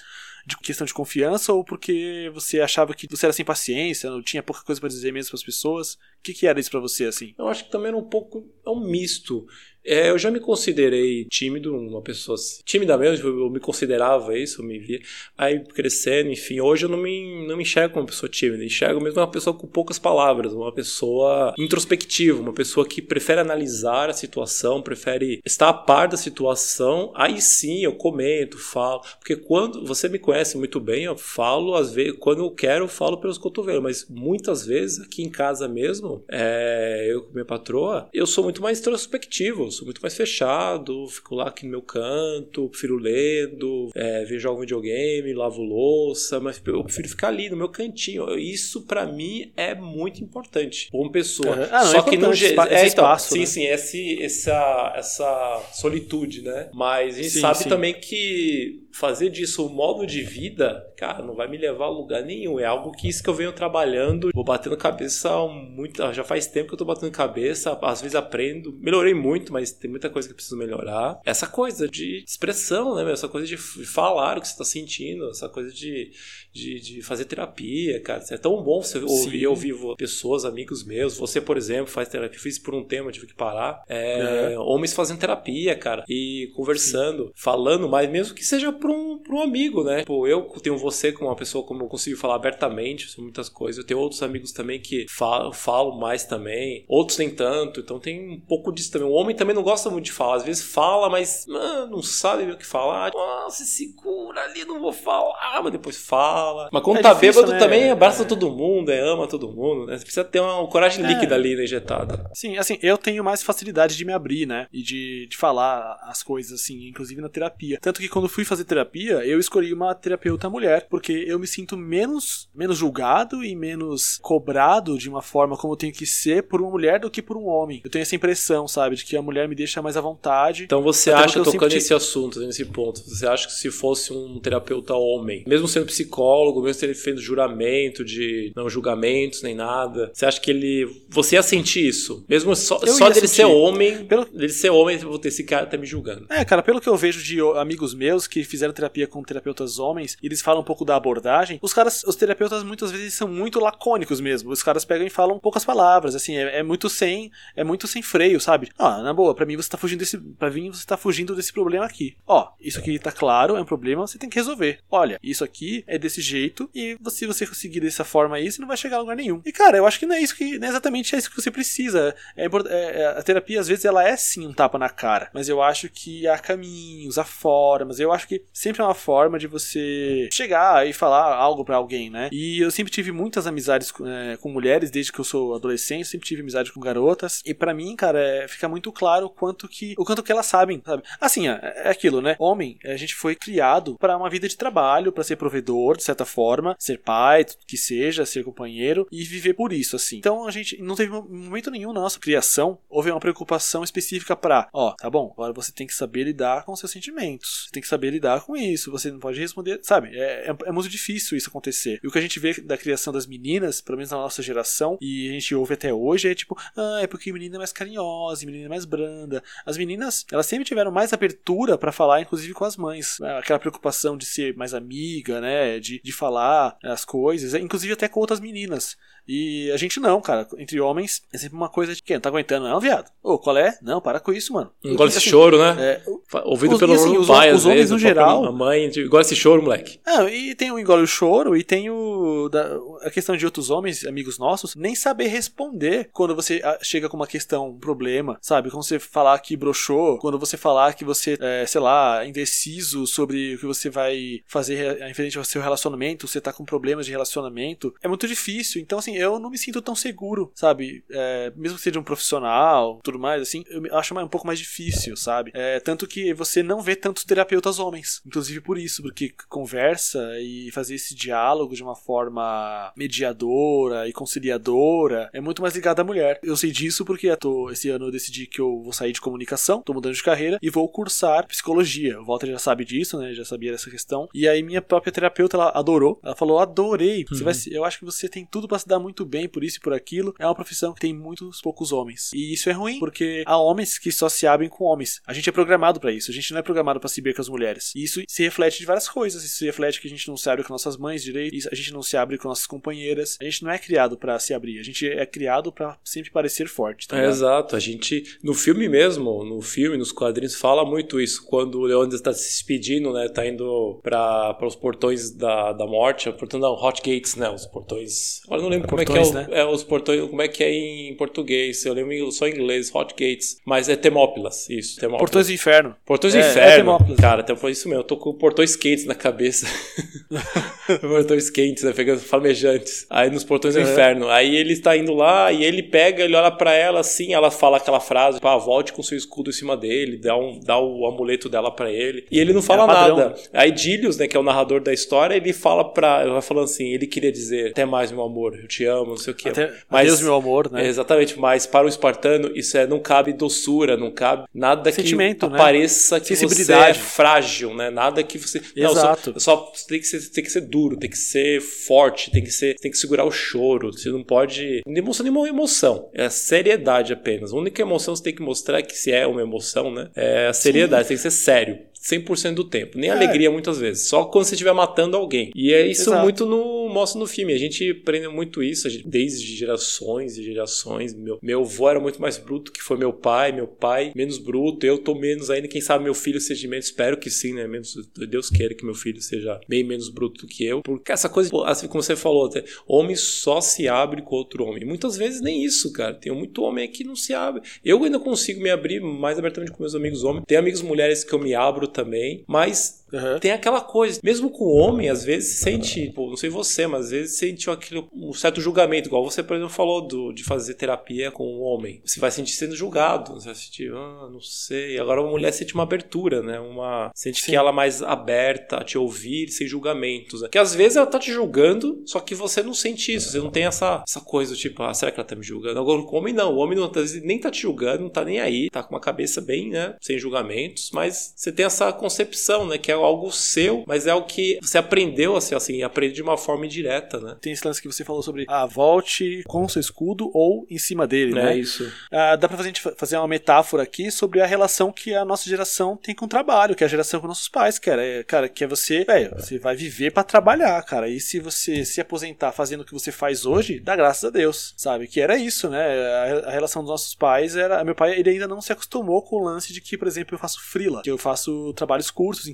De 0.47 0.57
questão 0.59 0.87
de 0.87 0.95
confiança 0.95 1.53
ou 1.53 1.65
porque 1.65 2.31
você 2.35 2.61
achava 2.61 2.95
que 2.95 3.07
você 3.09 3.27
era 3.27 3.33
sem 3.33 3.45
paciência, 3.45 4.11
não 4.11 4.23
tinha 4.23 4.43
pouca 4.43 4.63
coisa 4.63 4.81
para 4.81 4.89
dizer 4.89 5.13
mesmo 5.13 5.31
para 5.31 5.39
as 5.39 5.45
pessoas? 5.45 5.99
Que, 6.23 6.33
que 6.33 6.47
era 6.47 6.61
isso 6.61 6.71
para 6.71 6.81
você, 6.81 7.05
assim? 7.05 7.35
Eu 7.39 7.49
acho 7.49 7.65
que 7.65 7.71
também 7.71 7.89
era 7.89 7.97
um 7.97 8.09
pouco. 8.09 8.49
É 8.65 8.71
um 8.71 8.81
misto. 8.81 9.47
É, 9.85 10.11
eu 10.11 10.19
já 10.19 10.31
me 10.31 10.39
considerei 10.39 11.25
tímido, 11.25 11.75
uma 11.75 12.01
pessoa 12.01 12.39
tímida 12.65 12.97
mesmo, 12.97 13.29
eu 13.29 13.51
me 13.51 13.59
considerava 13.59 14.39
isso, 14.39 14.63
eu 14.63 14.67
me 14.67 14.79
via. 14.79 15.01
Aí 15.37 15.59
crescendo, 15.65 16.31
enfim, 16.31 16.61
hoje 16.61 16.85
eu 16.85 16.89
não 16.89 16.99
me, 16.99 17.47
não 17.49 17.57
me 17.57 17.63
enxergo 17.63 17.95
como 17.95 18.05
uma 18.05 18.09
pessoa 18.09 18.31
tímida, 18.31 18.65
enxergo 18.65 19.03
mesmo 19.03 19.21
uma 19.21 19.31
pessoa 19.31 19.57
com 19.57 19.67
poucas 19.67 19.99
palavras, 19.99 20.53
uma 20.53 20.73
pessoa 20.73 21.53
introspectiva, 21.59 22.41
uma 22.41 22.53
pessoa 22.53 22.87
que 22.87 23.03
prefere 23.03 23.41
analisar 23.41 24.09
a 24.09 24.13
situação, 24.13 24.81
prefere 24.81 25.41
estar 25.45 25.69
a 25.69 25.75
par 25.75 26.07
da 26.07 26.17
situação. 26.17 27.11
Aí 27.17 27.41
sim 27.41 27.83
eu 27.83 27.95
comento, 27.97 28.59
falo, 28.59 29.03
porque 29.19 29.35
quando 29.35 29.85
você 29.85 30.09
me 30.09 30.19
conhece 30.19 30.57
muito 30.57 30.79
bem, 30.79 31.05
eu 31.05 31.17
falo, 31.17 31.75
às 31.75 31.93
vezes, 31.93 32.15
quando 32.21 32.45
eu 32.45 32.51
quero, 32.53 32.85
eu 32.85 32.89
falo 32.89 33.19
pelos 33.19 33.39
cotovelos, 33.39 33.83
mas 33.83 34.07
muitas 34.09 34.65
vezes 34.65 35.01
aqui 35.01 35.23
em 35.23 35.31
casa 35.31 35.67
mesmo, 35.67 36.12
é, 36.29 37.09
eu 37.11 37.23
com 37.23 37.33
minha 37.33 37.45
patroa, 37.45 38.09
eu 38.13 38.27
sou 38.27 38.45
muito 38.45 38.61
mais 38.61 38.81
introspectivo 38.81 39.71
sou 39.71 39.85
muito 39.85 40.01
mais 40.01 40.15
fechado, 40.15 41.07
fico 41.09 41.35
lá 41.35 41.49
aqui 41.49 41.65
no 41.65 41.71
meu 41.71 41.83
canto, 41.83 42.69
prefiro 42.69 42.97
lendo, 42.97 43.91
é, 43.95 44.25
vejo 44.25 44.49
algum 44.49 44.61
videogame, 44.61 45.33
lavo 45.33 45.63
louça, 45.63 46.39
mas 46.39 46.61
eu 46.65 46.85
prefiro 46.85 47.09
ficar 47.09 47.29
ali 47.29 47.51
no 47.51 47.57
meu 47.57 47.69
cantinho. 47.69 48.39
Isso 48.39 48.83
para 48.83 49.07
mim 49.07 49.53
é 49.57 49.75
muito 49.75 50.23
importante 50.23 50.89
como 50.91 51.11
pessoa. 51.11 51.57
Uhum. 51.57 51.67
Ah, 51.71 51.85
não, 51.85 51.91
Só 51.91 51.99
é 51.99 52.03
que 52.03 52.17
não 52.17 52.33
esse, 52.33 52.47
é, 52.47 52.51
então, 52.51 52.85
espaço, 52.85 53.33
sim, 53.33 53.41
né? 53.41 53.47
sim, 53.47 53.65
esse, 53.65 54.23
essa, 54.23 54.95
essa 54.97 55.63
solitude, 55.73 56.43
né? 56.43 56.69
Mas 56.73 57.15
a 57.15 57.23
gente 57.23 57.31
sim, 57.31 57.41
sabe 57.41 57.59
sim. 57.59 57.69
também 57.69 57.95
que 57.95 58.82
fazer 58.93 59.31
disso 59.31 59.67
um 59.67 59.69
modo 59.69 60.07
de 60.07 60.23
vida, 60.23 60.87
cara, 60.97 61.23
não 61.23 61.35
vai 61.35 61.49
me 61.49 61.57
levar 61.57 61.87
a 61.87 61.91
lugar 61.91 62.23
nenhum. 62.23 62.61
É 62.61 62.65
algo 62.65 62.93
que 62.93 63.09
isso 63.09 63.23
que 63.23 63.31
eu 63.31 63.35
venho 63.35 63.53
trabalhando, 63.53 64.31
vou 64.35 64.45
batendo 64.45 64.77
cabeça 64.77 65.31
muito, 65.47 66.13
já 66.13 66.25
faz 66.25 66.47
tempo 66.47 66.69
que 66.69 66.75
eu 66.75 66.79
tô 66.79 66.85
batendo 66.85 67.11
cabeça, 67.11 67.79
às 67.83 68.01
vezes 68.01 68.15
aprendo, 68.15 68.77
melhorei 68.81 69.15
muito, 69.15 69.53
mas 69.53 69.73
tem 69.73 69.91
muita 69.91 70.11
coisa 70.11 70.29
que 70.29 70.33
eu 70.33 70.37
preciso 70.37 70.57
melhorar. 70.57 71.21
Essa 71.25 71.47
coisa 71.47 71.89
de 71.89 72.23
expressão, 72.27 72.95
né, 72.95 73.11
essa 73.13 73.29
coisa 73.29 73.47
de 73.47 73.57
falar 73.57 74.39
o 74.39 74.41
que 74.41 74.49
você 74.49 74.57
tá 74.57 74.65
sentindo, 74.65 75.31
essa 75.31 75.49
coisa 75.49 75.73
de, 75.73 76.11
de, 76.53 76.81
de 76.81 77.03
fazer 77.03 77.25
terapia, 77.25 78.01
cara. 78.01 78.23
É 78.31 78.37
tão 78.37 78.63
bom 78.63 78.83
você 78.83 78.99
ouvir, 78.99 79.43
eu 79.43 79.55
vivo 79.55 79.97
pessoas, 79.97 80.45
amigos 80.45 80.85
meus, 80.85 81.17
você, 81.17 81.41
por 81.41 81.57
exemplo, 81.57 81.87
faz 81.87 82.09
terapia, 82.09 82.39
fiz 82.39 82.59
por 82.59 82.75
um 82.75 82.85
tema, 82.85 83.11
tive 83.11 83.27
que 83.27 83.35
parar. 83.35 83.83
É, 83.89 84.57
uhum. 84.57 84.65
Homens 84.67 84.93
fazendo 84.93 85.19
terapia, 85.19 85.75
cara, 85.77 86.05
e 86.09 86.51
conversando, 86.55 87.27
Sim. 87.27 87.33
falando, 87.35 87.89
mas 87.89 88.11
mesmo 88.11 88.35
que 88.35 88.45
seja 88.45 88.73
para 88.83 88.91
um, 88.91 89.19
pra 89.19 89.37
um 89.37 89.43
amigo, 89.43 89.85
né? 89.85 90.01
Tipo, 90.01 90.27
eu 90.27 90.43
tenho 90.61 90.77
você 90.77 91.13
como 91.13 91.31
uma 91.31 91.37
pessoa 91.37 91.65
como 91.65 91.85
eu 91.85 91.89
consigo 91.89 92.17
falar 92.17 92.35
abertamente 92.35 93.09
sobre 93.09 93.23
muitas 93.23 93.49
coisas. 93.49 93.79
Eu 93.79 93.87
tenho 93.87 94.01
outros 94.01 94.23
amigos 94.23 94.51
também 94.51 94.81
que 94.81 95.07
falam, 95.09 95.53
falam 95.53 95.97
mais 95.99 96.25
também. 96.25 96.85
Outros 96.89 97.19
nem 97.19 97.31
tanto. 97.31 97.81
Então 97.81 98.01
tem 98.01 98.33
um 98.33 98.41
pouco 98.41 98.73
disso 98.73 98.91
também. 98.91 99.07
O 99.07 99.13
homem 99.13 99.37
também 99.37 99.55
não 99.55 99.63
gosta 99.63 99.89
muito 99.89 100.07
de 100.07 100.13
falar. 100.13 100.37
Às 100.37 100.45
vezes 100.45 100.65
fala, 100.65 101.09
mas 101.09 101.47
mano, 101.47 101.93
não 101.93 102.03
sabe 102.03 102.51
o 102.51 102.57
que 102.57 102.67
falar. 102.67 103.13
Ah, 103.15 103.47
se 103.51 103.65
segura 103.65 104.43
ali, 104.43 104.65
não 104.65 104.81
vou 104.81 104.93
falar. 104.93 105.63
Mas 105.63 105.73
depois 105.73 105.97
fala. 105.97 106.69
Mas 106.73 106.83
quando 106.83 106.99
é 106.99 107.03
tá 107.03 107.15
difícil, 107.15 107.43
bêbado 107.43 107.53
né? 107.53 107.59
também 107.61 107.91
abraça 107.91 108.23
é. 108.23 108.27
todo 108.27 108.51
mundo, 108.51 108.91
é, 108.91 108.99
ama 109.01 109.29
todo 109.29 109.53
mundo, 109.53 109.87
né? 109.87 109.97
Você 109.97 110.05
precisa 110.05 110.25
ter 110.25 110.41
uma 110.41 110.67
coragem 110.67 111.05
é. 111.05 111.09
líquida 111.09 111.37
ali 111.37 111.55
né, 111.55 111.65
injetada. 111.65 112.29
Sim, 112.35 112.59
assim, 112.59 112.79
eu 112.83 112.99
tenho 112.99 113.23
mais 113.23 113.43
facilidade 113.43 113.97
de 113.97 114.05
me 114.05 114.13
abrir, 114.13 114.47
né? 114.47 114.67
E 114.73 114.83
de, 114.83 115.29
de 115.29 115.37
falar 115.37 115.99
as 116.03 116.23
coisas, 116.23 116.61
assim, 116.61 116.89
inclusive 116.89 117.21
na 117.21 117.29
terapia. 117.29 117.79
Tanto 117.81 118.01
que 118.01 118.09
quando 118.09 118.29
fui 118.29 118.45
fazer 118.45 118.65
terapia, 118.73 119.25
eu 119.25 119.39
escolhi 119.39 119.73
uma 119.73 119.95
terapeuta 119.95 120.49
mulher, 120.49 120.87
porque 120.89 121.13
eu 121.13 121.39
me 121.39 121.47
sinto 121.47 121.77
menos, 121.77 122.49
menos 122.55 122.79
julgado 122.79 123.45
e 123.45 123.55
menos 123.55 124.19
cobrado 124.23 124.99
de 124.99 125.09
uma 125.09 125.23
forma 125.23 125.57
como 125.57 125.73
eu 125.75 125.77
tenho 125.77 125.93
que 125.93 126.07
ser 126.07 126.45
por 126.45 126.61
uma 126.61 126.71
mulher 126.71 127.01
do 127.01 127.11
que 127.11 127.21
por 127.21 127.37
um 127.37 127.47
homem. 127.47 127.81
Eu 127.85 127.91
tenho 127.91 128.03
essa 128.03 128.17
impressão, 128.17 128.67
sabe, 128.67 128.97
de 128.97 129.05
que 129.05 129.17
a 129.17 129.23
mulher 129.23 129.49
me 129.49 129.55
deixa 129.55 129.83
mais 129.83 129.97
à 129.97 130.01
vontade. 130.01 130.65
Então 130.65 130.83
você 130.83 131.11
acha, 131.11 131.43
tocando 131.43 131.73
nesse 131.73 131.93
assunto, 131.93 132.41
nesse 132.41 132.65
ponto, 132.65 133.03
você 133.03 133.27
acha 133.27 133.47
que 133.47 133.53
se 133.53 133.71
fosse 133.71 134.13
um 134.13 134.39
terapeuta 134.41 134.95
homem, 134.95 135.45
mesmo 135.47 135.69
sendo 135.69 135.87
psicólogo, 135.87 136.63
mesmo 136.63 136.81
tendo 136.81 136.95
feito 136.95 137.21
juramento 137.21 138.05
de 138.05 138.53
não 138.57 138.69
julgamentos 138.69 139.43
nem 139.43 139.55
nada, 139.55 140.11
você 140.13 140.27
acha 140.27 140.41
que 140.41 140.51
ele. 140.51 141.03
Você 141.09 141.37
ia 141.37 141.43
sentir 141.43 141.87
isso? 141.87 142.25
Mesmo 142.29 142.55
só, 142.57 142.79
só 142.79 143.09
dele 143.09 143.27
sentir. 143.27 143.29
ser 143.29 143.45
homem, 143.45 144.05
pelo... 144.05 144.25
dele 144.25 144.49
ser 144.49 144.71
homem, 144.71 144.99
vou 144.99 145.19
ter 145.19 145.29
esse 145.29 145.45
cara 145.45 145.67
tá 145.67 145.77
me 145.77 145.87
julgando. 145.87 146.27
É, 146.29 146.45
cara, 146.45 146.63
pelo 146.63 146.81
que 146.81 146.89
eu 146.89 146.97
vejo 146.97 147.23
de 147.23 147.41
amigos 147.59 147.95
meus 147.95 148.27
que 148.27 148.45
fizeram 148.45 148.62
terapia 148.71 149.07
com 149.07 149.23
terapeutas 149.23 149.79
homens, 149.79 150.17
e 150.23 150.27
eles 150.27 150.43
falam 150.43 150.61
um 150.61 150.65
pouco 150.65 150.85
da 150.85 150.95
abordagem, 150.95 151.59
os 151.63 151.73
caras, 151.73 152.05
os 152.05 152.17
terapeutas 152.17 152.63
muitas 152.63 152.91
vezes 152.91 153.15
são 153.15 153.27
muito 153.29 153.59
lacônicos 153.59 154.21
mesmo. 154.21 154.51
Os 154.51 154.63
caras 154.63 154.85
pegam 154.85 155.07
e 155.07 155.11
falam 155.11 155.39
poucas 155.39 155.65
palavras, 155.65 156.15
assim, 156.15 156.37
é, 156.37 156.59
é 156.59 156.63
muito 156.63 156.89
sem, 156.89 157.31
é 157.57 157.65
muito 157.65 157.87
sem 157.87 158.03
freio, 158.03 158.41
sabe? 158.41 158.71
Ah, 158.79 159.03
na 159.03 159.15
boa, 159.15 159.35
para 159.35 159.47
mim 159.47 159.57
você 159.57 159.71
tá 159.71 159.79
fugindo 159.79 160.01
desse, 160.01 160.19
para 160.19 160.51
mim 160.51 160.71
você 160.71 160.87
tá 160.87 160.97
fugindo 160.97 161.35
desse 161.35 161.53
problema 161.53 161.85
aqui. 161.87 162.17
Ó, 162.27 162.49
isso 162.61 162.79
aqui 162.79 162.99
tá 162.99 163.11
claro, 163.11 163.57
é 163.57 163.61
um 163.61 163.65
problema, 163.65 164.07
você 164.07 164.19
tem 164.19 164.29
que 164.29 164.37
resolver. 164.37 164.79
Olha, 164.91 165.19
isso 165.23 165.43
aqui 165.43 165.85
é 165.87 165.99
desse 165.99 166.21
jeito 166.21 166.69
e 166.75 166.97
se 167.09 167.27
você 167.27 167.47
conseguir 167.47 167.81
dessa 167.81 168.05
forma 168.05 168.37
aí, 168.37 168.51
você 168.51 168.61
não 168.61 168.69
vai 168.69 168.77
chegar 168.77 168.97
a 168.97 169.01
lugar 169.01 169.17
nenhum. 169.17 169.41
E 169.45 169.53
cara, 169.53 169.77
eu 169.77 169.87
acho 169.87 169.99
que 169.99 170.07
não 170.07 170.15
é 170.15 170.21
isso 170.21 170.37
que, 170.37 170.59
não 170.59 170.67
é 170.67 170.71
exatamente 170.71 171.17
isso 171.17 171.31
que 171.31 171.41
você 171.41 171.51
precisa. 171.51 172.15
É, 172.37 172.47
é, 172.47 173.03
é, 173.03 173.07
a 173.19 173.23
terapia 173.23 173.61
às 173.61 173.69
vezes 173.69 173.85
ela 173.85 174.07
é 174.07 174.17
sim 174.17 174.47
um 174.47 174.53
tapa 174.53 174.79
na 174.79 174.89
cara, 174.89 175.31
mas 175.33 175.49
eu 175.49 175.63
acho 175.63 175.89
que 175.89 176.27
há 176.27 176.39
caminhos, 176.39 177.19
há 177.19 177.25
formas. 177.25 177.99
Eu 177.99 178.13
acho 178.13 178.27
que 178.27 178.43
sempre 178.53 178.83
é 178.83 178.85
uma 178.85 178.95
forma 178.95 179.39
de 179.39 179.47
você 179.47 180.29
chegar 180.33 180.87
e 180.87 180.93
falar 180.93 181.35
algo 181.35 181.65
para 181.65 181.77
alguém, 181.77 182.11
né? 182.11 182.29
E 182.33 182.61
eu 182.61 182.71
sempre 182.71 182.93
tive 182.93 183.13
muitas 183.13 183.47
amizades 183.47 183.93
é, 184.05 184.37
com 184.37 184.51
mulheres 184.51 184.91
desde 184.91 185.13
que 185.13 185.19
eu 185.19 185.25
sou 185.25 185.55
adolescente, 185.55 186.07
sempre 186.07 186.27
tive 186.27 186.43
amizade 186.43 186.73
com 186.73 186.81
garotas. 186.81 187.41
E 187.45 187.55
para 187.55 187.75
mim, 187.75 187.95
cara, 187.97 188.19
é, 188.21 188.49
fica 188.49 188.69
muito 188.69 188.93
claro 188.93 189.27
o 189.27 189.31
quanto 189.31 189.69
que 189.69 189.95
o 189.99 190.05
quanto 190.05 190.23
que 190.23 190.33
elas 190.33 190.47
sabem, 190.47 190.83
sabe? 190.85 191.03
Assim, 191.21 191.49
é, 191.49 191.83
é 191.85 191.89
aquilo, 191.89 192.21
né? 192.21 192.37
Homem, 192.39 192.79
a 192.85 192.97
gente 192.97 193.15
foi 193.15 193.35
criado 193.35 193.97
para 193.99 194.17
uma 194.17 194.31
vida 194.31 194.49
de 194.49 194.57
trabalho, 194.57 195.13
para 195.13 195.25
ser 195.25 195.37
provedor, 195.37 195.97
de 195.97 196.03
certa 196.03 196.25
forma, 196.25 196.77
ser 196.79 196.99
pai, 196.99 197.45
que 197.67 197.77
seja, 197.77 198.27
ser 198.27 198.45
companheiro 198.45 199.07
e 199.11 199.25
viver 199.25 199.55
por 199.55 199.73
isso, 199.73 199.97
assim. 199.97 200.19
Então 200.19 200.47
a 200.47 200.51
gente 200.51 200.81
não 200.83 200.95
teve 200.95 201.11
momento 201.11 201.71
nenhum 201.71 201.93
na 201.93 202.01
nossa 202.01 202.19
criação 202.19 202.79
houve 202.89 203.11
uma 203.11 203.21
preocupação 203.21 203.83
específica 203.83 204.37
para, 204.37 204.69
ó, 204.73 204.93
tá 204.93 205.09
bom, 205.09 205.31
agora 205.33 205.53
você 205.53 205.73
tem 205.73 205.87
que 205.87 205.95
saber 205.95 206.25
lidar 206.25 206.65
com 206.65 206.77
seus 206.77 206.93
sentimentos, 206.93 207.65
você 207.65 207.73
tem 207.73 207.83
que 207.83 207.89
saber 207.89 208.11
lidar 208.11 208.42
com 208.43 208.57
isso, 208.57 208.91
você 208.91 209.11
não 209.11 209.19
pode 209.19 209.41
responder, 209.41 209.81
sabe? 209.83 210.09
É, 210.17 210.51
é, 210.51 210.57
é, 210.67 210.73
muito 210.73 210.89
difícil 210.89 211.37
isso 211.37 211.49
acontecer. 211.49 212.01
E 212.03 212.07
o 212.07 212.11
que 212.11 212.19
a 212.19 212.23
gente 212.23 212.39
vê 212.39 212.55
da 212.61 212.77
criação 212.77 213.13
das 213.13 213.27
meninas, 213.27 213.81
pelo 213.81 213.99
menos 213.99 214.11
na 214.11 214.19
nossa 214.19 214.43
geração, 214.43 214.99
e 215.01 215.29
a 215.29 215.33
gente 215.33 215.55
ouve 215.55 215.75
até 215.75 215.93
hoje, 215.93 216.29
é 216.29 216.35
tipo, 216.35 216.57
ah, 216.77 217.01
é 217.03 217.07
porque 217.07 217.33
menina 217.33 217.57
é 217.57 217.59
mais 217.59 217.73
carinhosa, 217.73 218.45
menina 218.47 218.67
é 218.67 218.69
mais 218.69 218.85
branda. 218.85 219.43
As 219.65 219.77
meninas, 219.77 220.27
elas 220.31 220.47
sempre 220.47 220.65
tiveram 220.65 220.91
mais 220.91 221.13
abertura 221.13 221.79
para 221.79 221.93
falar, 221.93 222.21
inclusive 222.21 222.53
com 222.55 222.65
as 222.65 222.77
mães. 222.77 223.21
Aquela 223.21 223.59
preocupação 223.59 224.17
de 224.17 224.27
ser 224.27 224.57
mais 224.57 224.75
amiga, 224.75 225.41
né? 225.41 225.79
De, 225.79 226.01
de 226.03 226.13
falar 226.13 226.77
as 226.83 227.05
coisas, 227.05 227.55
inclusive 227.55 227.93
até 227.93 228.09
com 228.09 228.21
outras 228.21 228.41
meninas. 228.41 228.97
E 229.27 229.71
a 229.73 229.77
gente 229.77 230.01
não, 230.01 230.21
cara. 230.21 230.47
Entre 230.59 230.81
homens 230.81 231.23
é 231.33 231.39
sempre 231.39 231.57
uma 231.57 231.69
coisa 231.69 231.95
de 231.95 232.03
quem 232.03 232.17
não 232.17 232.21
tá 232.21 232.29
aguentando, 232.29 232.69
não, 232.69 232.81
viado. 232.81 233.11
Ô, 233.23 233.39
qual 233.39 233.57
é? 233.57 233.79
Não, 233.83 234.01
para 234.01 234.21
com 234.21 234.33
isso, 234.33 234.53
mano. 234.53 234.71
Igual 234.83 235.09
esse 235.09 235.19
assim, 235.19 235.31
choro, 235.31 235.59
né? 235.59 235.77
É, 235.79 236.03
Ouvido 236.45 236.75
os, 236.75 236.81
pelo 236.81 236.95
assim, 236.95 237.17
os, 237.17 237.27
pai, 237.27 237.53
os, 237.53 237.65
homens 237.65 237.79
vezes, 237.79 237.91
no 237.91 237.99
geral. 237.99 238.45
A 238.45 238.53
mãe, 238.53 238.87
igual 238.97 239.21
esse 239.21 239.37
choro, 239.37 239.63
moleque. 239.63 240.01
Ah, 240.05 240.25
e 240.25 240.55
tem 240.55 240.71
o 240.71 240.79
engole 240.79 241.03
o 241.03 241.07
choro 241.07 241.57
e 241.57 241.63
tem 241.63 241.91
o. 241.91 242.49
Da, 242.49 242.79
a 243.03 243.11
questão 243.11 243.37
de 243.37 243.45
outros 243.45 243.71
homens, 243.71 244.05
amigos 244.05 244.39
nossos, 244.39 244.75
nem 244.75 244.95
saber 244.95 245.29
responder 245.29 246.09
quando 246.13 246.35
você 246.35 246.61
ah, 246.65 246.79
chega 246.83 247.09
com 247.09 247.17
uma 247.17 247.27
questão, 247.27 247.71
um 247.71 247.79
problema, 247.79 248.39
sabe? 248.41 248.71
Quando 248.71 248.85
você 248.85 248.99
falar 248.99 249.39
que 249.41 249.57
broxou, 249.57 250.19
quando 250.19 250.39
você 250.39 250.57
falar 250.57 250.95
que 250.95 251.05
você, 251.05 251.37
é, 251.41 251.67
sei 251.67 251.81
lá, 251.81 252.25
indeciso 252.27 253.07
sobre 253.07 253.55
o 253.55 253.59
que 253.59 253.67
você 253.67 253.91
vai 253.91 254.41
fazer 254.47 255.03
em 255.03 255.15
frente 255.15 255.37
ao 255.39 255.45
seu 255.45 255.61
relacionamento, 255.61 256.27
você 256.27 256.41
tá 256.41 256.53
com 256.53 256.65
problemas 256.65 257.07
de 257.07 257.13
relacionamento, 257.13 257.95
é 258.03 258.09
muito 258.09 258.27
difícil. 258.27 258.81
Então, 258.81 258.99
assim, 259.13 259.17
eu 259.17 259.39
não 259.39 259.51
me 259.51 259.59
sinto 259.59 259.83
tão 259.83 259.95
seguro, 259.95 260.51
sabe? 260.55 261.05
É, 261.11 261.53
mesmo 261.57 261.77
que 261.77 261.85
seja 261.85 262.01
um 262.01 262.05
profissional, 262.05 263.01
tudo 263.03 263.19
mais, 263.19 263.43
assim, 263.43 263.65
eu 263.69 263.97
acho 263.97 264.19
um 264.19 264.29
pouco 264.29 264.47
mais 264.47 264.59
difícil, 264.59 265.17
sabe? 265.17 265.51
É, 265.55 265.81
tanto 265.81 266.07
que 266.07 266.33
você 266.35 266.63
não 266.63 266.81
vê 266.81 266.97
tantos 266.97 267.25
terapeutas 267.25 267.79
homens, 267.79 268.23
inclusive 268.27 268.61
por 268.61 268.79
isso, 268.79 269.03
porque 269.03 269.35
conversa 269.49 270.21
e 270.41 270.71
fazer 270.71 270.95
esse 270.95 271.15
diálogo 271.15 271.75
de 271.75 271.83
uma 271.83 271.95
forma 271.95 272.93
mediadora 272.97 274.09
e 274.09 274.13
conciliadora 274.13 275.31
é 275.33 275.41
muito 275.41 275.63
mais 275.63 275.75
ligado 275.75 276.01
à 276.01 276.05
mulher. 276.05 276.41
Eu 276.43 276.57
sei 276.57 276.71
disso 276.71 277.05
porque 277.05 277.35
tô, 277.37 277.71
esse 277.71 277.89
ano 277.89 278.07
eu 278.07 278.11
decidi 278.11 278.47
que 278.47 278.61
eu 278.61 278.83
vou 278.83 278.93
sair 278.93 279.13
de 279.13 279.21
comunicação, 279.21 279.83
tô 279.83 279.93
mudando 279.93 280.15
de 280.15 280.23
carreira 280.23 280.59
e 280.63 280.71
vou 280.71 280.89
cursar 280.89 281.47
psicologia. 281.47 282.21
O 282.21 282.25
Walter 282.25 282.49
já 282.49 282.59
sabe 282.59 282.85
disso, 282.85 283.19
né? 283.19 283.35
Já 283.35 283.45
sabia 283.45 283.73
dessa 283.73 283.91
questão. 283.91 284.29
E 284.35 284.49
aí 284.49 284.63
minha 284.63 284.83
própria 284.83 285.13
terapeuta 285.13 285.57
ela 285.57 285.71
adorou. 285.71 286.21
Ela 286.23 286.37
falou: 286.37 286.59
"Adorei. 286.59 287.25
Você 287.29 287.43
uhum. 287.43 287.45
vai, 287.45 287.55
eu 287.71 287.85
acho 287.85 287.99
que 287.99 288.05
você 288.05 288.29
tem 288.29 288.47
tudo 288.47 288.69
para 288.69 288.79
se 288.79 288.87
dar 288.87 288.99
muito 289.03 289.25
bem 289.25 289.49
por 289.49 289.65
isso 289.65 289.79
e 289.79 289.81
por 289.81 289.93
aquilo. 289.93 290.35
É 290.39 290.47
uma 290.47 290.55
profissão 290.55 290.95
que 290.95 291.01
tem 291.01 291.13
muitos 291.13 291.61
poucos 291.61 291.93
homens. 291.93 292.31
E 292.35 292.53
isso 292.53 292.71
é 292.71 292.73
ruim, 292.73 292.99
porque 292.99 293.43
há 293.47 293.59
homens 293.59 293.99
que 293.99 294.11
só 294.13 294.29
se 294.29 294.47
abrem 294.47 294.69
com 294.69 294.85
homens. 294.85 295.21
A 295.27 295.33
gente 295.33 295.49
é 295.49 295.53
programado 295.53 296.01
para 296.01 296.13
isso. 296.13 296.31
A 296.31 296.35
gente 296.35 296.53
não 296.53 296.61
é 296.61 296.63
programado 296.63 297.01
para 297.01 297.09
se 297.09 297.21
ver 297.21 297.35
com 297.35 297.43
as 297.43 297.49
mulheres. 297.49 297.93
E 297.95 298.03
isso 298.03 298.23
se 298.27 298.43
reflete 298.43 298.79
de 298.79 298.87
várias 298.87 299.09
coisas. 299.09 299.45
Isso 299.45 299.57
se 299.57 299.65
reflete 299.65 300.01
que 300.01 300.07
a 300.07 300.11
gente 300.11 300.29
não 300.29 300.37
se 300.37 300.49
abre 300.49 300.65
com 300.65 300.73
nossas 300.73 300.97
mães 300.97 301.23
direito, 301.23 301.69
a 301.71 301.75
gente 301.75 301.93
não 301.93 302.03
se 302.03 302.17
abre 302.17 302.39
com 302.39 302.49
nossas 302.49 302.67
companheiras. 302.67 303.37
A 303.41 303.45
gente 303.45 303.65
não 303.65 303.71
é 303.71 303.79
criado 303.79 304.17
para 304.17 304.39
se 304.39 304.55
abrir, 304.55 304.79
a 304.79 304.83
gente 304.83 305.07
é 305.07 305.27
criado 305.27 305.73
para 305.73 305.99
sempre 306.05 306.31
parecer 306.31 306.69
forte. 306.69 307.09
Tá 307.09 307.19
é, 307.19 307.27
exato. 307.27 307.77
A 307.77 307.81
gente, 307.81 308.39
no 308.43 308.55
filme 308.55 308.89
mesmo, 308.89 309.45
no 309.45 309.61
filme, 309.61 309.97
nos 309.97 310.13
quadrinhos, 310.13 310.55
fala 310.55 310.85
muito 310.85 311.21
isso. 311.21 311.45
Quando 311.45 311.79
o 311.79 311.85
Leônidas 311.85 312.21
está 312.21 312.33
se 312.33 312.49
despedindo, 312.49 313.13
né? 313.13 313.29
Tá 313.29 313.47
indo 313.47 314.01
para 314.03 314.67
os 314.67 314.77
portões 314.77 315.31
da, 315.31 315.73
da 315.73 315.87
morte, 315.87 316.29
o 316.29 316.33
portão 316.33 316.61
não, 316.61 316.73
Hot 316.73 317.01
Gates, 317.01 317.37
né? 317.37 317.49
Os 317.51 317.67
portões. 317.67 318.41
Agora 318.47 318.63
não 318.63 318.69
lembro 318.69 318.89
portões, 318.97 319.29
como 319.29 319.39
é 319.41 319.45
que 319.45 319.51
é, 319.51 319.55
o, 319.55 319.55
né? 319.55 319.61
é, 319.61 319.65
os 319.67 319.85
portões, 319.85 320.31
como 320.31 320.43
é 320.43 320.49
que 320.49 320.65
é 320.65 320.73
em 320.73 321.15
português. 321.15 321.85
Eu 321.85 321.95
lembro 321.95 322.31
só 322.33 322.47
em 322.47 322.53
inglês, 322.53 322.95
Hot 322.95 323.13
Gates, 323.13 323.59
mas 323.65 323.89
é 323.89 323.97
Temópilas, 323.97 324.69
isso. 324.69 325.01
Temópilas. 325.01 325.21
Portões 325.21 325.47
do 325.47 325.53
Inferno. 325.53 325.97
Portões 326.05 326.33
do 326.35 326.41
é, 326.41 326.51
Inferno. 326.51 326.99
É 327.19 327.21
Cara, 327.21 327.43
então 327.43 327.57
foi 327.57 327.73
isso 327.73 327.89
mesmo. 327.89 328.01
Eu 328.01 328.07
tô 328.07 328.17
com 328.17 328.33
portões 328.33 328.77
quentes 328.77 329.05
na 329.05 329.15
cabeça. 329.15 329.67
portões 331.01 331.51
quentes, 331.51 331.85
né? 331.85 331.93
Pegando 331.93 332.21
flamejantes. 332.21 333.07
Aí 333.09 333.31
nos 333.31 333.45
portões 333.45 333.77
uhum. 333.77 333.83
do 333.83 333.91
inferno. 333.91 334.29
Aí 334.29 334.57
ele 334.57 334.73
está 334.73 334.97
indo 334.97 335.15
lá 335.15 335.53
e 335.53 335.65
ele 335.65 335.83
pega, 335.83 336.25
ele 336.25 336.35
olha 336.35 336.51
para 336.51 336.73
ela 336.73 337.01
assim, 337.01 337.35
ela 337.35 337.51
fala 337.51 337.77
aquela 337.77 338.01
frase, 338.01 338.41
pá, 338.41 338.57
volte 338.57 338.93
com 338.93 339.03
seu 339.03 339.17
escudo 339.17 339.51
em 339.51 339.53
cima 339.53 339.77
dele, 339.77 340.17
dá, 340.17 340.37
um, 340.37 340.59
dá 340.59 340.79
o 340.79 341.07
amuleto 341.07 341.49
dela 341.49 341.71
para 341.71 341.91
ele. 341.91 342.25
E 342.31 342.39
ele 342.39 342.53
não 342.53 342.63
fala 342.63 342.85
é 342.85 342.87
nada. 342.87 343.35
Aí 343.53 343.71
Dílios, 343.71 344.17
né, 344.17 344.27
que 344.27 344.37
é 344.37 344.41
o 344.41 344.43
narrador 344.43 344.81
da 344.81 344.93
história, 344.93 345.35
ele 345.35 345.53
fala 345.53 345.85
pra. 345.93 346.23
Ele 346.23 346.33
vai 346.33 346.43
falando 346.43 346.65
assim, 346.65 346.93
ele 346.93 347.07
queria 347.07 347.33
dizer, 347.33 347.71
até 347.71 347.85
mais, 347.85 348.11
meu 348.11 348.23
amor, 348.23 348.57
eu 348.57 348.69
te 348.69 348.82
amo, 348.85 349.11
não 349.11 349.17
sei 349.17 349.33
o 349.33 349.37
que. 349.37 349.49
Até, 349.49 349.73
mas, 349.91 350.03
adeus, 350.03 350.23
meu 350.23 350.35
amor, 350.35 350.71
né? 350.71 350.85
É, 350.85 350.89
exatamente, 350.89 351.39
mas 351.39 351.67
para 351.67 351.87
o 351.87 351.89
espartano, 351.89 352.51
isso 352.55 352.77
é, 352.77 352.87
não 352.87 353.01
cabe 353.01 353.33
doçura, 353.33 353.97
não 353.97 354.11
cabe 354.11 354.45
nada 354.55 354.91
Sentimento, 354.93 355.47
que 355.47 355.53
né? 355.53 355.59
pareça 355.59 356.21
que 356.21 356.35
você 356.35 356.73
é 356.73 356.95
frágil, 356.95 357.75
né? 357.75 357.91
Nada 357.91 358.23
que 358.23 358.39
você. 358.39 358.61
Exato. 358.75 359.33
Não, 359.33 359.41
só, 359.41 359.73
só 359.75 359.87
tem, 359.89 360.01
que 360.01 360.07
ser, 360.07 360.31
tem 360.31 360.45
que 360.45 360.51
ser 360.51 360.63
duro, 360.63 360.97
tem 360.97 361.11
que 361.11 361.19
ser 361.19 361.61
forte, 361.61 362.31
tem 362.31 362.43
que 362.43 362.51
ser. 362.51 362.77
Tem 362.77 362.91
que 362.91 362.99
segurar 362.99 363.25
o 363.25 363.31
choro. 363.31 363.93
Você 363.93 364.11
não 364.11 364.23
pode. 364.23 364.83
Não 364.87 364.93
demonstra 364.93 365.25
nenhuma 365.25 365.49
emoção. 365.49 366.11
É 366.15 366.25
a 366.25 366.31
seriedade 366.31 367.13
apenas. 367.13 367.53
A 367.53 367.57
única 367.57 367.83
emoção 367.83 368.15
que 368.15 368.19
você 368.19 368.25
tem 368.25 368.35
que 368.35 368.43
mostrar 368.43 368.79
é 368.79 368.83
que 368.83 368.97
se 368.97 369.11
é 369.11 369.27
uma 369.27 369.43
emoção, 369.43 369.93
né? 369.93 370.09
É 370.15 370.49
a 370.49 370.53
seriedade, 370.53 371.05
Sim. 371.05 371.09
tem 371.09 371.17
que 371.17 371.23
ser 371.23 371.31
sério. 371.31 371.79
100% 372.03 372.55
do 372.55 372.65
tempo. 372.65 372.99
Nem 372.99 373.11
é. 373.11 373.13
alegria 373.13 373.51
muitas 373.51 373.79
vezes. 373.79 374.09
Só 374.09 374.25
quando 374.25 374.45
você 374.45 374.55
estiver 374.55 374.73
matando 374.73 375.17
alguém. 375.17 375.51
E 375.55 375.73
é 375.73 375.87
isso 375.87 376.11
Exato. 376.11 376.23
muito 376.23 376.45
no 376.45 376.89
mostra 376.89 377.19
no 377.19 377.27
filme. 377.27 377.53
A 377.53 377.59
gente 377.59 377.91
aprende 377.91 378.29
muito 378.29 378.63
isso 378.63 378.89
gente, 378.91 379.09
desde 379.09 379.55
gerações 379.57 380.37
e 380.37 380.43
gerações. 380.43 381.15
Meu, 381.15 381.39
meu 381.43 381.61
avô 381.61 381.89
era 381.89 382.01
muito 382.01 382.21
mais 382.21 382.37
bruto 382.37 382.73
que 382.73 382.83
foi 382.83 382.97
meu 382.97 383.13
pai, 383.13 383.53
meu 383.53 383.67
pai 383.67 384.13
menos 384.15 384.39
bruto, 384.39 384.85
eu 384.85 384.99
tô 384.99 385.15
menos 385.15 385.51
ainda. 385.51 385.69
Quem 385.69 385.81
sabe 385.81 386.05
meu 386.05 386.15
filho 386.15 386.41
seja 386.41 386.69
menos, 386.69 386.87
espero 386.87 387.17
que 387.17 387.31
sim, 387.31 387.55
né? 387.55 387.67
Menos, 387.67 387.97
Deus 388.29 388.51
queira 388.51 388.75
que 388.75 388.85
meu 388.85 388.95
filho 388.95 389.21
seja 389.23 389.61
bem 389.69 389.85
menos 389.85 390.09
bruto 390.09 390.47
do 390.47 390.47
que 390.47 390.65
eu. 390.65 390.83
Porque 390.83 391.13
essa 391.13 391.29
coisa, 391.29 391.51
assim 391.65 391.89
como 391.89 392.03
você 392.03 392.17
falou, 392.17 392.47
até, 392.47 392.65
homem 392.87 393.17
só 393.17 393.61
se 393.61 393.89
abre 393.89 394.23
com 394.23 394.37
outro 394.37 394.65
homem. 394.65 394.85
Muitas 394.85 395.17
vezes 395.17 395.41
nem 395.41 395.65
isso, 395.65 395.93
cara. 395.93 396.15
Tem 396.15 396.33
muito 396.33 396.63
homem 396.63 396.89
que 396.91 397.05
não 397.05 397.17
se 397.17 397.33
abre. 397.33 397.63
Eu 397.85 398.03
ainda 398.05 398.19
consigo 398.19 398.61
me 398.61 398.71
abrir 398.71 399.01
mais 399.01 399.39
abertamente 399.39 399.73
com 399.73 399.83
meus 399.83 399.95
amigos 399.95 400.25
homens. 400.25 400.45
Tem 400.47 400.59
amigos 400.59 400.83
mulheres 400.83 401.25
que 401.25 401.33
eu 401.33 401.39
me 401.39 401.55
abro 401.55 401.89
também, 401.93 402.45
mas 402.49 403.02
Uhum. 403.13 403.39
Tem 403.39 403.51
aquela 403.51 403.81
coisa, 403.81 404.21
mesmo 404.23 404.51
com 404.51 404.65
o 404.65 404.77
homem, 404.77 405.09
às 405.09 405.25
vezes 405.25 405.59
sente, 405.59 406.11
pô, 406.15 406.29
não 406.29 406.37
sei 406.37 406.49
você, 406.49 406.87
mas 406.87 407.07
às 407.07 407.11
vezes 407.11 407.37
sente 407.37 407.69
aquele, 407.69 408.05
um 408.13 408.33
certo 408.33 408.61
julgamento, 408.61 409.09
igual 409.09 409.23
você, 409.23 409.43
por 409.43 409.57
exemplo, 409.57 409.73
falou 409.73 410.07
do, 410.07 410.33
de 410.33 410.45
fazer 410.45 410.75
terapia 410.75 411.31
com 411.31 411.45
o 411.45 411.59
um 411.59 411.63
homem. 411.63 412.01
Você 412.05 412.19
vai 412.19 412.31
sentir 412.31 412.53
sendo 412.53 412.75
julgado, 412.75 413.35
você 413.35 413.47
vai 413.47 413.55
sentir, 413.55 413.93
ah, 413.93 414.29
não 414.31 414.41
sei. 414.41 414.99
Agora 414.99 415.21
a 415.21 415.25
mulher 415.25 415.53
sente 415.53 415.75
uma 415.75 415.83
abertura, 415.83 416.43
né? 416.43 416.59
Uma, 416.59 417.11
sente 417.15 417.43
Sim. 417.43 417.53
que 417.53 417.57
ela 417.57 417.71
é 417.71 417.73
mais 417.73 418.03
aberta 418.03 418.79
a 418.79 418.85
te 418.85 418.97
ouvir 418.97 419.49
sem 419.49 419.67
julgamentos. 419.67 420.43
Né? 420.43 420.49
Que 420.51 420.59
às 420.59 420.75
vezes 420.75 420.97
ela 420.97 421.07
tá 421.07 421.19
te 421.19 421.33
julgando, 421.33 422.03
só 422.07 422.21
que 422.21 422.35
você 422.35 422.63
não 422.63 422.75
sente 422.75 423.15
isso, 423.15 423.31
você 423.31 423.39
não 423.39 423.51
tem 423.51 423.65
essa, 423.65 424.03
essa 424.07 424.21
coisa 424.21 424.55
tipo, 424.55 424.83
ah, 424.83 424.95
será 424.95 425.11
que 425.11 425.21
ela 425.21 425.27
tá 425.27 425.37
me 425.37 425.43
julgando? 425.43 425.79
Agora 425.79 426.01
o 426.01 426.15
homem 426.15 426.33
não, 426.33 426.55
o 426.55 426.59
homem 426.59 426.79
não, 426.79 426.91
nem 427.23 427.39
tá 427.39 427.51
te 427.51 427.63
julgando, 427.63 428.03
não 428.03 428.11
tá 428.11 428.25
nem 428.25 428.41
aí, 428.41 428.71
tá 428.71 428.83
com 428.83 428.95
uma 428.95 429.01
cabeça 429.01 429.41
bem, 429.41 429.71
né, 429.71 429.97
sem 430.01 430.19
julgamentos, 430.19 430.91
mas 430.93 431.33
você 431.37 431.53
tem 431.53 431.67
essa 431.67 431.93
concepção, 431.93 432.67
né, 432.67 432.79
que 432.79 432.91
é 432.91 432.97
algo 433.05 433.31
seu, 433.31 433.85
mas 433.87 434.07
é 434.07 434.11
algo 434.11 434.27
que 434.27 434.59
você 434.63 434.79
aprendeu 434.79 435.37
a 435.37 435.41
ser 435.41 435.55
assim, 435.55 435.83
aprende 435.83 436.15
de 436.15 436.23
uma 436.23 436.37
forma 436.37 436.67
indireta, 436.67 437.21
né? 437.21 437.37
Tem 437.41 437.53
esse 437.53 437.67
lance 437.67 437.81
que 437.81 437.89
você 437.89 438.05
falou 438.05 438.23
sobre 438.23 438.45
a 438.49 438.63
ah, 438.63 438.67
volte 438.67 439.43
com 439.47 439.69
seu 439.69 439.81
escudo 439.81 440.31
ou 440.35 440.67
em 440.71 440.79
cima 440.79 441.07
dele, 441.07 441.33
é 441.33 441.43
né? 441.43 441.53
É 441.53 441.57
isso. 441.57 441.91
Ah, 442.11 442.37
dá 442.37 442.49
pra 442.49 442.63
gente 442.63 442.81
fazer 442.81 443.17
uma 443.17 443.29
metáfora 443.29 443.83
aqui 443.83 444.11
sobre 444.11 444.41
a 444.41 444.47
relação 444.47 444.93
que 444.93 445.15
a 445.15 445.25
nossa 445.25 445.49
geração 445.49 445.97
tem 445.97 446.15
com 446.15 446.25
o 446.25 446.29
trabalho, 446.29 446.75
que 446.75 446.85
é 446.85 446.87
a 446.87 446.91
geração 446.91 447.21
com 447.21 447.27
nossos 447.27 447.49
pais, 447.49 447.79
cara. 447.79 448.05
É, 448.05 448.23
cara, 448.23 448.49
que 448.49 448.65
é 448.65 448.67
você, 448.67 449.05
velho, 449.05 449.35
você 449.37 449.59
vai 449.59 449.75
viver 449.75 450.13
para 450.13 450.23
trabalhar, 450.23 450.81
cara. 450.83 451.09
E 451.09 451.21
se 451.21 451.41
você 451.41 451.85
se 451.85 452.01
aposentar 452.01 452.53
fazendo 452.53 452.83
o 452.83 452.85
que 452.85 452.93
você 452.93 453.13
faz 453.13 453.45
hoje, 453.47 453.81
dá 453.81 453.97
graças 453.97 454.25
a 454.25 454.31
Deus, 454.31 454.75
sabe? 454.77 455.07
Que 455.07 455.21
era 455.21 455.37
isso, 455.37 455.69
né? 455.69 455.83
A, 455.83 456.49
a 456.49 456.51
relação 456.51 456.83
dos 456.83 456.91
nossos 456.91 457.15
pais 457.15 457.57
era. 457.57 457.83
Meu 457.85 457.95
pai, 457.95 458.19
ele 458.19 458.31
ainda 458.31 458.49
não 458.49 458.61
se 458.61 458.73
acostumou 458.73 459.23
com 459.23 459.37
o 459.37 459.45
lance 459.45 459.73
de 459.73 459.81
que, 459.81 459.97
por 459.97 460.09
exemplo, 460.09 460.35
eu 460.35 460.39
faço 460.39 460.61
freela, 460.63 461.03
que 461.03 461.11
eu 461.11 461.19
faço 461.19 461.73
trabalhos 461.75 462.11
curtos, 462.11 462.47
em 462.47 462.53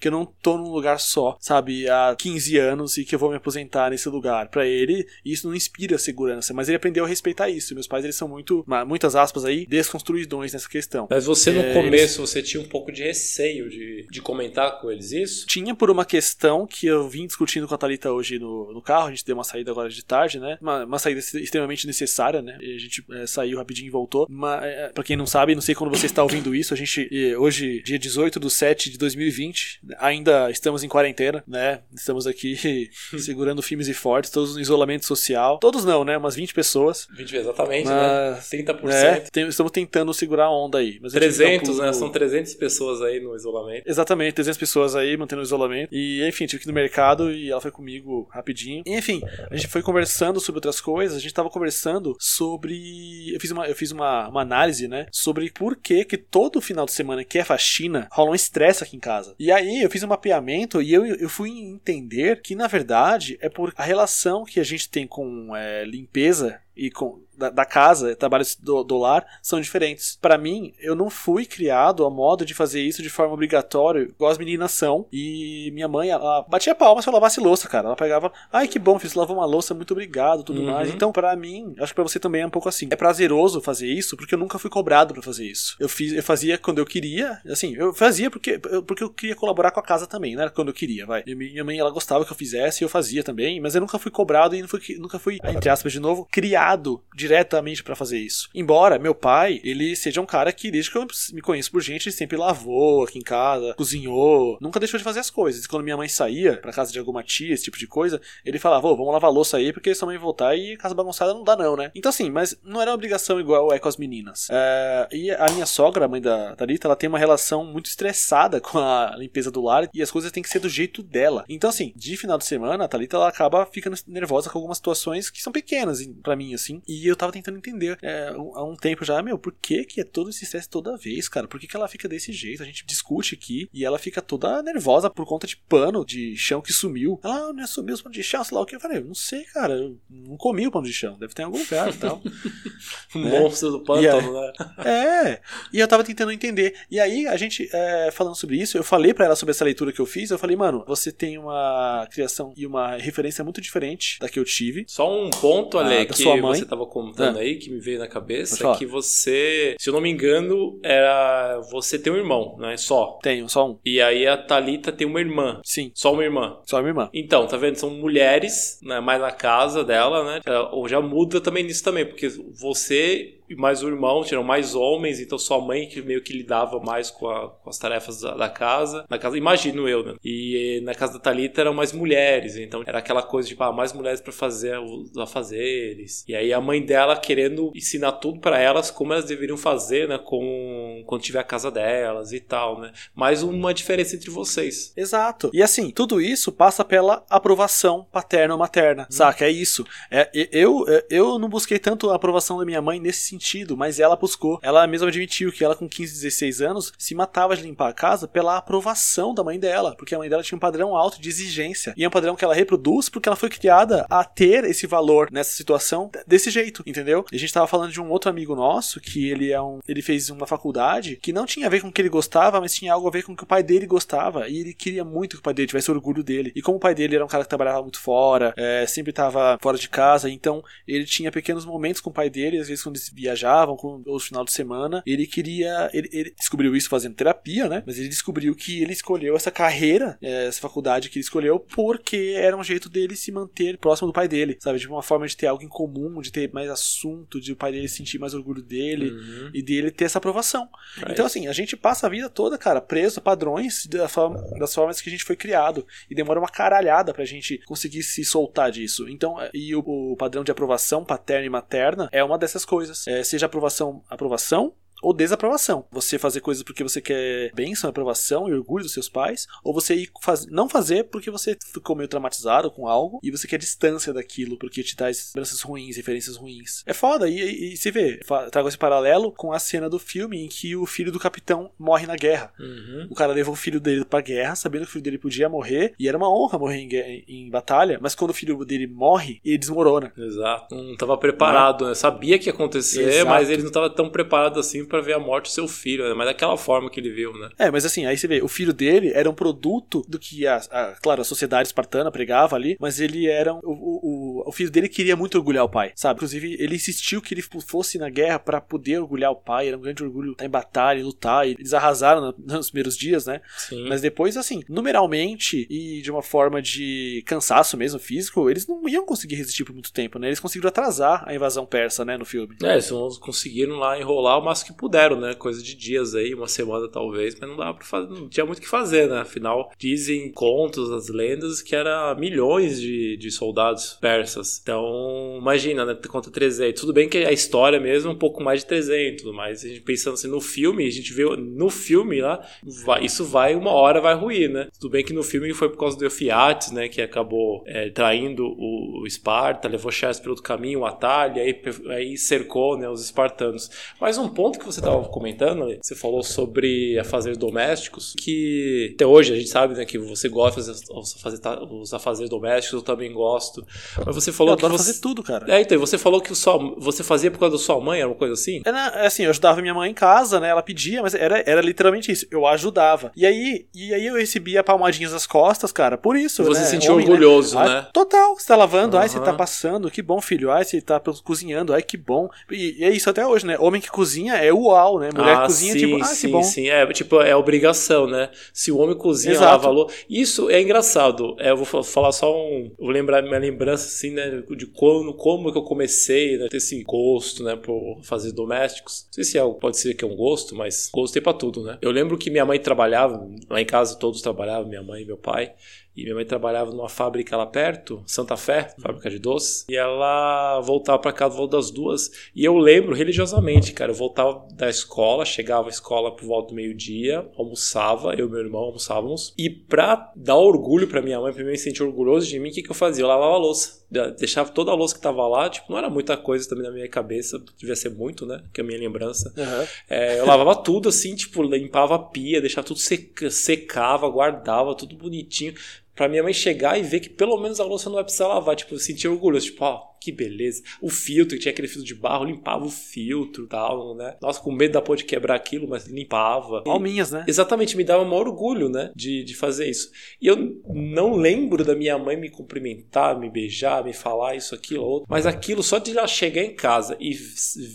que 0.00 0.08
eu 0.08 0.12
não 0.12 0.26
tô 0.26 0.56
num 0.56 0.70
lugar 0.70 0.98
só, 0.98 1.36
sabe, 1.40 1.88
há 1.88 2.14
15 2.18 2.58
anos 2.58 2.96
e 2.96 3.04
que 3.04 3.14
eu 3.14 3.18
vou 3.18 3.30
me 3.30 3.36
aposentar 3.36 3.90
nesse 3.90 4.08
lugar. 4.08 4.48
Para 4.48 4.66
ele, 4.66 5.06
isso 5.24 5.46
não 5.46 5.54
inspira 5.54 5.98
segurança, 5.98 6.54
mas 6.54 6.68
ele 6.68 6.76
aprendeu 6.76 7.04
a 7.04 7.08
respeitar 7.08 7.48
isso. 7.48 7.74
Meus 7.74 7.86
pais, 7.86 8.04
eles 8.04 8.16
são 8.16 8.28
muito, 8.28 8.64
muitas 8.86 9.14
aspas 9.16 9.44
aí, 9.44 9.66
desconstruidões 9.66 10.52
nessa 10.52 10.68
questão. 10.68 11.06
Mas 11.10 11.26
você 11.26 11.52
no 11.52 11.60
é, 11.60 11.74
começo, 11.74 12.20
eles... 12.20 12.30
você 12.30 12.42
tinha 12.42 12.62
um 12.62 12.68
pouco 12.68 12.92
de 12.92 13.02
receio 13.02 13.68
de, 13.68 14.06
de 14.10 14.20
comentar 14.20 14.80
com 14.80 14.90
eles 14.90 15.12
isso? 15.12 15.46
Tinha 15.46 15.74
por 15.74 15.90
uma 15.90 16.04
questão 16.04 16.66
que 16.66 16.86
eu 16.86 17.08
vim 17.08 17.26
discutindo 17.26 17.66
com 17.66 17.74
a 17.74 17.78
Thalita 17.78 18.12
hoje 18.12 18.38
no, 18.38 18.72
no 18.72 18.82
carro, 18.82 19.08
a 19.08 19.10
gente 19.10 19.24
deu 19.24 19.36
uma 19.36 19.44
saída 19.44 19.70
agora 19.70 19.88
de 19.88 20.04
tarde, 20.04 20.38
né? 20.38 20.58
Uma, 20.60 20.84
uma 20.84 20.98
saída 20.98 21.20
extremamente 21.20 21.86
necessária, 21.86 22.42
né? 22.42 22.58
E 22.60 22.76
a 22.76 22.78
gente 22.78 23.04
é, 23.12 23.26
saiu 23.26 23.58
rapidinho 23.58 23.88
e 23.88 23.90
voltou. 23.90 24.26
Mas, 24.28 24.64
é, 24.64 24.88
pra 24.88 25.04
quem 25.04 25.16
não 25.16 25.26
sabe, 25.26 25.54
não 25.54 25.62
sei 25.62 25.74
quando 25.74 25.96
você 25.96 26.06
está 26.06 26.22
ouvindo 26.22 26.54
isso, 26.54 26.72
a 26.72 26.76
gente, 26.76 27.08
hoje, 27.38 27.82
dia 27.82 27.98
18 27.98 28.40
de 28.40 28.50
7 28.50 28.90
de 28.90 28.98
2020, 29.26 29.80
ainda 29.98 30.50
estamos 30.50 30.82
em 30.82 30.88
quarentena, 30.88 31.42
né? 31.46 31.80
Estamos 31.94 32.26
aqui 32.26 32.56
segurando 33.18 33.62
filmes 33.62 33.88
e 33.88 33.94
fortes, 33.94 34.30
todos 34.30 34.54
no 34.54 34.60
isolamento 34.60 35.04
social. 35.04 35.58
Todos 35.58 35.84
não, 35.84 36.04
né? 36.04 36.16
Umas 36.16 36.34
20 36.36 36.54
pessoas. 36.54 37.06
20 37.16 37.36
exatamente, 37.36 37.88
né? 37.88 37.94
mas, 38.34 38.50
né? 38.52 38.58
30%. 38.58 38.92
É, 38.92 39.20
tem, 39.30 39.48
estamos 39.48 39.72
tentando 39.72 40.12
segurar 40.14 40.46
a 40.46 40.50
onda 40.50 40.78
aí. 40.78 40.98
Mas 41.00 41.12
300, 41.12 41.78
né? 41.78 41.92
São 41.92 42.10
300 42.10 42.54
pessoas 42.54 43.02
aí 43.02 43.20
no 43.20 43.34
isolamento. 43.34 43.82
Exatamente, 43.86 44.34
300 44.34 44.58
pessoas 44.58 44.94
aí 44.94 45.16
mantendo 45.16 45.42
o 45.42 45.44
isolamento. 45.44 45.88
E, 45.92 46.26
enfim, 46.26 46.46
tive 46.46 46.62
que 46.62 46.68
ir 46.68 46.70
no 46.70 46.74
mercado 46.74 47.32
e 47.32 47.50
ela 47.50 47.60
foi 47.60 47.70
comigo 47.70 48.28
rapidinho. 48.32 48.82
E, 48.86 48.96
enfim, 48.96 49.20
a 49.50 49.54
gente 49.54 49.68
foi 49.68 49.82
conversando 49.82 50.40
sobre 50.40 50.58
outras 50.58 50.80
coisas. 50.80 51.16
A 51.16 51.20
gente 51.20 51.34
tava 51.34 51.50
conversando 51.50 52.16
sobre. 52.18 53.32
Eu 53.34 53.40
fiz 53.40 53.50
uma, 53.50 53.66
eu 53.66 53.74
fiz 53.74 53.90
uma, 53.90 54.28
uma 54.28 54.42
análise, 54.42 54.88
né? 54.88 55.06
Sobre 55.10 55.50
por 55.50 55.76
que 55.76 56.04
que 56.04 56.16
todo 56.16 56.60
final 56.60 56.86
de 56.86 56.92
semana 56.92 57.24
que 57.24 57.38
é 57.38 57.44
faxina 57.44 58.08
rola 58.12 58.30
um 58.30 58.34
estresse 58.34 58.84
aqui 58.84 58.96
em 58.96 59.00
casa. 59.00 59.15
E 59.38 59.50
aí 59.50 59.82
eu 59.82 59.90
fiz 59.90 60.02
um 60.02 60.08
mapeamento 60.08 60.80
e 60.82 60.92
eu, 60.92 61.04
eu 61.04 61.28
fui 61.28 61.50
entender 61.50 62.40
que, 62.42 62.54
na 62.54 62.66
verdade, 62.66 63.38
é 63.40 63.48
por 63.48 63.72
a 63.76 63.84
relação 63.84 64.44
que 64.44 64.60
a 64.60 64.64
gente 64.64 64.88
tem 64.88 65.06
com 65.06 65.54
é, 65.54 65.84
limpeza 65.84 66.60
e 66.76 66.90
com 66.90 67.20
da, 67.36 67.50
da 67.50 67.64
casa, 67.64 68.16
trabalhos 68.16 68.56
do, 68.56 68.82
do 68.82 68.98
lar, 68.98 69.26
são 69.42 69.60
diferentes. 69.60 70.18
Para 70.20 70.38
mim, 70.38 70.74
eu 70.80 70.94
não 70.94 71.10
fui 71.10 71.44
criado 71.44 72.04
a 72.04 72.10
modo 72.10 72.44
de 72.44 72.54
fazer 72.54 72.80
isso 72.82 73.02
de 73.02 73.10
forma 73.10 73.34
obrigatória, 73.34 74.02
igual 74.02 74.30
as 74.30 74.38
meninas 74.38 74.72
são. 74.72 75.06
E 75.12 75.70
minha 75.72 75.88
mãe, 75.88 76.10
ela 76.10 76.44
batia 76.48 76.74
palmas 76.74 77.04
se 77.04 77.08
eu 77.08 77.14
lavasse 77.14 77.40
louça, 77.40 77.68
cara. 77.68 77.88
Ela 77.88 77.96
pegava, 77.96 78.32
ai 78.52 78.68
que 78.68 78.78
bom, 78.78 78.98
fiz 78.98 79.14
lavou 79.14 79.36
uma 79.36 79.46
louça, 79.46 79.74
muito 79.74 79.92
obrigado, 79.92 80.42
tudo 80.42 80.60
uhum. 80.60 80.72
mais. 80.72 80.90
Então, 80.90 81.12
para 81.12 81.34
mim, 81.36 81.74
acho 81.78 81.92
que 81.92 81.94
pra 81.94 82.04
você 82.04 82.18
também 82.18 82.42
é 82.42 82.46
um 82.46 82.50
pouco 82.50 82.68
assim. 82.68 82.88
É 82.90 82.96
prazeroso 82.96 83.60
fazer 83.60 83.88
isso 83.88 84.16
porque 84.16 84.34
eu 84.34 84.38
nunca 84.38 84.58
fui 84.58 84.70
cobrado 84.70 85.14
para 85.14 85.22
fazer 85.22 85.46
isso. 85.46 85.76
Eu 85.78 85.88
fiz, 85.88 86.12
eu 86.12 86.22
fazia 86.22 86.58
quando 86.58 86.78
eu 86.78 86.86
queria, 86.86 87.40
assim, 87.48 87.74
eu 87.74 87.92
fazia 87.92 88.30
porque, 88.30 88.58
porque 88.86 89.04
eu 89.04 89.10
queria 89.10 89.34
colaborar 89.34 89.70
com 89.70 89.80
a 89.80 89.82
casa 89.82 90.06
também, 90.06 90.36
né? 90.36 90.48
Quando 90.48 90.68
eu 90.68 90.74
queria, 90.74 91.06
vai. 91.06 91.22
E 91.26 91.34
minha 91.34 91.64
mãe, 91.64 91.78
ela 91.78 91.90
gostava 91.90 92.24
que 92.24 92.32
eu 92.32 92.36
fizesse 92.36 92.82
e 92.82 92.84
eu 92.84 92.88
fazia 92.88 93.22
também, 93.22 93.60
mas 93.60 93.74
eu 93.74 93.80
nunca 93.80 93.98
fui 93.98 94.10
cobrado 94.10 94.54
e 94.54 94.60
não 94.60 94.68
fui, 94.68 94.80
nunca 94.98 95.18
fui, 95.18 95.38
entre 95.44 95.68
aspas 95.68 95.92
de 95.92 96.00
novo, 96.00 96.26
criado 96.30 97.02
diretamente 97.26 97.82
para 97.82 97.96
fazer 97.96 98.18
isso. 98.18 98.48
Embora 98.54 98.98
meu 98.98 99.14
pai, 99.14 99.60
ele 99.64 99.96
seja 99.96 100.20
um 100.20 100.26
cara 100.26 100.52
que 100.52 100.70
desde 100.70 100.90
que 100.90 100.96
eu 100.96 101.06
me 101.32 101.40
conheço 101.40 101.70
por 101.70 101.82
gente, 101.82 102.08
ele 102.08 102.16
sempre 102.16 102.36
lavou 102.36 103.04
aqui 103.04 103.18
em 103.18 103.22
casa, 103.22 103.74
cozinhou, 103.74 104.58
nunca 104.60 104.78
deixou 104.78 104.98
de 104.98 105.04
fazer 105.04 105.20
as 105.20 105.30
coisas. 105.30 105.66
Quando 105.66 105.84
minha 105.84 105.96
mãe 105.96 106.08
saía 106.08 106.56
para 106.56 106.72
casa 106.72 106.92
de 106.92 106.98
alguma 106.98 107.22
tia, 107.22 107.52
esse 107.52 107.64
tipo 107.64 107.78
de 107.78 107.86
coisa, 107.86 108.20
ele 108.44 108.58
falava, 108.58 108.86
oh, 108.86 108.96
vamos 108.96 109.12
lavar 109.12 109.30
louça 109.30 109.56
aí, 109.56 109.72
porque 109.72 109.94
sua 109.94 110.06
mãe 110.06 110.18
voltar 110.18 110.56
e 110.56 110.76
casa 110.76 110.94
bagunçada 110.94 111.34
não 111.34 111.44
dá 111.44 111.56
não, 111.56 111.76
né? 111.76 111.90
Então 111.94 112.10
assim, 112.10 112.30
mas 112.30 112.56
não 112.62 112.80
era 112.80 112.90
uma 112.90 112.96
obrigação 112.96 113.40
igual 113.40 113.72
é 113.72 113.78
com 113.78 113.88
as 113.88 113.96
meninas. 113.96 114.48
É, 114.50 115.08
e 115.12 115.30
a 115.30 115.46
minha 115.52 115.66
sogra, 115.66 116.04
a 116.04 116.08
mãe 116.08 116.20
da 116.20 116.54
Thalita, 116.56 116.86
ela 116.86 116.96
tem 116.96 117.08
uma 117.08 117.18
relação 117.18 117.64
muito 117.64 117.86
estressada 117.86 118.60
com 118.60 118.78
a 118.78 119.14
limpeza 119.16 119.50
do 119.50 119.60
lar 119.60 119.88
e 119.92 120.02
as 120.02 120.10
coisas 120.10 120.30
têm 120.30 120.42
que 120.42 120.48
ser 120.48 120.58
do 120.58 120.68
jeito 120.68 121.02
dela. 121.02 121.44
Então 121.48 121.70
assim, 121.70 121.92
de 121.96 122.16
final 122.16 122.38
de 122.38 122.44
semana, 122.44 122.84
a 122.84 122.88
Thalita 122.88 123.16
ela 123.16 123.28
acaba 123.28 123.66
ficando 123.66 123.96
nervosa 124.06 124.50
com 124.50 124.58
algumas 124.58 124.78
situações 124.78 125.30
que 125.30 125.42
são 125.42 125.52
pequenas 125.52 126.06
para 126.22 126.36
mim, 126.36 126.54
assim. 126.54 126.82
E 126.86 127.06
eu 127.06 127.15
tava 127.16 127.32
tentando 127.32 127.58
entender 127.58 127.98
é, 128.02 128.28
há 128.28 128.64
um 128.64 128.76
tempo 128.76 129.04
já, 129.04 129.22
meu, 129.22 129.38
por 129.38 129.52
que 129.52 129.84
que 129.84 130.00
é 130.00 130.04
todo 130.04 130.30
esse 130.30 130.44
estresse 130.44 130.68
toda 130.68 130.96
vez, 130.96 131.28
cara? 131.28 131.48
Por 131.48 131.58
que 131.60 131.66
que 131.66 131.76
ela 131.76 131.88
fica 131.88 132.08
desse 132.08 132.32
jeito? 132.32 132.62
A 132.62 132.66
gente 132.66 132.84
discute 132.86 133.34
aqui 133.34 133.68
e 133.72 133.84
ela 133.84 133.98
fica 133.98 134.20
toda 134.20 134.62
nervosa 134.62 135.10
por 135.10 135.26
conta 135.26 135.46
de 135.46 135.56
pano 135.56 136.04
de 136.04 136.36
chão 136.36 136.60
que 136.60 136.72
sumiu. 136.72 137.20
Ela, 137.22 137.36
ah, 137.36 137.52
não 137.52 137.62
é 137.62 137.66
sumiu 137.66 137.94
os 137.94 138.02
panos 138.02 138.16
de 138.16 138.22
chão, 138.22 138.42
sei 138.44 138.54
lá 138.54 138.62
o 138.62 138.66
que. 138.66 138.76
Eu 138.76 138.80
falei, 138.80 139.00
não 139.00 139.14
sei, 139.14 139.44
cara, 139.44 139.74
eu 139.74 139.98
não 140.08 140.36
comi 140.36 140.66
o 140.66 140.70
pano 140.70 140.86
de 140.86 140.92
chão, 140.92 141.18
deve 141.18 141.34
ter 141.34 141.42
em 141.42 141.46
algum 141.46 141.58
lugar 141.58 141.90
e 141.90 141.96
tal. 141.96 142.20
né? 143.14 143.40
Monstro 143.40 143.70
do 143.70 143.80
pântano, 143.80 144.32
né? 144.32 144.52
É, 144.84 145.40
e 145.72 145.80
eu 145.80 145.88
tava 145.88 146.04
tentando 146.04 146.32
entender. 146.32 146.74
E 146.90 147.00
aí, 147.00 147.26
a 147.26 147.36
gente, 147.36 147.68
é, 147.72 148.10
falando 148.12 148.36
sobre 148.36 148.56
isso, 148.56 148.76
eu 148.76 148.84
falei 148.84 149.12
para 149.14 149.26
ela 149.26 149.36
sobre 149.36 149.50
essa 149.52 149.64
leitura 149.64 149.92
que 149.92 150.00
eu 150.00 150.06
fiz, 150.06 150.30
eu 150.30 150.38
falei, 150.38 150.56
mano, 150.56 150.84
você 150.86 151.12
tem 151.12 151.38
uma 151.38 152.06
criação 152.10 152.52
e 152.56 152.66
uma 152.66 152.96
referência 152.96 153.42
muito 153.44 153.60
diferente 153.60 154.18
da 154.20 154.28
que 154.28 154.38
eu 154.38 154.44
tive. 154.44 154.84
Só 154.88 155.10
um 155.10 155.30
ponto, 155.30 155.78
Ale, 155.78 155.98
ah, 155.98 156.06
que 156.06 156.14
você 156.14 156.64
tava 156.64 156.86
contando 157.06 157.38
ah. 157.38 157.40
aí, 157.40 157.56
que 157.56 157.70
me 157.70 157.78
veio 157.78 157.98
na 157.98 158.08
cabeça, 158.08 158.68
é 158.68 158.76
que 158.76 158.86
você, 158.86 159.76
se 159.78 159.88
eu 159.88 159.94
não 159.94 160.00
me 160.00 160.10
engano, 160.10 160.78
era 160.82 161.60
você 161.70 161.98
tem 161.98 162.12
um 162.12 162.16
irmão, 162.16 162.56
não 162.58 162.68
é 162.68 162.76
só? 162.76 163.18
Tenho, 163.22 163.48
só 163.48 163.70
um. 163.70 163.78
E 163.84 164.00
aí 164.00 164.26
a 164.26 164.36
Talita 164.36 164.92
tem 164.92 165.06
uma 165.06 165.20
irmã. 165.20 165.60
Sim. 165.64 165.90
Só 165.94 166.12
uma 166.12 166.24
irmã. 166.24 166.58
Só 166.64 166.80
uma 166.80 166.88
irmã. 166.88 167.10
Então, 167.12 167.46
tá 167.46 167.56
vendo? 167.56 167.76
São 167.76 167.90
mulheres, 167.90 168.78
né, 168.82 169.00
mais 169.00 169.20
na 169.20 169.30
casa 169.30 169.84
dela, 169.84 170.24
né? 170.24 170.40
Ou 170.72 170.88
já 170.88 171.00
muda 171.00 171.40
também 171.40 171.64
nisso 171.64 171.84
também, 171.84 172.06
porque 172.06 172.28
você 172.28 173.36
mais 173.54 173.82
o 173.82 173.88
irmão, 173.88 174.24
tinham 174.24 174.42
mais 174.42 174.74
homens, 174.74 175.20
então 175.20 175.38
sua 175.38 175.60
mãe 175.60 175.88
que 175.88 176.02
meio 176.02 176.22
que 176.22 176.32
lidava 176.32 176.80
mais 176.80 177.10
com, 177.10 177.28
a, 177.28 177.48
com 177.50 177.70
as 177.70 177.78
tarefas 177.78 178.20
da, 178.20 178.34
da, 178.34 178.48
casa. 178.48 179.04
Na 179.08 179.18
casa, 179.18 179.36
imagino 179.36 179.88
eu, 179.88 180.04
né? 180.04 180.14
E 180.24 180.80
na 180.84 180.94
casa 180.94 181.14
da 181.14 181.18
Talita 181.18 181.60
eram 181.60 181.74
mais 181.74 181.92
mulheres, 181.92 182.56
então 182.56 182.82
era 182.86 182.98
aquela 182.98 183.22
coisa 183.22 183.46
de 183.46 183.54
tipo, 183.54 183.62
ah, 183.62 183.72
mais 183.72 183.92
mulheres 183.92 184.20
para 184.20 184.32
fazer 184.32 184.78
os 184.78 185.16
afazeres. 185.16 186.24
E 186.26 186.34
aí 186.34 186.52
a 186.52 186.60
mãe 186.60 186.82
dela 186.82 187.16
querendo 187.16 187.70
ensinar 187.74 188.12
tudo 188.12 188.40
para 188.40 188.58
elas 188.58 188.90
como 188.90 189.12
elas 189.12 189.26
deveriam 189.26 189.56
fazer, 189.56 190.08
né, 190.08 190.18
com 190.18 191.02
quando 191.06 191.22
tiver 191.22 191.40
a 191.40 191.44
casa 191.44 191.70
delas 191.70 192.32
e 192.32 192.40
tal, 192.40 192.80
né? 192.80 192.92
Mais 193.14 193.42
uma 193.42 193.72
diferença 193.72 194.16
entre 194.16 194.30
vocês. 194.30 194.92
Exato. 194.96 195.50
E 195.52 195.62
assim, 195.62 195.90
tudo 195.90 196.20
isso 196.20 196.50
passa 196.50 196.84
pela 196.84 197.24
aprovação 197.28 198.06
paterna 198.10 198.54
ou 198.54 198.60
materna, 198.60 199.02
hum. 199.02 199.06
saca? 199.10 199.44
É 199.44 199.50
isso. 199.50 199.84
É, 200.10 200.30
eu, 200.52 200.84
eu 201.10 201.38
não 201.38 201.48
busquei 201.48 201.78
tanto 201.78 202.10
a 202.10 202.16
aprovação 202.16 202.58
da 202.58 202.64
minha 202.64 202.82
mãe 202.82 202.98
nesse 202.98 203.35
sentido, 203.36 203.76
mas 203.76 204.00
ela 204.00 204.16
buscou. 204.16 204.58
Ela 204.62 204.86
mesma 204.86 205.08
admitiu 205.08 205.52
que 205.52 205.62
ela, 205.62 205.76
com 205.76 205.88
15, 205.88 206.14
16 206.14 206.62
anos, 206.62 206.92
se 206.98 207.14
matava 207.14 207.56
de 207.56 207.62
limpar 207.62 207.88
a 207.88 207.92
casa 207.92 208.26
pela 208.26 208.56
aprovação 208.56 209.34
da 209.34 209.44
mãe 209.44 209.58
dela, 209.58 209.94
porque 209.96 210.14
a 210.14 210.18
mãe 210.18 210.28
dela 210.28 210.42
tinha 210.42 210.56
um 210.56 210.60
padrão 210.60 210.96
alto 210.96 211.20
de 211.20 211.28
exigência. 211.28 211.94
E 211.96 212.04
é 212.04 212.08
um 212.08 212.10
padrão 212.10 212.34
que 212.34 212.44
ela 212.44 212.54
reproduz 212.54 213.08
porque 213.08 213.28
ela 213.28 213.36
foi 213.36 213.50
criada 213.50 214.06
a 214.08 214.24
ter 214.24 214.64
esse 214.64 214.86
valor 214.86 215.30
nessa 215.30 215.54
situação 215.54 216.10
desse 216.26 216.50
jeito, 216.50 216.82
entendeu? 216.86 217.24
E 217.30 217.36
a 217.36 217.38
gente 217.38 217.52
tava 217.52 217.66
falando 217.66 217.92
de 217.92 218.00
um 218.00 218.08
outro 218.10 218.30
amigo 218.30 218.54
nosso 218.54 219.00
que 219.00 219.28
ele 219.28 219.52
é 219.52 219.60
um. 219.60 219.78
Ele 219.86 220.02
fez 220.02 220.30
uma 220.30 220.46
faculdade 220.46 221.16
que 221.16 221.32
não 221.32 221.46
tinha 221.46 221.66
a 221.66 221.70
ver 221.70 221.80
com 221.80 221.88
o 221.88 221.92
que 221.92 222.00
ele 222.00 222.08
gostava, 222.08 222.60
mas 222.60 222.74
tinha 222.74 222.92
algo 222.92 223.06
a 223.06 223.10
ver 223.10 223.22
com 223.22 223.32
o 223.32 223.36
que 223.36 223.44
o 223.44 223.46
pai 223.46 223.62
dele 223.62 223.86
gostava. 223.86 224.48
E 224.48 224.58
ele 224.58 224.74
queria 224.74 225.04
muito 225.04 225.36
que 225.36 225.40
o 225.40 225.42
pai 225.42 225.54
dele 225.54 225.68
tivesse 225.68 225.90
orgulho 225.90 226.22
dele. 226.22 226.52
E 226.54 226.62
como 226.62 226.78
o 226.78 226.80
pai 226.80 226.94
dele 226.94 227.16
era 227.16 227.24
um 227.24 227.28
cara 227.28 227.44
que 227.44 227.48
trabalhava 227.48 227.82
muito 227.82 228.00
fora, 228.00 228.54
é, 228.56 228.86
sempre 228.86 229.12
tava 229.12 229.58
fora 229.60 229.76
de 229.76 229.88
casa, 229.88 230.30
então 230.30 230.62
ele 230.86 231.04
tinha 231.04 231.30
pequenos 231.30 231.64
momentos 231.64 232.00
com 232.00 232.10
o 232.10 232.12
pai 232.12 232.30
dele, 232.30 232.58
às 232.58 232.68
vezes 232.68 232.82
quando 232.82 232.96
eles 232.96 233.10
viajavam 233.26 233.76
com 233.76 234.02
os 234.06 234.26
final 234.26 234.44
de 234.44 234.52
semana. 234.52 235.02
Ele 235.06 235.26
queria. 235.26 235.90
Ele, 235.92 236.08
ele, 236.12 236.34
descobriu 236.36 236.74
isso 236.74 236.88
fazendo 236.88 237.14
terapia, 237.14 237.68
né? 237.68 237.82
Mas 237.86 237.98
ele 237.98 238.08
descobriu 238.08 238.54
que 238.54 238.82
ele 238.82 238.92
escolheu 238.92 239.36
essa 239.36 239.50
carreira, 239.50 240.18
é, 240.22 240.46
essa 240.46 240.60
faculdade 240.60 241.08
que 241.08 241.18
ele 241.18 241.24
escolheu, 241.24 241.58
porque 241.58 242.34
era 242.36 242.56
um 242.56 242.64
jeito 242.64 242.88
dele 242.88 243.16
se 243.16 243.32
manter 243.32 243.78
próximo 243.78 244.08
do 244.08 244.12
pai 244.12 244.28
dele, 244.28 244.56
sabe? 244.60 244.78
De 244.78 244.88
uma 244.88 245.02
forma 245.02 245.26
de 245.26 245.36
ter 245.36 245.46
algo 245.46 245.62
em 245.62 245.68
comum, 245.68 246.20
de 246.20 246.30
ter 246.30 246.52
mais 246.52 246.70
assunto, 246.70 247.40
de 247.40 247.52
o 247.52 247.56
pai 247.56 247.72
dele 247.72 247.88
sentir 247.88 248.18
mais 248.18 248.34
orgulho 248.34 248.62
dele 248.62 249.10
uhum. 249.10 249.50
e 249.52 249.62
dele 249.62 249.90
ter 249.90 250.04
essa 250.04 250.18
aprovação. 250.18 250.68
É 251.06 251.12
então, 251.12 251.26
assim, 251.26 251.46
a 251.46 251.52
gente 251.52 251.76
passa 251.76 252.06
a 252.06 252.10
vida 252.10 252.28
toda, 252.28 252.58
cara, 252.58 252.80
preso 252.80 253.18
a 253.18 253.22
padrões 253.22 253.86
da 253.86 254.08
forma, 254.08 254.40
das 254.58 254.74
formas 254.74 255.00
que 255.00 255.08
a 255.08 255.12
gente 255.12 255.24
foi 255.24 255.36
criado. 255.36 255.86
E 256.10 256.14
demora 256.14 256.38
uma 256.38 256.48
caralhada 256.48 257.12
pra 257.12 257.24
gente 257.24 257.58
conseguir 257.66 258.02
se 258.02 258.24
soltar 258.24 258.70
disso. 258.70 259.08
Então, 259.08 259.36
e 259.52 259.74
o, 259.74 259.80
o 259.80 260.16
padrão 260.16 260.44
de 260.44 260.50
aprovação 260.50 261.04
paterna 261.04 261.46
e 261.46 261.50
materna 261.50 262.08
é 262.12 262.22
uma 262.22 262.38
dessas 262.38 262.64
coisas. 262.64 263.06
É, 263.06 263.15
seja 263.24 263.46
aprovação, 263.46 264.02
aprovação 264.08 264.74
ou 265.02 265.12
desaprovação. 265.12 265.86
Você 265.90 266.18
fazer 266.18 266.40
coisas 266.40 266.62
porque 266.62 266.82
você 266.82 267.00
quer 267.00 267.52
bênção, 267.54 267.88
aprovação 267.88 268.48
e 268.48 268.52
orgulho 268.52 268.84
dos 268.84 268.92
seus 268.92 269.08
pais, 269.08 269.46
ou 269.62 269.72
você 269.72 269.94
ir 269.94 270.10
faz... 270.20 270.46
não 270.46 270.68
fazer 270.68 271.04
porque 271.04 271.30
você 271.30 271.56
ficou 271.72 271.96
meio 271.96 272.08
traumatizado 272.08 272.70
com 272.70 272.88
algo 272.88 273.20
e 273.22 273.30
você 273.30 273.46
quer 273.46 273.58
distância 273.58 274.12
daquilo 274.12 274.58
porque 274.58 274.82
te 274.82 274.96
traz 274.96 275.32
lembranças 275.34 275.60
ruins, 275.60 275.96
referências 275.96 276.36
ruins. 276.36 276.82
É 276.86 276.92
foda, 276.92 277.28
e, 277.28 277.38
e, 277.38 277.74
e 277.74 277.76
se 277.76 277.90
vê, 277.90 278.20
trago 278.50 278.68
esse 278.68 278.78
paralelo 278.78 279.32
com 279.32 279.52
a 279.52 279.58
cena 279.58 279.88
do 279.88 279.98
filme 279.98 280.44
em 280.44 280.48
que 280.48 280.76
o 280.76 280.86
filho 280.86 281.12
do 281.12 281.18
capitão 281.18 281.70
morre 281.78 282.06
na 282.06 282.16
guerra. 282.16 282.52
Uhum. 282.58 283.08
O 283.10 283.14
cara 283.14 283.32
levou 283.32 283.54
o 283.54 283.56
filho 283.56 283.80
dele 283.80 284.04
pra 284.04 284.20
guerra, 284.20 284.54
sabendo 284.54 284.82
que 284.82 284.90
o 284.90 284.92
filho 284.92 285.04
dele 285.04 285.18
podia 285.18 285.48
morrer, 285.48 285.94
e 285.98 286.08
era 286.08 286.16
uma 286.16 286.32
honra 286.32 286.58
morrer 286.58 286.78
em, 286.78 286.88
em, 286.94 287.24
em 287.28 287.50
batalha, 287.50 287.98
mas 288.00 288.14
quando 288.14 288.30
o 288.30 288.34
filho 288.34 288.64
dele 288.64 288.86
morre, 288.86 289.40
ele 289.44 289.58
desmorona. 289.58 290.12
Exato. 290.16 290.74
Não 290.74 290.92
estava 290.92 291.16
preparado, 291.18 291.86
né? 291.86 291.94
Sabia 291.94 292.38
que 292.38 292.46
ia 292.46 292.52
acontecer, 292.52 293.08
Exato. 293.08 293.26
mas 293.26 293.50
ele 293.50 293.62
não 293.62 293.68
estava 293.68 293.90
tão 293.90 294.08
preparado 294.08 294.58
assim 294.58 294.85
para 294.86 295.00
ver 295.00 295.14
a 295.14 295.18
morte 295.18 295.46
do 295.46 295.52
seu 295.52 295.68
filho, 295.68 296.08
né? 296.08 296.14
mas 296.14 296.26
daquela 296.26 296.56
forma 296.56 296.90
que 296.90 297.00
ele 297.00 297.10
viu, 297.10 297.32
né? 297.32 297.48
É, 297.58 297.70
mas 297.70 297.84
assim, 297.84 298.06
aí 298.06 298.16
você 298.16 298.26
vê, 298.26 298.42
o 298.42 298.48
filho 298.48 298.72
dele 298.72 299.12
era 299.14 299.28
um 299.28 299.34
produto 299.34 300.04
do 300.08 300.18
que 300.18 300.46
a, 300.46 300.56
a 300.56 300.96
claro, 301.00 301.20
a 301.20 301.24
sociedade 301.24 301.68
espartana 301.68 302.10
pregava 302.10 302.56
ali, 302.56 302.76
mas 302.80 303.00
ele 303.00 303.26
era 303.26 303.54
o, 303.54 303.60
o, 303.62 304.42
o, 304.46 304.52
filho 304.52 304.70
dele 304.70 304.88
queria 304.88 305.16
muito 305.16 305.36
orgulhar 305.36 305.64
o 305.64 305.68
pai, 305.68 305.92
sabe? 305.94 306.18
Inclusive, 306.18 306.56
ele 306.58 306.74
insistiu 306.74 307.20
que 307.20 307.34
ele 307.34 307.42
fosse 307.42 307.98
na 307.98 308.08
guerra 308.08 308.38
para 308.38 308.60
poder 308.60 309.00
orgulhar 309.00 309.30
o 309.30 309.36
pai, 309.36 309.68
era 309.68 309.76
um 309.76 309.80
grande 309.80 310.02
orgulho 310.02 310.32
estar 310.32 310.44
em 310.44 310.50
batalha, 310.50 311.04
lutar, 311.04 311.46
e 311.46 311.52
eles 311.52 311.72
arrasaram 311.72 312.34
nos 312.38 312.70
primeiros 312.70 312.96
dias, 312.96 313.26
né? 313.26 313.40
Sim. 313.56 313.88
Mas 313.88 314.00
depois, 314.00 314.36
assim, 314.36 314.62
numeralmente 314.68 315.66
e 315.70 316.00
de 316.02 316.10
uma 316.10 316.22
forma 316.22 316.60
de 316.60 317.22
cansaço 317.26 317.76
mesmo 317.76 317.98
físico, 317.98 318.48
eles 318.50 318.66
não 318.66 318.88
iam 318.88 319.04
conseguir 319.04 319.36
resistir 319.36 319.64
por 319.64 319.72
muito 319.72 319.92
tempo, 319.92 320.18
né? 320.18 320.28
Eles 320.28 320.40
conseguiram 320.40 320.68
atrasar 320.68 321.24
a 321.26 321.34
invasão 321.34 321.66
persa, 321.66 322.04
né, 322.04 322.16
no 322.16 322.24
filme. 322.24 322.56
É, 322.62 322.72
eles 322.72 322.90
conseguiram 323.18 323.76
lá 323.76 323.98
enrolar 323.98 324.38
o 324.38 324.44
máximo 324.44 324.72
que 324.72 324.75
puderam, 324.76 325.20
né? 325.20 325.34
Coisa 325.34 325.62
de 325.62 325.74
dias 325.74 326.14
aí, 326.14 326.34
uma 326.34 326.48
semana 326.48 326.88
talvez, 326.88 327.36
mas 327.38 327.48
não 327.48 327.56
dava 327.56 327.74
pra 327.74 327.84
fazer, 327.84 328.08
não 328.08 328.28
tinha 328.28 328.44
muito 328.44 328.58
o 328.58 328.62
que 328.62 328.68
fazer, 328.68 329.08
né? 329.08 329.20
Afinal, 329.20 329.72
dizem 329.78 330.30
contos, 330.32 330.90
as 330.90 331.08
lendas, 331.08 331.62
que 331.62 331.74
era 331.74 332.14
milhões 332.14 332.80
de, 332.80 333.16
de 333.16 333.30
soldados 333.30 333.94
persas. 334.00 334.60
Então, 334.62 335.36
imagina, 335.40 335.84
né? 335.84 335.96
Conta 336.08 336.30
300. 336.30 336.80
Tudo 336.80 336.92
bem 336.92 337.08
que 337.08 337.18
a 337.18 337.32
história 337.32 337.80
mesmo 337.80 338.10
é 338.10 338.14
um 338.14 338.18
pouco 338.18 338.42
mais 338.42 338.60
de 338.60 338.66
300, 338.66 339.24
mas 339.32 339.64
a 339.64 339.68
gente 339.68 339.80
pensando 339.80 340.14
assim 340.14 340.28
no 340.28 340.40
filme, 340.40 340.86
a 340.86 340.90
gente 340.90 341.12
vê 341.12 341.24
no 341.36 341.70
filme 341.70 342.20
lá, 342.20 342.46
vai, 342.84 343.04
isso 343.04 343.24
vai, 343.24 343.54
uma 343.54 343.72
hora 343.72 344.00
vai 344.00 344.14
ruir, 344.14 344.50
né? 344.50 344.68
Tudo 344.78 344.90
bem 344.90 345.04
que 345.04 345.12
no 345.12 345.22
filme 345.22 345.52
foi 345.54 345.68
por 345.68 345.78
causa 345.78 345.96
do 345.96 346.04
Eufiates, 346.04 346.70
né? 346.70 346.88
Que 346.88 347.00
acabou 347.00 347.64
é, 347.66 347.90
traindo 347.90 348.46
o, 348.46 349.02
o 349.02 349.06
Esparta, 349.06 349.68
levou 349.68 349.90
Xerxes 349.90 350.20
pelo 350.20 350.32
outro 350.32 350.44
caminho, 350.44 350.80
o 350.80 350.86
atalho, 350.86 351.40
aí, 351.40 351.60
aí 351.90 352.18
cercou 352.18 352.76
né, 352.76 352.88
os 352.88 353.02
espartanos. 353.02 353.70
Mas 354.00 354.18
um 354.18 354.28
ponto 354.28 354.58
que 354.58 354.65
você 354.66 354.80
estava 354.80 355.02
comentando, 355.08 355.76
você 355.80 355.94
falou 355.94 356.22
sobre 356.22 356.98
afazeres 356.98 357.38
domésticos, 357.38 358.14
que 358.18 358.92
até 358.94 359.06
hoje 359.06 359.32
a 359.32 359.36
gente 359.36 359.48
sabe 359.48 359.74
né, 359.74 359.84
que 359.84 359.98
você 359.98 360.28
gosta 360.28 360.60
de 360.60 361.22
fazer 361.22 361.40
os 361.70 361.92
afazeres 361.94 362.28
domésticos, 362.30 362.80
eu 362.80 362.82
também 362.82 363.12
gosto. 363.12 363.66
Mas 364.04 364.14
você 364.14 364.32
falou 364.32 364.52
eu 364.52 364.56
que. 364.56 364.66
Você... 364.66 364.76
fazer 364.76 365.00
tudo, 365.00 365.22
cara. 365.22 365.46
É, 365.52 365.60
então, 365.60 365.78
você 365.78 365.96
falou 365.98 366.20
que 366.20 366.34
sua... 366.34 366.58
você 366.78 367.02
fazia 367.02 367.30
por 367.30 367.38
causa 367.38 367.56
da 367.56 367.62
sua 367.62 367.80
mãe, 367.80 368.00
era 368.00 368.08
uma 368.08 368.16
coisa 368.16 368.34
assim? 368.34 368.62
Era, 368.64 368.88
é 368.88 369.06
assim, 369.06 369.24
eu 369.24 369.30
ajudava 369.30 369.60
minha 369.60 369.74
mãe 369.74 369.90
em 369.90 369.94
casa, 369.94 370.40
né? 370.40 370.48
Ela 370.48 370.62
pedia, 370.62 371.02
mas 371.02 371.14
era, 371.14 371.42
era 371.46 371.60
literalmente 371.60 372.10
isso. 372.10 372.26
Eu 372.30 372.46
ajudava. 372.46 373.12
E 373.16 373.24
aí, 373.24 373.66
e 373.74 373.94
aí 373.94 374.06
eu 374.06 374.16
recebia 374.16 374.62
palmadinhas 374.62 375.12
nas 375.12 375.26
costas, 375.26 375.72
cara, 375.72 375.96
por 375.96 376.16
isso. 376.16 376.44
Você 376.44 376.60
né? 376.60 376.64
se 376.64 376.70
sentiu 376.70 376.94
Homem, 376.94 377.06
né? 377.06 377.12
orgulhoso, 377.12 377.58
né? 377.58 377.68
né? 377.68 377.88
total. 377.92 378.38
Você 378.38 378.46
tá 378.46 378.56
lavando, 378.56 378.96
uhum. 378.96 379.02
ai, 379.02 379.08
você 379.08 379.20
tá 379.20 379.32
passando, 379.32 379.90
que 379.90 380.02
bom, 380.02 380.20
filho. 380.20 380.50
Ai, 380.50 380.64
você 380.64 380.80
tá 380.80 381.00
cozinhando, 381.24 381.72
ai, 381.72 381.82
que 381.82 381.96
bom. 381.96 382.28
E, 382.50 382.76
e 382.80 382.84
é 382.84 382.90
isso 382.90 383.08
até 383.08 383.26
hoje, 383.26 383.46
né? 383.46 383.56
Homem 383.58 383.80
que 383.80 383.90
cozinha 383.90 384.34
é 384.34 384.52
uau, 384.58 384.98
né? 384.98 385.10
Mulher 385.14 385.36
ah, 385.36 385.46
cozinha, 385.46 385.72
sim, 385.72 385.78
tipo, 385.78 385.96
ah, 385.96 386.04
sim, 386.04 386.26
que 386.26 386.32
bom. 386.32 386.42
Sim, 386.42 386.68
é, 386.68 386.86
tipo, 386.92 387.20
é 387.20 387.34
obrigação, 387.34 388.06
né? 388.06 388.30
Se 388.52 388.70
o 388.70 388.78
homem 388.78 388.96
cozinha, 388.96 389.34
Exato. 389.34 389.62
valor. 389.64 389.92
Isso 390.08 390.50
é 390.50 390.60
engraçado. 390.60 391.36
É, 391.38 391.50
eu 391.50 391.56
vou 391.56 391.82
falar 391.82 392.12
só 392.12 392.34
um. 392.34 392.72
Vou 392.78 392.90
lembrar 392.90 393.22
minha 393.22 393.38
lembrança, 393.38 393.86
assim, 393.86 394.10
né? 394.10 394.42
De 394.56 394.66
como, 394.66 395.14
como 395.14 395.52
que 395.52 395.58
eu 395.58 395.62
comecei, 395.62 396.36
né? 396.38 396.48
Ter 396.48 396.58
esse 396.58 396.82
gosto, 396.82 397.42
né? 397.42 397.56
Por 397.56 398.00
fazer 398.02 398.32
domésticos. 398.32 399.06
Não 399.06 399.12
sei 399.12 399.24
se 399.24 399.38
é, 399.38 399.42
pode 399.60 399.78
ser 399.78 399.94
que 399.94 400.04
é 400.04 400.08
um 400.08 400.16
gosto, 400.16 400.54
mas 400.54 400.90
gosto 400.92 401.14
tem 401.14 401.22
pra 401.22 401.32
tudo, 401.32 401.62
né? 401.62 401.78
Eu 401.80 401.90
lembro 401.90 402.18
que 402.18 402.30
minha 402.30 402.44
mãe 402.44 402.58
trabalhava, 402.58 403.28
lá 403.48 403.60
em 403.60 403.66
casa 403.66 403.98
todos 403.98 404.20
trabalhavam, 404.22 404.68
minha 404.68 404.82
mãe 404.82 405.02
e 405.02 405.06
meu 405.06 405.16
pai. 405.16 405.52
E 405.96 406.02
minha 406.02 406.14
mãe 406.14 406.24
trabalhava 406.24 406.70
numa 406.70 406.88
fábrica 406.88 407.36
lá 407.36 407.46
perto, 407.46 408.02
Santa 408.06 408.36
Fé, 408.36 408.74
fábrica 408.78 409.08
de 409.08 409.18
doces. 409.18 409.64
E 409.68 409.76
ela 409.76 410.60
voltava 410.60 410.98
para 410.98 411.12
casa 411.12 411.36
volta 411.36 411.56
das 411.56 411.70
duas. 411.70 412.10
E 412.34 412.44
eu 412.44 412.56
lembro 412.58 412.94
religiosamente, 412.94 413.72
cara. 413.72 413.92
Eu 413.92 413.96
voltava 413.96 414.46
da 414.54 414.68
escola, 414.68 415.24
chegava 415.24 415.68
à 415.68 415.70
escola 415.70 416.14
por 416.14 416.26
volta 416.26 416.48
do 416.50 416.54
meio-dia, 416.54 417.26
almoçava, 417.36 418.14
eu 418.14 418.26
e 418.26 418.30
meu 418.30 418.40
irmão 418.40 418.62
almoçávamos. 418.62 419.32
E 419.38 419.48
pra 419.48 420.12
dar 420.14 420.36
orgulho 420.36 420.86
pra 420.86 421.00
minha 421.00 421.20
mãe, 421.20 421.32
pra 421.32 421.44
me 421.44 421.56
sentir 421.56 421.82
orgulhoso 421.82 422.26
de 422.26 422.38
mim, 422.38 422.50
o 422.50 422.52
que, 422.52 422.62
que 422.62 422.70
eu 422.70 422.74
fazia? 422.74 423.04
Eu 423.04 423.08
lavava 423.08 423.34
a 423.34 423.38
louça 423.38 423.86
deixava 424.18 424.50
toda 424.50 424.70
a 424.70 424.74
louça 424.74 424.94
que 424.94 425.00
tava 425.00 425.26
lá, 425.28 425.48
tipo, 425.48 425.70
não 425.70 425.78
era 425.78 425.88
muita 425.88 426.16
coisa 426.16 426.48
também 426.48 426.64
na 426.64 426.72
minha 426.72 426.88
cabeça, 426.88 427.42
devia 427.56 427.76
ser 427.76 427.90
muito, 427.90 428.26
né? 428.26 428.42
Que 428.52 428.60
é 428.60 428.64
a 428.64 428.66
minha 428.66 428.78
lembrança. 428.78 429.32
Uhum. 429.36 429.66
É, 429.88 430.18
eu 430.18 430.26
lavava 430.26 430.56
tudo 430.56 430.88
assim, 430.88 431.14
tipo, 431.14 431.42
limpava 431.42 431.94
a 431.94 431.98
pia, 431.98 432.40
deixava 432.40 432.66
tudo 432.66 432.80
seca, 432.80 433.30
secava, 433.30 434.08
guardava, 434.08 434.74
tudo 434.74 434.96
bonitinho. 434.96 435.54
Pra 435.96 436.08
minha 436.08 436.22
mãe 436.22 436.32
chegar 436.32 436.78
e 436.78 436.82
ver 436.82 437.00
que 437.00 437.08
pelo 437.08 437.38
menos 437.38 437.58
a 437.58 437.64
louça 437.64 437.88
não 437.88 437.94
vai 437.94 438.04
precisar 438.04 438.28
lavar. 438.28 438.54
Tipo, 438.54 438.74
eu 438.74 438.78
sentia 438.78 439.10
orgulho. 439.10 439.40
Tipo, 439.40 439.64
ó, 439.64 439.95
que 440.06 440.12
beleza. 440.12 440.62
O 440.80 440.88
filtro, 440.88 441.36
que 441.36 441.42
tinha 441.42 441.52
aquele 441.52 441.66
filtro 441.66 441.84
de 441.84 441.94
barro, 441.94 442.24
limpava 442.24 442.64
o 442.64 442.70
filtro 442.70 443.44
e 443.44 443.48
tal, 443.48 443.96
né? 443.96 444.16
Nossa, 444.22 444.40
com 444.40 444.52
medo 444.52 444.72
da 444.72 444.80
porra 444.80 444.98
de 444.98 445.04
quebrar 445.04 445.34
aquilo, 445.34 445.66
mas 445.68 445.86
limpava. 445.86 446.62
Palminhas, 446.62 447.10
né? 447.10 447.24
Exatamente, 447.26 447.76
me 447.76 447.82
dava 447.82 448.04
um 448.04 448.12
orgulho, 448.12 448.68
né? 448.68 448.92
De, 448.94 449.24
de 449.24 449.34
fazer 449.34 449.68
isso. 449.68 449.90
E 450.22 450.28
eu 450.28 450.60
não 450.68 451.16
lembro 451.16 451.64
da 451.64 451.74
minha 451.74 451.98
mãe 451.98 452.16
me 452.16 452.30
cumprimentar, 452.30 453.18
me 453.18 453.28
beijar, 453.28 453.84
me 453.84 453.92
falar 453.92 454.36
isso, 454.36 454.54
aquilo, 454.54 454.84
outro. 454.84 455.08
Mas 455.10 455.26
aquilo, 455.26 455.60
só 455.60 455.78
de 455.78 455.96
ela 455.96 456.06
chegar 456.06 456.42
em 456.42 456.54
casa 456.54 456.96
e 457.00 457.12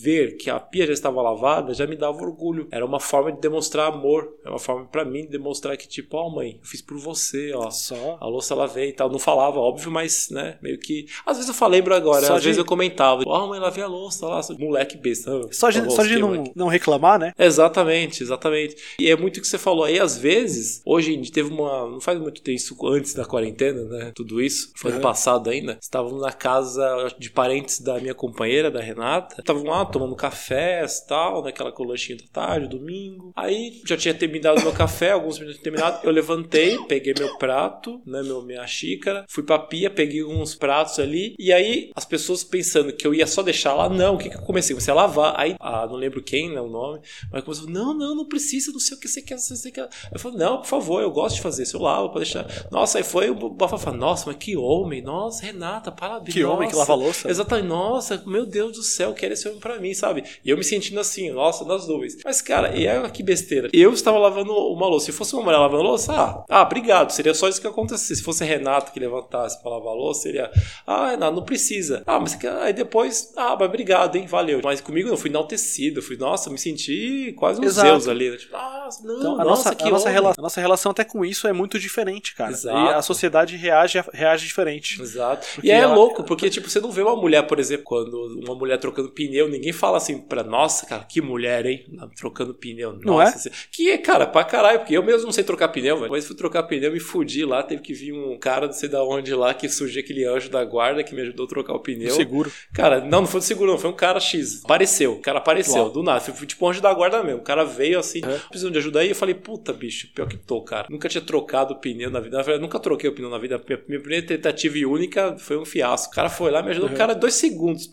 ver 0.01 0.37
que 0.37 0.49
a 0.49 0.57
pia 0.59 0.87
já 0.87 0.93
estava 0.93 1.21
lavada, 1.21 1.73
já 1.73 1.85
me 1.85 1.97
dava 1.97 2.21
orgulho. 2.21 2.69
Era 2.71 2.85
uma 2.85 2.99
forma 2.99 3.33
de 3.33 3.41
demonstrar 3.41 3.91
amor. 3.91 4.37
Era 4.41 4.51
uma 4.51 4.59
forma 4.59 4.85
para 4.85 5.03
mim 5.03 5.23
de 5.23 5.31
demonstrar 5.31 5.75
que, 5.75 5.87
tipo, 5.87 6.15
ó, 6.15 6.27
oh, 6.27 6.29
mãe, 6.29 6.59
eu 6.61 6.65
fiz 6.65 6.81
por 6.81 6.97
você, 6.97 7.51
ó. 7.53 7.69
Só. 7.69 8.17
A 8.21 8.27
louça 8.27 8.55
lavei 8.55 8.89
e 8.89 8.93
tal. 8.93 9.09
Não 9.09 9.19
falava, 9.19 9.59
óbvio, 9.59 9.91
mas, 9.91 10.29
né? 10.29 10.57
Meio 10.61 10.79
que. 10.79 11.07
Às 11.25 11.35
vezes 11.35 11.49
eu 11.49 11.55
falei 11.55 11.81
lembro 11.81 11.95
agora 11.95 12.20
agora. 12.25 12.27
Só 12.27 12.35
Às 12.35 12.41
de... 12.41 12.47
vezes 12.47 12.57
eu 12.57 12.65
comentava, 12.65 13.23
ó, 13.25 13.45
oh, 13.45 13.47
mãe, 13.47 13.59
lavei 13.59 13.83
a 13.83 13.87
louça 13.87 14.25
lá, 14.25 14.41
moleque 14.59 14.97
besta. 14.97 15.31
Só 15.51 15.69
de, 15.69 15.91
só 15.91 16.03
de 16.03 16.17
não, 16.17 16.43
não 16.55 16.67
reclamar, 16.67 17.19
né? 17.19 17.33
Exatamente, 17.37 18.23
exatamente. 18.23 18.75
E 18.99 19.09
é 19.09 19.15
muito 19.15 19.37
o 19.37 19.41
que 19.41 19.47
você 19.47 19.57
falou 19.57 19.83
aí, 19.83 19.99
às 19.99 20.17
vezes, 20.17 20.81
hoje 20.85 21.11
a 21.11 21.13
gente 21.13 21.31
teve 21.31 21.49
uma. 21.49 21.89
Não 21.89 22.01
faz 22.01 22.19
muito 22.19 22.41
tempo 22.41 22.55
isso 22.55 22.75
antes 22.87 23.13
da 23.13 23.25
quarentena, 23.25 23.83
né? 23.83 24.11
Tudo 24.15 24.41
isso. 24.41 24.71
Foi 24.75 24.91
uhum. 24.91 24.97
ano 24.97 25.03
passado 25.03 25.49
ainda. 25.49 25.77
Estávamos 25.81 26.21
na 26.21 26.31
casa 26.31 27.13
de 27.17 27.29
parentes 27.29 27.79
da 27.79 27.99
minha 27.99 28.13
companheira, 28.13 28.69
da 28.69 28.81
Renata. 28.81 29.35
Estavam 29.39 29.63
lá 29.63 29.85
tomando 29.85 30.15
café 30.15 30.85
e 30.85 31.07
tal, 31.07 31.43
naquela 31.43 31.71
com 31.71 31.83
lanchinho 31.83 32.19
da 32.19 32.25
tarde, 32.31 32.67
domingo. 32.67 33.31
Aí 33.35 33.81
já 33.85 33.97
tinha 33.97 34.13
terminado 34.13 34.61
meu 34.61 34.73
café, 34.73 35.11
alguns 35.11 35.39
minutos 35.39 35.61
terminado. 35.61 35.99
Eu 36.03 36.11
levantei, 36.11 36.77
peguei 36.87 37.13
meu 37.17 37.37
prato, 37.37 38.01
né? 38.05 38.21
Meu, 38.21 38.41
minha 38.41 38.65
xícara, 38.67 39.25
fui 39.29 39.43
pra 39.43 39.59
pia, 39.59 39.89
peguei 39.89 40.23
uns 40.23 40.55
pratos 40.55 40.99
ali. 40.99 41.35
E 41.39 41.51
aí 41.51 41.91
as 42.01 42.05
pessoas 42.05 42.43
pensando 42.43 42.91
que 42.91 43.05
eu 43.05 43.13
ia 43.13 43.27
só 43.27 43.43
deixar 43.43 43.73
lá, 43.73 43.87
não, 43.87 44.15
o 44.15 44.17
que, 44.17 44.29
que 44.29 44.35
eu 44.35 44.41
comecei? 44.41 44.75
Comecei 44.75 44.91
a 44.91 44.95
lavar, 44.95 45.39
aí, 45.39 45.55
ah, 45.59 45.85
não 45.85 45.95
lembro 45.95 46.21
quem, 46.21 46.49
né, 46.49 46.59
o 46.59 46.67
nome, 46.67 46.99
mas 47.31 47.43
começou, 47.43 47.69
não, 47.69 47.93
não, 47.93 48.15
não 48.15 48.25
precisa, 48.25 48.71
não 48.71 48.79
sei 48.79 48.97
o 48.97 48.99
que 48.99 49.07
você 49.07 49.21
quer, 49.21 49.37
você 49.37 49.71
quer. 49.71 49.87
Eu 50.11 50.19
falei, 50.19 50.37
não, 50.39 50.57
por 50.57 50.65
favor, 50.65 51.01
eu 51.01 51.11
gosto 51.11 51.35
de 51.35 51.41
fazer 51.41 51.63
isso, 51.63 51.77
eu 51.77 51.81
lavo 51.81 52.09
pra 52.09 52.21
deixar. 52.21 52.47
Nossa, 52.71 52.97
aí 52.97 53.03
foi 53.03 53.29
o 53.29 53.49
Bafafá, 53.49 53.91
nossa, 53.91 54.23
mas 54.25 54.37
que 54.37 54.57
homem, 54.57 55.01
nossa, 55.01 55.45
Renata, 55.45 55.91
parabéns. 55.91 56.33
Que 56.33 56.41
nossa. 56.41 56.55
homem 56.55 56.69
que 56.69 56.75
lava 56.75 56.95
louça. 56.95 57.29
Exatamente, 57.29 57.67
nossa, 57.67 58.23
meu 58.25 58.45
Deus 58.45 58.73
do 58.73 58.83
céu, 58.83 59.13
quer 59.13 59.31
esse 59.31 59.47
homem 59.47 59.59
pra 59.59 59.79
mim, 59.79 59.93
sabe? 59.93 60.23
E 60.43 60.49
eu 60.49 60.57
me 60.57 60.63
sentindo 60.63 60.99
assim, 60.99 61.29
nossa, 61.29 61.63
nas 61.65 61.87
nuvens. 61.87 62.17
Mas, 62.25 62.41
cara, 62.41 62.75
e 62.75 62.87
aí, 62.87 63.11
que 63.11 63.21
besteira. 63.21 63.69
Eu 63.71 63.93
estava 63.93 64.17
lavando 64.17 64.51
uma 64.51 64.87
louça. 64.87 65.07
Se 65.07 65.11
fosse 65.11 65.35
uma 65.35 65.43
mulher 65.43 65.57
lavando 65.57 65.83
louça, 65.83 66.13
ah, 66.13 66.45
ah, 66.49 66.61
obrigado, 66.63 67.11
seria 67.11 67.33
só 67.33 67.47
isso 67.47 67.61
que 67.61 67.67
acontecesse. 67.67 68.15
Se 68.15 68.23
fosse 68.23 68.43
Renata 68.43 68.91
que 68.91 68.99
levantasse 68.99 69.61
pra 69.61 69.71
lavar 69.71 69.93
louça, 69.93 70.23
seria, 70.23 70.51
ah, 70.87 71.11
Renata, 71.11 71.35
não 71.35 71.43
precisa. 71.43 71.90
Ah, 72.05 72.19
mas 72.19 72.37
aí 72.61 72.73
depois, 72.73 73.33
ah, 73.35 73.55
mas 73.57 73.67
obrigado, 73.67 74.15
hein, 74.15 74.25
valeu. 74.27 74.61
Mas 74.63 74.81
comigo 74.81 75.09
não, 75.09 75.17
fui 75.17 75.29
enaltecido, 75.29 76.01
fui, 76.01 76.17
nossa, 76.17 76.49
me 76.49 76.57
senti 76.57 77.33
quase 77.37 77.59
um 77.59 77.63
Exato. 77.63 77.87
Zeus 77.87 78.07
ali. 78.07 78.31
Né? 78.31 78.37
Tipo, 78.37 78.53
nossa, 78.53 79.07
não, 79.07 79.17
então, 79.17 79.33
a 79.33 79.45
nossa, 79.45 79.71
nossa, 79.71 79.87
a 79.87 79.89
nossa, 79.89 80.09
relação, 80.09 80.35
a 80.37 80.41
nossa 80.41 80.61
relação 80.61 80.91
até 80.91 81.03
com 81.03 81.25
isso 81.25 81.47
é 81.47 81.53
muito 81.53 81.79
diferente, 81.79 82.35
cara. 82.35 82.51
Exato. 82.51 82.77
E 82.77 82.93
a 82.93 83.01
sociedade 83.01 83.55
reage, 83.55 84.03
reage 84.13 84.45
diferente. 84.45 85.01
Exato. 85.01 85.47
E 85.63 85.71
é 85.71 85.75
ela... 85.75 85.93
louco, 85.93 86.23
porque, 86.23 86.49
tipo, 86.49 86.69
você 86.69 86.79
não 86.79 86.91
vê 86.91 87.01
uma 87.01 87.15
mulher, 87.15 87.43
por 87.43 87.59
exemplo, 87.59 87.85
quando 87.85 88.39
uma 88.43 88.55
mulher 88.55 88.77
trocando 88.77 89.09
pneu, 89.09 89.49
ninguém 89.49 89.71
fala 89.71 89.97
assim 89.97 90.19
pra, 90.19 90.43
nossa, 90.43 90.85
cara, 90.85 91.03
que 91.03 91.21
mulher, 91.21 91.65
hein, 91.65 91.85
trocando 92.15 92.53
pneu. 92.53 92.93
Nossa, 92.93 93.05
não 93.05 93.21
é? 93.21 93.25
Assim, 93.25 93.49
que, 93.71 93.97
cara, 93.99 94.27
pra 94.27 94.43
caralho, 94.43 94.79
porque 94.79 94.95
eu 94.95 95.03
mesmo 95.03 95.25
não 95.25 95.31
sei 95.31 95.43
trocar 95.43 95.69
pneu, 95.69 95.95
velho. 95.95 96.03
Depois 96.03 96.25
fui 96.25 96.35
trocar 96.35 96.63
pneu, 96.63 96.91
me 96.91 96.99
fudi 96.99 97.45
lá, 97.45 97.63
teve 97.63 97.81
que 97.81 97.93
vir 97.93 98.13
um 98.13 98.37
cara, 98.37 98.67
não 98.67 98.73
sei 98.73 98.89
da 98.89 99.03
onde 99.03 99.33
lá, 99.33 99.53
que 99.53 99.67
surgiu 99.69 100.01
aquele 100.01 100.25
anjo 100.25 100.49
da 100.49 100.63
guarda 100.63 101.03
que 101.03 101.13
me 101.13 101.21
ajudou 101.21 101.45
a 101.45 101.49
trocar 101.49 101.73
o 101.73 101.79
pneu. 101.81 102.13
Seguro. 102.13 102.51
Cara, 102.73 103.01
não, 103.01 103.21
não 103.21 103.27
foi 103.27 103.39
do 103.39 103.43
seguro, 103.43 103.71
não. 103.71 103.77
Foi 103.77 103.89
um 103.89 103.95
cara 103.95 104.19
X. 104.19 104.63
Apareceu. 104.63 105.13
O 105.13 105.21
cara 105.21 105.39
apareceu, 105.39 105.83
Uau. 105.83 105.91
do 105.91 106.03
nada. 106.03 106.19
Foi 106.19 106.47
tipo 106.47 106.65
um 106.65 106.69
anjo 106.69 106.81
da 106.81 106.93
guarda 106.93 107.23
mesmo. 107.23 107.41
O 107.41 107.43
cara 107.43 107.63
veio 107.63 107.99
assim, 107.99 108.21
é. 108.23 108.39
precisando 108.49 108.73
de 108.73 108.79
ajuda 108.79 108.99
aí. 108.99 109.09
Eu 109.09 109.15
falei, 109.15 109.35
puta, 109.35 109.73
bicho, 109.73 110.07
pior 110.13 110.27
que 110.27 110.37
tô, 110.37 110.61
cara. 110.61 110.87
Nunca 110.89 111.09
tinha 111.09 111.21
trocado 111.21 111.73
o 111.73 111.79
pneu 111.79 112.09
na 112.09 112.19
vida. 112.19 112.37
Verdade, 112.37 112.61
nunca 112.61 112.79
troquei 112.79 113.09
o 113.09 113.13
pneu 113.13 113.29
na 113.29 113.37
vida. 113.37 113.61
Minha, 113.67 113.79
minha 113.87 113.99
primeira 113.99 114.25
tentativa 114.25 114.77
e 114.77 114.85
única 114.85 115.37
foi 115.37 115.57
um 115.57 115.65
fiasco. 115.65 116.11
O 116.11 116.15
cara 116.15 116.29
foi 116.29 116.51
lá, 116.51 116.61
me 116.61 116.69
ajudou. 116.71 116.89
Uhum. 116.89 116.95
O 116.95 116.97
cara, 116.97 117.13
dois 117.13 117.33
segundos. 117.33 117.89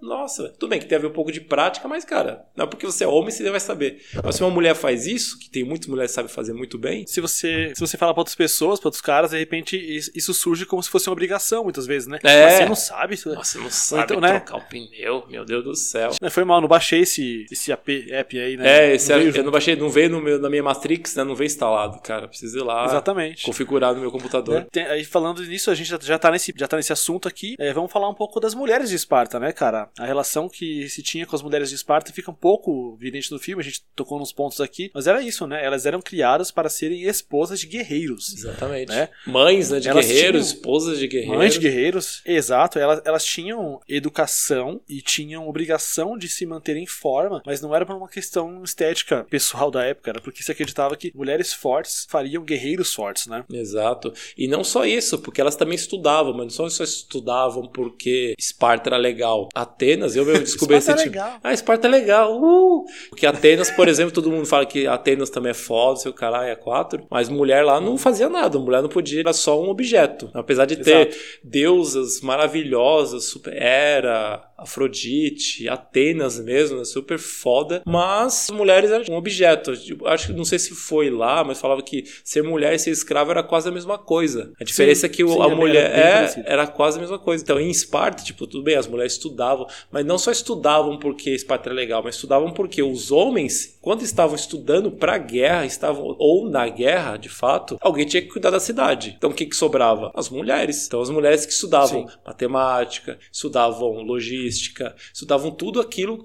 Nossa, 0.00 0.48
tudo 0.58 0.70
bem 0.70 0.80
que 0.80 0.86
teve 0.86 1.06
um 1.06 1.12
pouco 1.12 1.30
de 1.30 1.40
prática, 1.40 1.86
mas, 1.88 2.04
cara, 2.04 2.44
não 2.56 2.64
é 2.64 2.68
porque 2.68 2.86
você 2.86 3.04
é 3.04 3.06
homem, 3.06 3.30
você 3.30 3.48
vai 3.50 3.60
saber. 3.60 4.02
Mas 4.22 4.36
se 4.36 4.42
uma 4.42 4.50
mulher 4.50 4.74
faz 4.74 5.06
isso, 5.06 5.38
que 5.38 5.50
tem 5.50 5.64
muitas 5.64 5.88
mulheres 5.88 6.10
que 6.10 6.16
sabem 6.16 6.30
fazer 6.30 6.52
muito 6.52 6.78
bem. 6.78 7.06
Se 7.06 7.20
você, 7.20 7.72
se 7.74 7.80
você 7.80 7.96
fala 7.96 8.12
pra 8.12 8.20
outras 8.20 8.34
pessoas, 8.34 8.80
pra 8.80 8.88
outros 8.88 9.02
caras, 9.02 9.30
de 9.30 9.38
repente 9.38 9.76
isso 9.76 10.34
surge 10.34 10.66
como 10.66 10.82
se 10.82 10.90
fosse 10.90 11.08
uma 11.08 11.12
obrigação, 11.12 11.64
muitas 11.64 11.86
vezes, 11.86 12.08
né? 12.08 12.18
É. 12.22 12.44
Mas 12.44 12.54
você 12.54 12.64
não 12.66 12.74
sabe. 12.74 13.16
Nossa, 13.30 13.52
você 13.52 13.58
não 13.58 13.70
sabe 13.70 14.02
então, 14.04 14.20
né? 14.20 14.40
trocar 14.40 14.56
o 14.58 14.68
pneu, 14.68 15.24
meu 15.28 15.44
Deus 15.44 15.64
do 15.64 15.74
céu. 15.74 16.10
Foi 16.30 16.44
mal, 16.44 16.60
não 16.60 16.68
baixei 16.68 17.00
esse, 17.00 17.46
esse 17.50 17.72
app, 17.72 18.12
app 18.12 18.38
aí, 18.38 18.56
né? 18.56 18.90
É, 18.90 18.94
esse 18.94 19.12
não 19.12 19.20
eu 19.20 19.44
não 19.44 19.50
baixei, 19.50 19.76
não 19.76 19.90
veio 19.90 20.10
no 20.10 20.20
meu, 20.20 20.38
na 20.38 20.48
minha 20.48 20.62
Matrix, 20.62 21.14
né? 21.16 21.24
Não 21.24 21.34
veio 21.34 21.46
instalado, 21.46 22.00
cara. 22.00 22.28
Preciso 22.28 22.58
ir 22.58 22.62
lá. 22.62 22.84
Exatamente. 22.84 23.44
Configurar 23.44 23.94
no 23.94 24.00
meu 24.00 24.10
computador. 24.10 24.62
É, 24.62 24.66
tem, 24.70 24.84
aí 24.86 25.04
falando 25.04 25.42
nisso, 25.42 25.70
a 25.70 25.74
gente 25.74 25.88
já, 25.88 25.98
já, 26.00 26.18
tá, 26.18 26.30
nesse, 26.30 26.52
já 26.56 26.68
tá 26.68 26.76
nesse 26.76 26.92
assunto 26.92 27.28
aqui. 27.28 27.54
É, 27.58 27.72
vamos 27.72 27.90
falar 27.92 28.08
um 28.08 28.14
pouco 28.14 28.40
das 28.40 28.54
mulheres 28.54 28.90
de 28.90 28.96
Esparta, 28.96 29.38
né, 29.38 29.52
cara? 29.52 29.88
A 29.98 30.06
relação 30.06 30.48
que 30.48 30.88
se 30.88 31.02
tinha 31.02 31.26
com 31.26 31.36
as 31.36 31.42
mulheres 31.42 31.68
de 31.68 31.74
Esparta 31.74 32.12
fica 32.12 32.30
um 32.30 32.34
pouco 32.34 32.96
evidente 33.00 33.30
no 33.30 33.38
filme, 33.38 33.62
a 33.62 33.64
gente 33.64 33.84
tocou 33.94 34.18
nos 34.18 34.32
pontos 34.32 34.60
aqui, 34.60 34.90
mas 34.94 35.06
era 35.06 35.22
isso, 35.22 35.46
né? 35.46 35.64
Elas 35.64 35.86
eram 35.86 36.00
criadas 36.00 36.50
para 36.50 36.68
serem 36.68 37.02
esposas 37.02 37.60
de 37.60 37.66
guerreiros. 37.66 38.32
Exatamente. 38.32 38.88
Né? 38.90 39.08
Mães 39.26 39.70
né, 39.70 39.80
de 39.80 39.88
elas 39.88 40.06
guerreiros, 40.06 40.46
tinham, 40.48 40.58
esposas 40.58 40.98
de 40.98 41.06
guerreiros. 41.06 41.38
Mães 41.38 41.54
de 41.54 41.60
guerreiros, 41.60 42.22
exato. 42.24 42.78
Elas, 42.78 43.02
elas 43.12 43.24
tinham 43.24 43.80
educação 43.88 44.80
e 44.88 45.00
tinham 45.00 45.48
obrigação 45.48 46.16
de 46.16 46.28
se 46.28 46.44
manter 46.46 46.76
em 46.76 46.86
forma, 46.86 47.42
mas 47.46 47.60
não 47.60 47.74
era 47.74 47.86
por 47.86 47.96
uma 47.96 48.08
questão 48.08 48.62
estética 48.64 49.26
pessoal 49.30 49.70
da 49.70 49.84
época, 49.84 50.10
era 50.10 50.20
porque 50.20 50.42
se 50.42 50.50
acreditava 50.50 50.96
que 50.96 51.12
mulheres 51.14 51.52
fortes 51.52 52.06
fariam 52.08 52.42
guerreiros 52.42 52.94
fortes, 52.94 53.26
né? 53.26 53.44
Exato. 53.52 54.12
E 54.36 54.48
não 54.48 54.64
só 54.64 54.84
isso, 54.84 55.18
porque 55.18 55.40
elas 55.40 55.56
também 55.56 55.74
estudavam, 55.74 56.32
mas 56.32 56.58
não 56.58 56.70
só 56.70 56.84
estudavam 56.84 57.66
porque 57.66 58.34
Esparta 58.38 58.90
era 58.90 58.96
legal. 58.96 59.48
Atenas, 59.54 60.16
eu 60.16 60.24
mesmo 60.24 60.44
descobri 60.44 60.76
esse 60.76 60.92
tipo. 60.94 61.10
Legal. 61.10 61.38
Ah, 61.42 61.52
Esparta 61.52 61.86
é 61.86 61.90
legal. 61.90 62.40
Uh! 62.40 62.84
Porque 63.10 63.26
Atenas, 63.26 63.70
por 63.70 63.88
exemplo, 63.88 64.12
todo 64.12 64.30
mundo 64.30 64.46
fala 64.46 64.66
que 64.66 64.86
Atenas 64.86 65.30
também 65.30 65.50
é 65.50 65.54
foda, 65.54 66.00
seu 66.00 66.12
caralho 66.12 66.48
é 66.48 66.56
quatro, 66.56 67.06
mas 67.10 67.28
mulher 67.28 67.64
lá 67.64 67.80
não 67.80 67.98
fazia 67.98 68.28
nada, 68.28 68.58
mulher 68.58 68.82
não 68.82 68.88
podia, 68.88 69.20
era 69.20 69.32
só 69.32 69.60
um 69.60 69.68
objeto. 69.68 70.30
Apesar 70.34 70.66
de 70.66 70.76
ter 70.76 71.08
Exato. 71.08 71.16
deusas 71.42 72.20
maravilhosas, 72.20 72.62
super, 73.06 73.52
era 73.56 74.51
Afrodite, 74.62 75.68
Atenas 75.68 76.38
mesmo, 76.38 76.78
né? 76.78 76.84
super 76.84 77.18
foda, 77.18 77.82
mas 77.84 78.50
as 78.50 78.50
mulheres 78.50 78.90
eram 78.90 79.04
um 79.10 79.16
objeto. 79.16 79.76
Tipo, 79.76 80.06
acho 80.06 80.28
que 80.28 80.32
não 80.32 80.44
sei 80.44 80.58
se 80.58 80.74
foi 80.74 81.10
lá, 81.10 81.44
mas 81.44 81.60
falava 81.60 81.82
que 81.82 82.04
ser 82.24 82.42
mulher 82.42 82.74
e 82.74 82.78
ser 82.78 82.90
escravo 82.90 83.30
era 83.30 83.42
quase 83.42 83.68
a 83.68 83.72
mesma 83.72 83.98
coisa. 83.98 84.52
A 84.60 84.64
diferença 84.64 85.02
sim, 85.02 85.06
é 85.06 85.08
que 85.08 85.26
sim, 85.26 85.42
a 85.42 85.48
mulher 85.48 85.90
era, 85.90 86.26
é, 86.26 86.44
era 86.46 86.66
quase 86.66 86.98
a 86.98 87.00
mesma 87.00 87.18
coisa. 87.18 87.42
Então, 87.42 87.60
em 87.60 87.70
Esparta, 87.70 88.22
tipo, 88.22 88.46
tudo 88.46 88.62
bem, 88.62 88.76
as 88.76 88.86
mulheres 88.86 89.12
estudavam, 89.12 89.66
mas 89.90 90.04
não 90.04 90.18
só 90.18 90.30
estudavam 90.30 90.98
porque 90.98 91.30
Esparta 91.30 91.68
era 91.68 91.74
legal, 91.74 92.02
mas 92.02 92.14
estudavam 92.14 92.52
porque 92.52 92.82
os 92.82 93.10
homens, 93.10 93.78
quando 93.80 94.02
estavam 94.02 94.36
estudando 94.36 94.90
para 94.90 95.14
a 95.14 95.18
guerra, 95.18 95.66
estavam 95.66 96.16
ou 96.18 96.48
na 96.48 96.68
guerra, 96.68 97.16
de 97.16 97.28
fato, 97.28 97.76
alguém 97.80 98.06
tinha 98.06 98.22
que 98.22 98.28
cuidar 98.28 98.50
da 98.50 98.60
cidade. 98.60 99.14
Então, 99.16 99.30
o 99.30 99.34
que, 99.34 99.46
que 99.46 99.56
sobrava? 99.56 100.10
As 100.14 100.28
mulheres. 100.28 100.86
Então, 100.86 101.00
as 101.00 101.10
mulheres 101.10 101.44
que 101.46 101.52
estudavam 101.52 102.08
sim. 102.08 102.14
matemática, 102.24 103.18
estudavam 103.30 104.02
logística 104.02 104.51
logística, 104.52 104.94
estudavam 105.12 105.50
tudo 105.50 105.80
aquilo, 105.80 106.24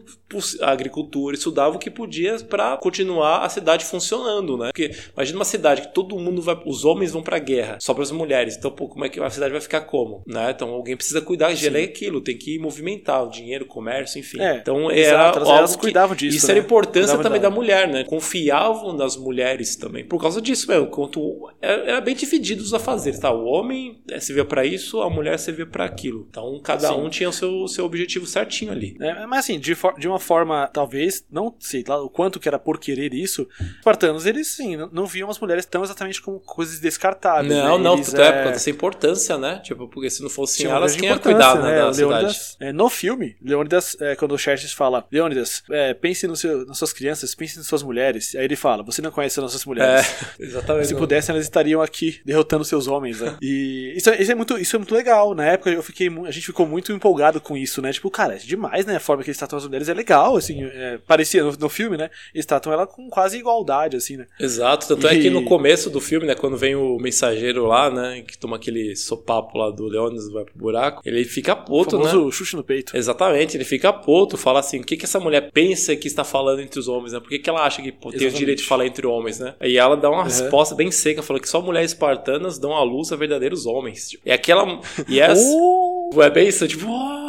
a 0.62 0.72
agricultura, 0.72 1.36
estudavam 1.36 1.78
o 1.78 1.80
que 1.80 1.90
podia 1.90 2.38
para 2.40 2.78
continuar 2.78 3.46
a 3.46 3.50
cidade 3.50 3.86
funcionando, 3.86 4.58
né? 4.58 4.68
Porque 4.68 4.92
imagina 5.14 5.40
uma 5.40 5.46
cidade 5.46 5.82
que 5.84 5.94
todo 5.94 6.18
mundo 6.20 6.42
vai, 6.42 6.60
os 6.66 6.84
homens 6.84 7.12
vão 7.12 7.24
para 7.24 7.40
guerra, 7.40 7.78
só 7.80 7.94
para 7.94 8.04
as 8.04 8.12
mulheres. 8.12 8.58
Então, 8.58 8.70
pô, 8.70 8.88
como 8.88 9.06
é 9.06 9.10
que 9.10 9.20
a 9.20 9.30
cidade 9.30 9.52
vai 9.52 9.62
ficar 9.62 9.82
como, 9.82 10.24
né? 10.28 10.52
Então, 10.52 10.70
alguém 10.70 10.98
precisa 10.98 11.22
cuidar, 11.22 11.54
gerar 11.56 11.80
aquilo, 11.80 12.20
tem 12.20 12.38
que 12.38 12.60
movimentar 12.60 13.24
o 13.24 13.30
dinheiro, 13.30 13.66
o 13.66 13.68
comércio, 13.68 14.20
enfim. 14.20 14.42
É, 14.42 14.58
então, 14.58 14.92
era 14.92 15.00
exato, 15.00 15.40
elas, 15.40 15.50
elas 15.50 15.76
cuidavam 15.76 16.16
disso. 16.16 16.38
Isso 16.38 16.48
né? 16.48 16.54
era 16.54 16.62
a 16.62 16.64
importância 16.64 17.18
também 17.20 17.40
da 17.40 17.50
mulher, 17.50 17.88
né? 17.88 18.04
Confiavam 18.04 18.94
nas 18.94 19.16
mulheres 19.16 19.76
também. 19.76 20.04
Por 20.04 20.22
causa 20.22 20.42
disso 20.42 20.68
mesmo, 20.68 20.88
quanto 20.88 21.50
era, 21.62 21.84
era 21.84 22.02
bem 22.02 22.16
dividido 22.16 22.62
os 22.62 22.74
afazeres, 22.74 23.20
tá? 23.20 23.32
O 23.32 23.46
homem 23.46 24.02
é, 24.10 24.20
se 24.20 24.34
vê 24.34 24.44
para 24.44 24.66
isso, 24.66 25.02
a 25.02 25.10
mulher 25.10 25.40
se 25.40 25.52
vê 25.52 25.66
para 25.66 25.86
aquilo. 25.86 26.28
Então, 26.30 26.60
cada 26.62 26.90
Sim. 26.90 26.96
um 26.96 27.10
tinha 27.10 27.30
o 27.30 27.34
seu, 27.34 27.68
seu 27.68 27.86
objetivo 27.86 28.17
certinho 28.26 28.72
ali. 28.72 28.96
É, 29.00 29.26
mas 29.26 29.40
assim, 29.40 29.60
de, 29.60 29.76
de 29.98 30.08
uma 30.08 30.20
forma, 30.20 30.68
talvez, 30.74 31.26
não 31.32 31.54
sei 31.60 31.84
lá 31.88 32.02
o 32.02 32.10
quanto 32.10 32.40
que 32.40 32.48
era 32.48 32.58
por 32.58 32.80
querer 32.80 33.14
isso, 33.14 33.48
os 33.60 33.68
espartanos, 33.78 34.26
eles 34.26 34.48
sim, 34.48 34.76
não, 34.76 34.90
não 34.92 35.06
viam 35.06 35.30
as 35.30 35.40
mulheres 35.40 35.66
tão 35.66 35.84
exatamente 35.84 36.22
como 36.22 36.40
coisas 36.40 36.80
descartáveis. 36.80 37.54
Não, 37.54 37.78
né? 37.78 37.84
não, 37.84 37.94
eles, 37.94 38.08
tudo 38.08 38.22
é, 38.22 38.32
por 38.32 38.38
causa 38.38 38.52
dessa 38.52 38.70
importância, 38.70 39.38
né? 39.38 39.60
Tipo, 39.64 39.88
porque 39.88 40.10
se 40.10 40.22
não 40.22 40.30
fossem 40.30 40.68
elas, 40.68 40.96
quem 40.96 41.10
ia 41.10 41.20
cuidar 41.20 41.56
né, 41.56 41.78
da 41.78 41.90
Leônidas, 41.90 42.38
cidade? 42.38 42.58
É, 42.60 42.74
no 42.74 42.90
filme, 42.90 43.36
Leônidas, 43.42 43.98
é, 44.00 44.16
quando 44.16 44.34
o 44.34 44.38
Xerxes 44.38 44.74
fala, 44.74 45.06
Leônidas, 45.12 45.64
é, 45.70 45.94
pense 45.94 46.28
no 46.28 46.36
seu, 46.36 46.66
nas 46.66 46.78
suas 46.78 46.94
crianças, 46.94 47.34
pense 47.36 47.58
nas 47.58 47.68
suas 47.68 47.84
mulheres. 47.84 48.36
Aí 48.36 48.46
ele 48.46 48.56
fala, 48.56 48.84
você 48.84 49.02
não 49.02 49.12
conhece 49.12 49.40
as 49.40 49.44
nossas 49.44 49.66
mulheres. 49.66 50.06
É, 50.40 50.44
exatamente. 50.44 50.88
Se 50.88 50.96
pudessem, 50.96 51.34
elas 51.34 51.46
estariam 51.46 51.82
aqui 51.82 52.22
derrotando 52.26 52.64
seus 52.64 52.88
homens, 52.88 53.22
né? 53.22 53.38
E 53.42 53.94
isso, 53.96 54.10
é, 54.10 54.22
isso, 54.22 54.32
é 54.32 54.36
muito, 54.36 54.58
isso 54.58 54.76
é 54.76 54.80
muito 54.80 54.94
legal. 54.94 55.34
Na 55.34 55.46
época 55.46 55.70
eu 55.70 55.84
fiquei, 55.84 56.08
a 56.26 56.32
gente 56.32 56.46
ficou 56.46 56.66
muito 56.66 56.92
empolgado 56.92 57.40
com 57.42 57.58
isso, 57.58 57.82
né? 57.82 57.92
Tipo, 57.98 58.12
cara, 58.12 58.36
é 58.36 58.38
demais, 58.38 58.86
né? 58.86 58.98
A 58.98 59.00
forma 59.00 59.24
que 59.24 59.30
eles 59.32 59.40
tratam 59.40 59.58
as 59.58 59.66
mulheres 59.66 59.90
é 59.90 59.94
legal, 59.94 60.38
assim, 60.38 60.64
é, 60.64 61.00
parecia 61.08 61.44
no, 61.44 61.52
no, 61.52 61.68
filme, 61.68 61.98
né? 61.98 62.12
Eles 62.32 62.46
tratam 62.46 62.72
ela 62.72 62.86
com 62.86 63.10
quase 63.10 63.40
igualdade, 63.40 63.98
assim, 63.98 64.18
né? 64.18 64.28
Exato, 64.40 64.88
tanto 64.88 65.08
e... 65.08 65.18
é 65.18 65.20
que 65.20 65.32
no 65.32 65.44
começo 65.46 65.90
do 65.90 66.00
filme, 66.00 66.28
né, 66.28 66.36
quando 66.36 66.56
vem 66.56 66.76
o 66.76 67.00
mensageiro 67.00 67.66
lá, 67.66 67.90
né, 67.90 68.22
que 68.22 68.38
toma 68.38 68.58
aquele 68.58 68.96
sopapo 68.96 69.58
lá 69.58 69.72
do 69.72 69.88
Leonis 69.88 70.30
vai 70.32 70.46
pro 70.46 70.54
buraco, 70.56 71.02
ele 71.04 71.26
fica 71.26 71.56
puto, 71.56 71.98
o 71.98 72.04
né? 72.04 72.14
O 72.14 72.32
chute 72.32 72.56
no 72.56 72.64
peito. 72.64 72.96
Exatamente, 72.96 73.58
ele 73.58 73.66
fica 73.66 73.92
puto, 73.92 74.38
fala 74.38 74.60
assim, 74.60 74.80
o 74.80 74.84
que 74.84 74.96
que 74.96 75.06
essa 75.06 75.20
mulher 75.20 75.50
pensa 75.52 75.96
que 75.96 76.06
está 76.06 76.24
falando 76.24 76.60
entre 76.62 76.80
os 76.80 76.88
homens, 76.88 77.14
né? 77.14 77.20
Por 77.20 77.30
que, 77.30 77.40
que 77.40 77.50
ela 77.50 77.66
acha 77.66 77.82
que 77.82 77.92
pô, 77.92 78.12
tem 78.12 78.28
o 78.28 78.32
direito 78.32 78.60
de 78.60 78.66
falar 78.66 78.86
entre 78.86 79.08
homens, 79.08 79.40
né? 79.40 79.56
E 79.60 79.76
ela 79.76 79.98
dá 79.98 80.08
uma 80.08 80.20
uhum. 80.20 80.24
resposta 80.24 80.76
bem 80.76 80.92
seca, 80.92 81.24
falou 81.24 81.42
que 81.42 81.50
só 81.50 81.60
mulheres 81.64 81.94
espartanas 81.94 82.60
dão 82.60 82.74
a 82.74 82.84
luz 82.84 83.12
a 83.12 83.16
verdadeiros 83.16 83.66
homens. 83.66 84.10
Tipo, 84.10 84.22
é 84.24 84.34
aquela... 84.34 84.80
E 85.08 85.18
essa... 85.20 85.42
Uh! 85.42 86.22
É 86.22 86.30
bem 86.30 86.48
isso, 86.48 86.68
tipo... 86.68 86.86
Oh! 86.88 87.27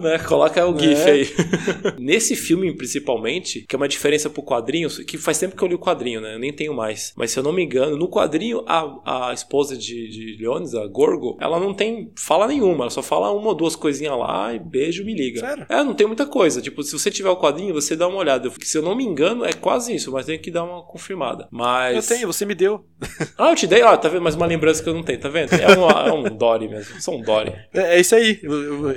Né? 0.00 0.18
Coloca 0.18 0.66
o 0.66 0.78
gif 0.78 1.08
é. 1.08 1.10
aí. 1.12 1.28
Nesse 1.98 2.36
filme, 2.36 2.74
principalmente, 2.76 3.64
que 3.68 3.74
é 3.74 3.78
uma 3.78 3.88
diferença 3.88 4.28
pro 4.30 4.42
quadrinho, 4.42 4.88
que 5.04 5.18
faz 5.18 5.38
tempo 5.38 5.56
que 5.56 5.62
eu 5.62 5.68
li 5.68 5.74
o 5.74 5.78
quadrinho, 5.78 6.20
né? 6.20 6.34
Eu 6.34 6.38
nem 6.38 6.52
tenho 6.52 6.74
mais. 6.74 7.12
Mas 7.16 7.30
se 7.30 7.38
eu 7.38 7.42
não 7.42 7.52
me 7.52 7.62
engano, 7.62 7.96
no 7.96 8.08
quadrinho, 8.08 8.62
a, 8.66 9.28
a 9.30 9.34
esposa 9.34 9.76
de, 9.76 10.08
de 10.08 10.36
Leones, 10.40 10.74
a 10.74 10.86
Gorgo, 10.86 11.36
ela 11.40 11.58
não 11.58 11.74
tem 11.74 12.12
fala 12.16 12.46
nenhuma. 12.46 12.84
Ela 12.84 12.90
só 12.90 13.02
fala 13.02 13.32
uma 13.32 13.48
ou 13.48 13.54
duas 13.54 13.76
coisinhas 13.76 14.18
lá 14.18 14.52
e 14.54 14.58
beijo, 14.58 15.04
me 15.04 15.14
liga. 15.14 15.40
Sério? 15.40 15.66
É, 15.68 15.82
não 15.82 15.94
tem 15.94 16.06
muita 16.06 16.26
coisa. 16.26 16.60
Tipo, 16.60 16.82
se 16.82 16.92
você 16.92 17.10
tiver 17.10 17.30
o 17.30 17.36
quadrinho, 17.36 17.74
você 17.74 17.96
dá 17.96 18.08
uma 18.08 18.18
olhada. 18.18 18.50
Se 18.62 18.78
eu 18.78 18.82
não 18.82 18.94
me 18.94 19.04
engano, 19.04 19.44
é 19.44 19.52
quase 19.52 19.94
isso, 19.94 20.12
mas 20.12 20.26
tem 20.26 20.38
que 20.38 20.50
dar 20.50 20.64
uma 20.64 20.82
confirmada. 20.82 21.48
Mas. 21.50 22.10
Eu 22.10 22.16
tenho, 22.16 22.26
você 22.26 22.44
me 22.44 22.54
deu. 22.54 22.84
ah, 23.38 23.50
eu 23.50 23.56
te 23.56 23.66
dei? 23.66 23.82
Ah, 23.82 23.96
tá 23.96 24.08
vendo? 24.08 24.22
Mas 24.22 24.34
uma 24.34 24.46
lembrança 24.46 24.82
que 24.82 24.88
eu 24.88 24.94
não 24.94 25.02
tenho, 25.02 25.20
tá 25.20 25.28
vendo? 25.28 25.52
É 25.54 25.78
um, 25.78 25.88
é 25.88 26.12
um 26.12 26.36
Dory 26.36 26.68
mesmo. 26.68 27.00
Sou 27.00 27.18
um 27.18 27.22
Dory. 27.22 27.52
É, 27.72 27.96
é 27.96 28.00
isso 28.00 28.14
aí. 28.14 28.40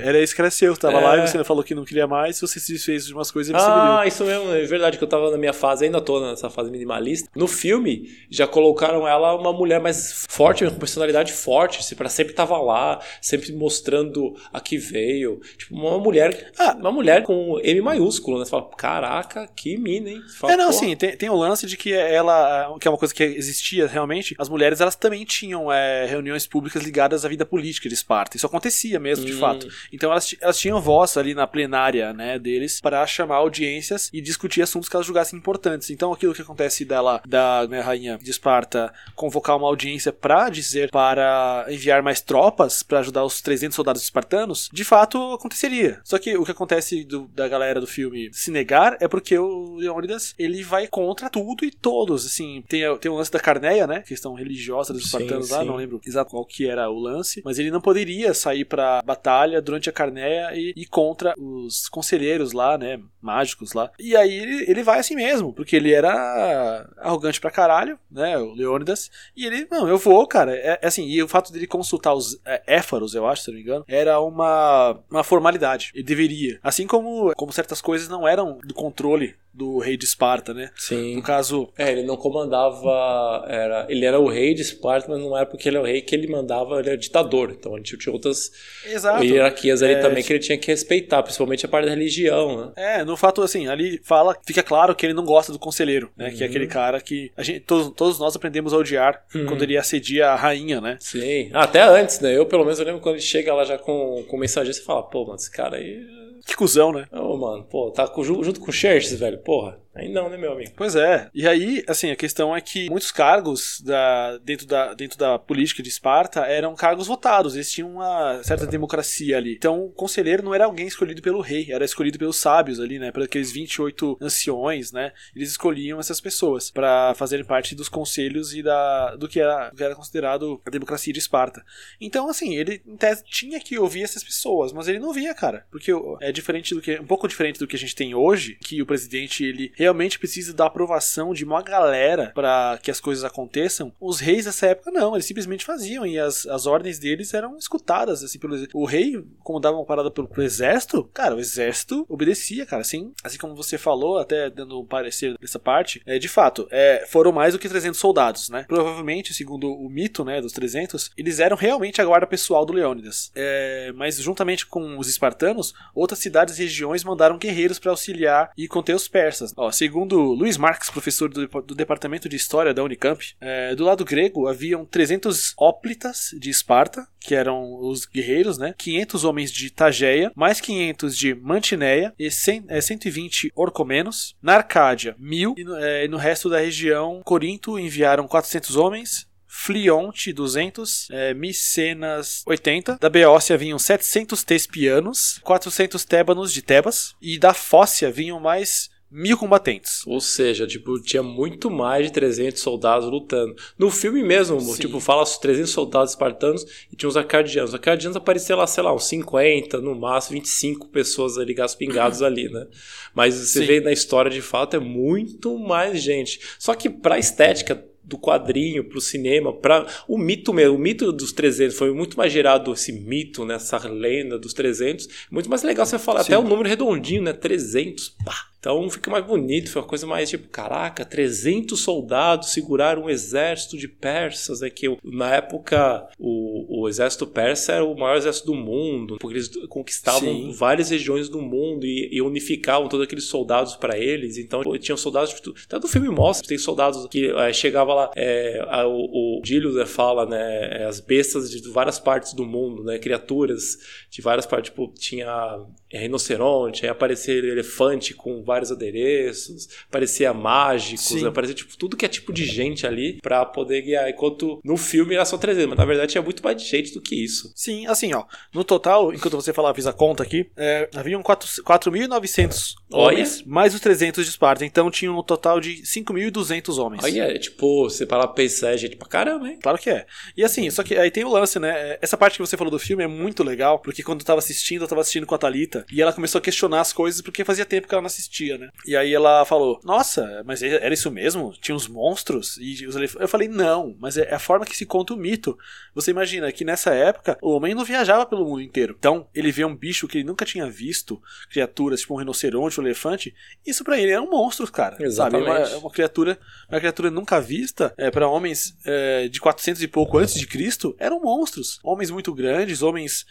Era 0.03 0.21
isso 0.21 0.35
que 0.35 0.41
era 0.41 0.51
seu. 0.51 0.75
Tava 0.91 1.03
é... 1.03 1.07
lá 1.07 1.17
e 1.17 1.27
você 1.27 1.43
falou 1.43 1.63
que 1.63 1.75
não 1.75 1.85
queria 1.85 2.07
mais, 2.07 2.39
você 2.39 2.59
se 2.59 2.73
desfez 2.73 3.05
de 3.05 3.13
umas 3.13 3.31
coisas 3.31 3.53
e 3.53 3.57
você 3.57 3.65
Ah, 3.67 4.03
isso 4.05 4.23
mesmo. 4.23 4.51
É 4.53 4.65
verdade 4.65 4.97
que 4.97 5.03
eu 5.03 5.07
tava 5.07 5.31
na 5.31 5.37
minha 5.37 5.53
fase, 5.53 5.85
ainda 5.85 6.01
tô 6.01 6.19
nessa 6.19 6.49
fase 6.49 6.71
minimalista. 6.71 7.29
No 7.35 7.47
filme, 7.47 8.09
já 8.29 8.47
colocaram 8.47 9.07
ela 9.07 9.35
uma 9.35 9.53
mulher 9.53 9.79
mais 9.79 10.25
forte, 10.29 10.65
com 10.65 10.75
personalidade 10.75 11.31
forte, 11.33 11.79
assim, 11.79 11.95
para 11.95 12.09
sempre 12.09 12.33
tava 12.33 12.57
lá, 12.57 12.99
sempre 13.21 13.51
mostrando 13.53 14.35
a 14.51 14.59
que 14.59 14.77
veio. 14.77 15.39
Tipo, 15.57 15.75
uma 15.75 15.97
mulher, 15.99 16.51
ah, 16.57 16.75
uma 16.79 16.91
mulher 16.91 17.23
com 17.23 17.59
M 17.63 17.81
maiúsculo, 17.81 18.39
né? 18.39 18.45
Você 18.45 18.51
fala, 18.51 18.69
caraca, 18.77 19.47
que 19.55 19.77
mina, 19.77 20.09
hein? 20.09 20.21
Fala, 20.37 20.53
é, 20.53 20.57
não, 20.57 20.71
sim, 20.71 20.95
tem, 20.95 21.15
tem 21.15 21.29
o 21.29 21.35
lance 21.35 21.65
de 21.65 21.77
que 21.77 21.93
ela, 21.93 22.75
que 22.79 22.87
é 22.87 22.91
uma 22.91 22.97
coisa 22.97 23.13
que 23.13 23.23
existia 23.23 23.87
realmente, 23.87 24.35
as 24.37 24.49
mulheres, 24.49 24.81
elas 24.81 24.95
também 24.95 25.25
tinham 25.25 25.71
é, 25.71 26.05
reuniões 26.05 26.45
públicas 26.47 26.83
ligadas 26.83 27.25
à 27.25 27.29
vida 27.29 27.45
política 27.45 27.87
de 27.87 27.95
Esparta. 27.95 28.37
Isso 28.37 28.45
acontecia 28.45 28.99
mesmo, 28.99 29.25
de 29.25 29.33
hum. 29.33 29.39
fato. 29.39 29.67
Então 29.91 30.11
elas, 30.11 30.35
elas 30.41 30.59
tinham 30.59 30.68
voz 30.77 31.17
ali 31.17 31.33
na 31.33 31.47
plenária, 31.47 32.13
né, 32.13 32.37
deles, 32.37 32.79
para 32.81 33.05
chamar 33.07 33.37
audiências 33.37 34.09
e 34.13 34.21
discutir 34.21 34.61
assuntos 34.61 34.89
que 34.89 34.95
elas 34.95 35.05
julgassem 35.05 35.37
importantes. 35.39 35.89
Então 35.89 36.11
aquilo 36.11 36.33
que 36.33 36.41
acontece 36.41 36.83
dela, 36.85 37.21
da 37.25 37.67
né, 37.67 37.79
rainha 37.79 38.17
de 38.17 38.29
Esparta, 38.29 38.93
convocar 39.15 39.57
uma 39.57 39.67
audiência 39.67 40.11
para 40.11 40.49
dizer 40.49 40.89
para 40.91 41.65
enviar 41.69 42.03
mais 42.03 42.21
tropas 42.21 42.83
para 42.83 42.99
ajudar 42.99 43.23
os 43.23 43.41
300 43.41 43.75
soldados 43.75 44.01
espartanos, 44.01 44.69
de 44.71 44.83
fato 44.83 45.33
aconteceria. 45.33 45.99
Só 46.03 46.17
que 46.17 46.37
o 46.37 46.43
que 46.43 46.51
acontece 46.51 47.03
do, 47.03 47.27
da 47.27 47.47
galera 47.47 47.79
do 47.79 47.87
filme 47.87 48.29
se 48.33 48.51
negar 48.51 48.97
é 48.99 49.07
porque 49.07 49.37
o 49.37 49.75
Leônidas 49.75 50.33
ele 50.37 50.63
vai 50.63 50.87
contra 50.87 51.29
tudo 51.29 51.65
e 51.65 51.71
todos. 51.71 52.25
Assim, 52.25 52.63
tem, 52.67 52.81
tem 52.97 53.11
o 53.11 53.15
lance 53.15 53.31
da 53.31 53.39
Carneia, 53.39 53.87
né? 53.87 54.01
Questão 54.01 54.33
religiosa 54.33 54.93
dos 54.93 55.05
espartanos 55.05 55.47
sim, 55.47 55.53
lá, 55.53 55.61
sim. 55.61 55.67
não 55.67 55.75
lembro 55.75 56.01
exato 56.05 56.31
qual 56.31 56.45
que 56.45 56.67
era 56.67 56.89
o 56.89 56.99
lance, 56.99 57.41
mas 57.43 57.59
ele 57.59 57.71
não 57.71 57.81
poderia 57.81 58.33
sair 58.33 58.65
pra 58.65 59.01
batalha 59.03 59.61
durante 59.61 59.89
a 59.89 59.93
Carneia 59.93 60.55
e 60.59 60.73
ir 60.75 60.85
contra 60.85 61.33
os 61.37 61.87
conselheiros 61.89 62.51
lá, 62.51 62.77
né? 62.77 62.99
Mágicos 63.21 63.73
lá. 63.73 63.91
E 63.99 64.15
aí 64.15 64.33
ele, 64.33 64.65
ele 64.69 64.83
vai 64.83 64.99
assim 64.99 65.15
mesmo, 65.15 65.53
porque 65.53 65.75
ele 65.75 65.93
era 65.93 66.89
arrogante 66.97 67.39
pra 67.39 67.51
caralho, 67.51 67.97
né? 68.11 68.37
O 68.37 68.53
Leônidas. 68.53 69.09
E 69.35 69.45
ele, 69.45 69.67
não, 69.69 69.87
eu 69.87 69.97
vou, 69.97 70.25
cara. 70.27 70.55
É, 70.55 70.79
é 70.81 70.87
assim, 70.87 71.05
e 71.07 71.21
o 71.21 71.27
fato 71.27 71.51
dele 71.51 71.67
consultar 71.67 72.13
os 72.13 72.39
é, 72.45 72.61
éfaros, 72.67 73.15
eu 73.15 73.27
acho, 73.27 73.43
se 73.43 73.49
não 73.49 73.55
me 73.55 73.61
engano, 73.61 73.85
era 73.87 74.19
uma, 74.19 74.99
uma 75.09 75.23
formalidade. 75.23 75.91
Ele 75.93 76.03
deveria. 76.03 76.59
Assim 76.63 76.87
como, 76.87 77.33
como 77.35 77.51
certas 77.51 77.81
coisas 77.81 78.07
não 78.07 78.27
eram 78.27 78.59
do 78.63 78.73
controle 78.73 79.35
do 79.53 79.79
rei 79.79 79.97
de 79.97 80.05
Esparta, 80.05 80.53
né? 80.53 80.69
Sim. 80.75 81.15
No 81.15 81.21
caso. 81.21 81.69
É, 81.77 81.91
ele 81.91 82.03
não 82.03 82.15
comandava. 82.15 83.45
Era, 83.47 83.85
ele 83.89 84.05
era 84.05 84.19
o 84.19 84.29
rei 84.29 84.53
de 84.53 84.61
Esparta, 84.61 85.07
mas 85.09 85.19
não 85.19 85.35
era 85.35 85.45
porque 85.45 85.67
ele 85.67 85.77
é 85.77 85.81
o 85.81 85.85
rei 85.85 86.01
que 86.01 86.15
ele 86.15 86.27
mandava, 86.27 86.79
ele 86.79 86.89
era 86.89 86.97
ditador. 86.97 87.51
Então 87.51 87.75
ele 87.75 87.83
tinha 87.83 88.13
outras 88.13 88.51
Exato. 88.85 89.23
hierarquias 89.23 89.81
ali 89.81 89.93
é, 89.93 89.99
também 89.99 90.23
que 90.23 90.31
ele 90.31 90.39
tinha 90.49 90.57
que 90.57 90.67
respeitar, 90.67 91.21
principalmente 91.21 91.65
a 91.65 91.69
parte 91.69 91.85
da 91.85 91.91
religião, 91.91 92.65
né? 92.65 92.71
É, 92.75 93.05
no 93.05 93.15
fato 93.15 93.41
assim, 93.41 93.67
ali 93.67 93.99
fala, 94.03 94.35
fica 94.45 94.63
claro 94.63 94.95
que 94.95 95.05
ele 95.05 95.13
não 95.13 95.23
gosta 95.23 95.51
do 95.51 95.59
conselheiro, 95.59 96.09
né? 96.17 96.29
Uhum. 96.29 96.35
Que 96.35 96.43
é 96.43 96.47
aquele 96.47 96.67
cara 96.67 96.99
que 96.99 97.31
a 97.37 97.43
gente, 97.43 97.59
todos, 97.61 97.93
todos 97.95 98.19
nós 98.19 98.35
aprendemos 98.35 98.73
a 98.73 98.77
odiar 98.77 99.23
uhum. 99.33 99.45
quando 99.45 99.63
ele 99.63 99.77
assedia 99.77 100.29
a 100.29 100.35
rainha, 100.35 100.81
né? 100.81 100.97
Sim. 100.99 101.49
Até 101.53 101.81
antes, 101.83 102.19
né? 102.19 102.35
Eu, 102.35 102.45
pelo 102.45 102.63
menos, 102.63 102.79
eu 102.79 102.85
lembro 102.85 103.01
quando 103.01 103.15
ele 103.15 103.21
chega 103.21 103.53
lá 103.53 103.63
já 103.63 103.77
com, 103.77 104.23
com 104.27 104.37
mensagem, 104.37 104.73
você 104.73 104.81
fala, 104.81 105.03
pô, 105.03 105.23
mano, 105.23 105.35
esse 105.35 105.51
cara 105.51 105.77
aí 105.77 106.03
que 106.45 106.55
cuzão, 106.55 106.91
né? 106.91 107.05
Ô, 107.11 107.33
oh, 107.33 107.37
mano, 107.37 107.63
pô, 107.63 107.91
tá 107.91 108.11
junto 108.23 108.59
com 108.59 108.71
o 108.71 108.73
Xerxes, 108.73 109.19
velho, 109.19 109.37
porra. 109.37 109.77
Aí 109.99 110.09
não, 110.09 110.29
né, 110.29 110.37
meu 110.37 110.53
amigo? 110.53 110.71
Pois 110.75 110.95
é. 110.95 111.29
E 111.33 111.47
aí, 111.47 111.83
assim, 111.87 112.11
a 112.11 112.15
questão 112.15 112.55
é 112.55 112.61
que 112.61 112.89
muitos 112.89 113.11
cargos 113.11 113.81
da, 113.81 114.37
dentro, 114.39 114.65
da, 114.65 114.93
dentro 114.93 115.17
da 115.17 115.37
política 115.37 115.83
de 115.83 115.89
Esparta 115.89 116.41
eram 116.41 116.75
cargos 116.75 117.07
votados, 117.07 117.55
eles 117.55 117.71
tinham 117.71 117.91
uma 117.91 118.41
certa 118.43 118.65
democracia 118.65 119.37
ali. 119.37 119.55
Então, 119.55 119.85
o 119.85 119.91
conselheiro 119.91 120.43
não 120.43 120.55
era 120.55 120.65
alguém 120.65 120.87
escolhido 120.87 121.21
pelo 121.21 121.41
rei, 121.41 121.71
era 121.71 121.83
escolhido 121.83 122.17
pelos 122.17 122.37
sábios 122.37 122.79
ali, 122.79 122.99
né? 122.99 123.11
Por 123.11 123.23
aqueles 123.23 123.51
28 123.51 124.17
anciões, 124.21 124.91
né? 124.91 125.11
Eles 125.35 125.49
escolhiam 125.49 125.99
essas 125.99 126.21
pessoas 126.21 126.71
para 126.71 127.13
fazerem 127.15 127.45
parte 127.45 127.75
dos 127.75 127.89
conselhos 127.89 128.53
e 128.53 128.63
da, 128.63 129.15
do, 129.15 129.27
que 129.27 129.39
era, 129.39 129.69
do 129.69 129.75
que 129.75 129.83
era 129.83 129.95
considerado 129.95 130.61
a 130.65 130.69
democracia 130.69 131.11
de 131.11 131.19
Esparta. 131.19 131.63
Então, 131.99 132.29
assim, 132.29 132.55
ele 132.55 132.81
em 132.85 132.95
tese 132.95 133.23
tinha 133.25 133.59
que 133.59 133.77
ouvir 133.77 134.03
essas 134.03 134.23
pessoas, 134.23 134.71
mas 134.71 134.87
ele 134.87 134.99
não 134.99 135.13
via, 135.13 135.33
cara. 135.33 135.65
Porque 135.69 135.91
é 136.21 136.31
diferente 136.31 136.73
do 136.73 136.81
que. 136.81 136.99
um 136.99 137.05
pouco 137.05 137.27
diferente 137.27 137.59
do 137.59 137.67
que 137.67 137.75
a 137.75 137.79
gente 137.79 137.95
tem 137.95 138.13
hoje, 138.15 138.57
que 138.61 138.81
o 138.81 138.85
presidente 138.85 139.43
ele 139.43 139.71
realmente 139.75 139.88
precisa 140.19 140.53
da 140.53 140.65
aprovação 140.65 141.33
de 141.33 141.43
uma 141.43 141.61
galera 141.61 142.31
para 142.33 142.79
que 142.81 142.91
as 142.91 142.99
coisas 142.99 143.23
aconteçam, 143.23 143.93
os 143.99 144.19
reis 144.19 144.45
dessa 144.45 144.67
época 144.67 144.91
não, 144.91 145.15
eles 145.15 145.25
simplesmente 145.25 145.65
faziam 145.65 146.05
e 146.05 146.17
as, 146.17 146.45
as 146.45 146.65
ordens 146.65 146.99
deles 146.99 147.33
eram 147.33 147.57
escutadas, 147.57 148.23
assim, 148.23 148.39
pelo 148.39 148.55
O 148.73 148.85
rei 148.85 149.23
comandava 149.43 149.77
uma 149.77 149.85
parada 149.85 150.11
pelo, 150.11 150.27
pelo 150.27 150.45
exército, 150.45 151.03
cara, 151.13 151.35
o 151.35 151.39
exército 151.39 152.05
obedecia, 152.07 152.65
cara, 152.65 152.81
assim, 152.81 153.13
assim 153.23 153.37
como 153.37 153.55
você 153.55 153.77
falou, 153.77 154.17
até 154.17 154.49
dando 154.49 154.81
um 154.81 154.85
parecer 154.85 155.37
dessa 155.39 155.59
parte, 155.59 156.01
é, 156.05 156.17
de 156.17 156.27
fato, 156.27 156.67
é, 156.71 157.05
foram 157.07 157.31
mais 157.31 157.53
do 157.53 157.59
que 157.59 157.69
300 157.69 157.99
soldados, 157.99 158.49
né? 158.49 158.65
Provavelmente, 158.67 159.33
segundo 159.33 159.71
o 159.71 159.89
mito, 159.89 160.23
né, 160.23 160.41
dos 160.41 160.53
300, 160.53 161.11
eles 161.17 161.39
eram 161.39 161.55
realmente 161.55 162.01
a 162.01 162.05
guarda 162.05 162.27
pessoal 162.27 162.65
do 162.65 162.73
Leônidas. 162.73 163.31
É, 163.35 163.91
mas 163.95 164.17
juntamente 164.17 164.65
com 164.65 164.97
os 164.97 165.09
espartanos, 165.09 165.73
outras 165.93 166.19
cidades 166.19 166.57
e 166.57 166.63
regiões 166.63 167.03
mandaram 167.03 167.37
guerreiros 167.37 167.79
para 167.79 167.91
auxiliar 167.91 168.51
e 168.57 168.67
conter 168.67 168.95
os 168.95 169.07
persas. 169.07 169.53
Ó, 169.55 169.71
Segundo 169.79 170.33
Luiz 170.33 170.57
Marques, 170.57 170.89
professor 170.89 171.29
do, 171.29 171.47
do 171.47 171.73
Departamento 171.73 172.27
de 172.27 172.35
História 172.35 172.73
da 172.73 172.83
Unicamp, 172.83 173.33
é, 173.39 173.73
do 173.73 173.85
lado 173.85 174.03
grego 174.03 174.45
haviam 174.45 174.83
300 174.83 175.53
óplitas 175.57 176.31
de 176.37 176.49
Esparta, 176.49 177.07
que 177.17 177.33
eram 177.33 177.79
os 177.79 178.05
guerreiros, 178.05 178.57
né? 178.57 178.75
500 178.77 179.23
homens 179.23 179.53
de 179.53 179.69
Tageia, 179.69 180.33
mais 180.35 180.59
500 180.59 181.17
de 181.17 181.33
Mantineia 181.33 182.13
e 182.19 182.29
100, 182.29 182.65
é, 182.67 182.81
120 182.81 183.53
orcomenos. 183.55 184.35
Na 184.41 184.55
Arcádia, 184.55 185.15
1000 185.17 185.55
e 185.57 185.63
no, 185.63 185.77
é, 185.77 186.07
no 186.09 186.17
resto 186.17 186.49
da 186.49 186.59
região, 186.59 187.21
Corinto 187.23 187.79
enviaram 187.79 188.27
400 188.27 188.75
homens, 188.75 189.29
Flionte 189.47 190.33
200, 190.33 191.07
é, 191.09 191.33
Micenas 191.33 192.43
80, 192.45 192.97
da 192.99 193.09
Beócia 193.09 193.57
vinham 193.57 193.79
700 193.79 194.43
tespianos, 194.43 195.39
400 195.41 196.03
tébanos 196.03 196.51
de 196.51 196.61
Tebas. 196.61 197.15
E 197.21 197.39
da 197.39 197.53
Fócia 197.53 198.11
vinham 198.11 198.41
mais 198.41 198.89
mil 199.11 199.37
combatentes. 199.37 200.05
Ou 200.05 200.21
seja, 200.21 200.67
tipo, 200.67 200.99
tinha 201.01 201.23
muito 201.23 201.69
mais 201.69 202.05
de 202.05 202.13
300 202.13 202.61
soldados 202.61 203.09
lutando. 203.09 203.55
No 203.77 203.89
filme 203.89 204.23
mesmo, 204.23 204.59
Sim. 204.59 204.81
tipo, 204.81 204.99
fala 204.99 205.25
300 205.25 205.71
soldados 205.71 206.11
espartanos 206.11 206.65
e 206.91 206.95
tinha 206.95 207.09
os 207.09 207.17
acardianos. 207.17 207.71
Os 207.71 207.75
acardianos 207.75 208.15
apareciam 208.15 208.59
lá, 208.59 208.67
sei 208.67 208.83
lá, 208.83 208.93
uns 208.93 209.05
50, 209.05 209.81
no 209.81 209.95
máximo 209.95 210.35
25 210.35 210.87
pessoas 210.89 211.37
ali, 211.37 211.53
gás 211.53 211.73
pingados 211.73 212.21
ali, 212.23 212.49
né? 212.49 212.67
Mas 213.13 213.35
você 213.35 213.61
Sim. 213.61 213.65
vê 213.65 213.79
na 213.81 213.91
história, 213.91 214.29
de 214.29 214.41
fato, 214.41 214.75
é 214.75 214.79
muito 214.79 215.57
mais 215.57 216.01
gente. 216.01 216.39
Só 216.59 216.75
que 216.75 216.89
pra 216.89 217.17
estética 217.17 217.83
do 218.09 218.17
quadrinho 218.17 218.83
para 218.83 218.97
o 218.97 219.01
cinema, 219.01 219.53
para 219.53 219.85
o 220.07 220.17
mito 220.17 220.53
mesmo, 220.53 220.75
o 220.75 220.79
mito 220.79 221.11
dos 221.11 221.31
300 221.31 221.77
foi 221.77 221.93
muito 221.93 222.17
mais 222.17 222.33
gerado 222.33 222.73
esse 222.73 222.91
mito, 222.91 223.45
né, 223.45 223.55
essa 223.55 223.77
lenda 223.87 224.37
dos 224.37 224.53
300, 224.53 225.07
muito 225.31 225.49
mais 225.49 225.63
legal 225.63 225.85
você 225.85 225.99
falar 225.99 226.23
Sim. 226.23 226.33
até 226.33 226.37
o 226.37 226.47
número 226.47 226.67
redondinho, 226.67 227.21
né, 227.21 227.33
300, 227.33 228.15
pá, 228.25 228.49
então 228.59 228.89
fica 228.89 229.09
mais 229.09 229.25
bonito, 229.25 229.71
foi 229.71 229.81
uma 229.81 229.87
coisa 229.87 230.05
mais 230.05 230.29
tipo, 230.29 230.49
caraca, 230.49 231.05
300 231.05 231.79
soldados 231.79 232.49
seguraram 232.49 233.03
um 233.03 233.09
exército 233.09 233.77
de 233.77 233.87
persas, 233.87 234.59
né, 234.59 234.69
que 234.69 234.97
na 235.03 235.35
época 235.35 236.07
o, 236.19 236.81
o 236.81 236.89
exército 236.89 237.25
persa 237.25 237.73
era 237.73 237.85
o 237.85 237.97
maior 237.97 238.17
exército 238.17 238.47
do 238.47 238.55
mundo, 238.55 239.17
porque 239.19 239.37
eles 239.37 239.49
conquistavam 239.69 240.29
Sim. 240.29 240.51
várias 240.51 240.89
regiões 240.89 241.29
do 241.29 241.41
mundo 241.41 241.85
e, 241.85 242.09
e 242.11 242.21
unificavam 242.21 242.89
todos 242.89 243.05
aqueles 243.05 243.25
soldados 243.25 243.77
para 243.77 243.97
eles, 243.97 244.37
então 244.37 244.61
tinham 244.77 244.97
soldados, 244.97 245.33
até 245.65 245.79
do 245.79 245.87
filme 245.87 246.09
mostra, 246.09 246.47
tem 246.47 246.57
soldados 246.57 247.07
que 247.07 247.27
é, 247.29 247.53
chegava 247.53 247.93
lá, 247.93 247.98
é, 248.15 248.63
a, 248.67 248.87
o, 248.87 249.37
o 249.37 249.41
Dílios 249.41 249.75
né, 249.75 249.85
fala, 249.85 250.25
né, 250.25 250.85
as 250.85 250.99
bestas 250.99 251.49
de 251.49 251.67
várias 251.69 251.99
partes 251.99 252.33
do 252.33 252.45
mundo, 252.45 252.83
né, 252.83 252.97
criaturas 252.99 253.77
de 254.09 254.21
várias 254.21 254.45
partes, 254.45 254.71
tipo, 254.71 254.93
tinha 254.93 255.59
é, 255.91 255.99
rinoceronte, 255.99 256.85
aí 256.85 256.89
aparecia 256.89 257.33
elefante 257.33 258.13
com 258.13 258.43
vários 258.43 258.71
adereços, 258.71 259.67
aparecia 259.87 260.33
mágicos, 260.33 261.23
aparecia 261.23 261.55
tipo, 261.55 261.77
tudo 261.77 261.97
que 261.97 262.05
é 262.05 262.07
tipo 262.07 262.31
de 262.31 262.45
gente 262.45 262.85
ali 262.85 263.19
para 263.21 263.45
poder 263.45 263.81
guiar. 263.81 264.09
Enquanto 264.09 264.59
no 264.63 264.77
filme 264.77 265.15
era 265.15 265.25
só 265.25 265.37
300, 265.37 265.69
mas 265.69 265.77
na 265.77 265.85
verdade 265.85 266.11
tinha 266.11 266.21
muito 266.21 266.43
mais 266.43 266.61
de 266.61 266.67
gente 266.67 266.93
do 266.93 267.01
que 267.01 267.15
isso. 267.15 267.51
Sim, 267.55 267.87
assim, 267.87 268.13
ó. 268.13 268.25
No 268.53 268.63
total, 268.63 269.13
enquanto 269.13 269.35
você 269.35 269.53
falava, 269.53 269.75
fiz 269.75 269.87
a 269.87 269.93
conta 269.93 270.23
aqui, 270.23 270.49
é, 270.55 270.89
haviam 270.95 271.21
4.900 271.23 272.75
homens, 272.91 273.43
mais 273.45 273.73
os 273.73 273.79
300 273.79 274.23
de 274.23 274.29
Esparta. 274.29 274.65
Então 274.65 274.91
tinham 274.91 275.17
um 275.17 275.23
total 275.23 275.59
de 275.59 275.81
5.200 275.83 276.77
homens. 276.77 277.03
Aí 277.03 277.19
é, 277.19 277.37
tipo, 277.37 277.89
você 277.89 278.05
para 278.05 278.27
pensar, 278.27 278.73
é 278.73 278.77
gente 278.77 278.95
pra 278.95 279.07
caramba, 279.07 279.49
hein? 279.49 279.59
Claro 279.61 279.77
que 279.77 279.89
é. 279.89 280.05
E 280.35 280.43
assim, 280.43 280.69
só 280.69 280.83
que 280.83 280.95
aí 280.95 281.09
tem 281.09 281.23
o 281.23 281.29
lance, 281.29 281.59
né? 281.59 281.97
Essa 282.01 282.17
parte 282.17 282.37
que 282.37 282.45
você 282.45 282.57
falou 282.57 282.71
do 282.71 282.79
filme 282.79 283.03
é 283.03 283.07
muito 283.07 283.43
legal, 283.43 283.79
porque 283.79 284.03
quando 284.03 284.21
eu 284.21 284.25
tava 284.25 284.39
assistindo, 284.39 284.83
eu 284.83 284.87
tava 284.87 285.01
assistindo 285.01 285.25
com 285.25 285.35
a 285.35 285.37
Thalita, 285.37 285.78
e 285.91 286.01
ela 286.01 286.13
começou 286.13 286.39
a 286.39 286.41
questionar 286.41 286.81
as 286.81 286.93
coisas 286.93 287.21
porque 287.21 287.43
fazia 287.45 287.65
tempo 287.65 287.87
que 287.87 287.93
ela 287.93 288.01
não 288.01 288.07
assistia, 288.07 288.57
né? 288.57 288.69
E 288.85 288.95
aí 288.95 289.13
ela 289.13 289.45
falou: 289.45 289.79
Nossa, 289.83 290.43
mas 290.45 290.61
era 290.61 290.93
isso 290.93 291.11
mesmo? 291.11 291.53
Tinha 291.61 291.75
os 291.75 291.87
monstros? 291.87 292.57
E 292.57 292.85
os 292.85 292.95
Eu 293.15 293.27
falei: 293.27 293.47
Não, 293.47 293.95
mas 293.99 294.17
é 294.17 294.33
a 294.33 294.39
forma 294.39 294.65
que 294.65 294.75
se 294.75 294.85
conta 294.85 295.13
o 295.13 295.17
mito. 295.17 295.57
Você 295.93 296.11
imagina 296.11 296.51
que 296.51 296.65
nessa 296.65 296.91
época 296.93 297.37
o 297.41 297.51
homem 297.51 297.73
não 297.73 297.83
viajava 297.83 298.25
pelo 298.25 298.45
mundo 298.45 298.61
inteiro. 298.61 298.95
Então 298.97 299.27
ele 299.33 299.51
vê 299.51 299.65
um 299.65 299.75
bicho 299.75 300.07
que 300.07 300.19
ele 300.19 300.27
nunca 300.27 300.45
tinha 300.45 300.69
visto, 300.69 301.21
criaturas 301.49 302.01
tipo 302.01 302.13
um 302.13 302.17
rinoceronte, 302.17 302.79
um 302.79 302.83
elefante. 302.83 303.33
Isso 303.65 303.83
para 303.83 303.99
ele 303.99 304.11
eram 304.11 304.29
monstros, 304.29 304.69
cara. 304.69 304.97
Exatamente. 304.99 305.47
Sabe? 305.47 305.61
É 305.61 305.75
uma, 305.75 305.77
uma, 305.77 305.91
criatura, 305.91 306.39
uma 306.69 306.79
criatura 306.79 307.11
nunca 307.11 307.39
vista 307.39 307.93
é, 307.97 308.09
para 308.09 308.27
homens 308.27 308.75
é, 308.85 309.27
de 309.27 309.39
400 309.39 309.81
e 309.81 309.87
pouco 309.87 310.17
antes 310.17 310.33
de 310.33 310.47
Cristo 310.47 310.95
eram 310.99 311.21
monstros. 311.21 311.79
Homens 311.83 312.11
muito 312.11 312.33
grandes, 312.33 312.81
homens. 312.81 313.25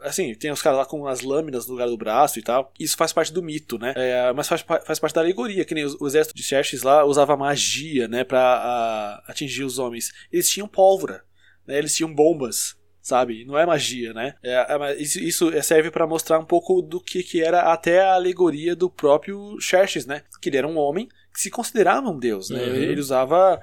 Assim, 0.00 0.34
tem 0.34 0.50
os 0.50 0.62
caras 0.62 0.78
lá 0.78 0.86
com 0.86 1.06
as 1.06 1.20
lâminas 1.20 1.66
no 1.70 1.76
lugar 1.76 1.88
do 1.88 1.96
braço 1.96 2.38
e 2.38 2.42
tal. 2.42 2.72
Isso 2.78 2.96
faz 2.96 3.12
parte 3.12 3.32
do 3.32 3.42
mito, 3.42 3.78
né? 3.78 3.94
É, 3.96 4.32
mas 4.32 4.48
faz, 4.48 4.62
faz 4.62 4.98
parte 4.98 5.14
da 5.14 5.20
alegoria, 5.20 5.64
que 5.64 5.74
nem 5.74 5.84
o, 5.84 5.96
o 6.00 6.06
exército 6.06 6.36
de 6.36 6.42
Xerxes 6.42 6.82
lá 6.82 7.04
usava 7.04 7.36
magia, 7.36 8.08
né, 8.08 8.24
pra 8.24 8.40
a, 8.40 9.24
atingir 9.30 9.64
os 9.64 9.78
homens. 9.78 10.12
Eles 10.32 10.48
tinham 10.48 10.68
pólvora, 10.68 11.24
né? 11.66 11.78
Eles 11.78 11.94
tinham 11.94 12.12
bombas 12.12 12.78
sabe? 13.02 13.44
Não 13.46 13.58
é 13.58 13.64
magia, 13.64 14.12
né? 14.12 14.34
É, 14.42 14.54
é, 14.54 14.96
isso, 15.00 15.50
serve 15.62 15.90
para 15.90 16.06
mostrar 16.06 16.38
um 16.38 16.44
pouco 16.44 16.82
do 16.82 17.00
que, 17.00 17.22
que 17.22 17.42
era 17.42 17.72
até 17.72 18.02
a 18.02 18.14
alegoria 18.14 18.76
do 18.76 18.90
próprio 18.90 19.58
Xerxes, 19.58 20.06
né? 20.06 20.22
Que 20.40 20.48
ele 20.48 20.58
era 20.58 20.68
um 20.68 20.76
homem 20.76 21.08
que 21.32 21.40
se 21.40 21.50
considerava 21.50 22.08
um 22.08 22.18
deus, 22.18 22.50
né? 22.50 22.62
Uhum. 22.62 22.74
Ele 22.74 23.00
usava 23.00 23.60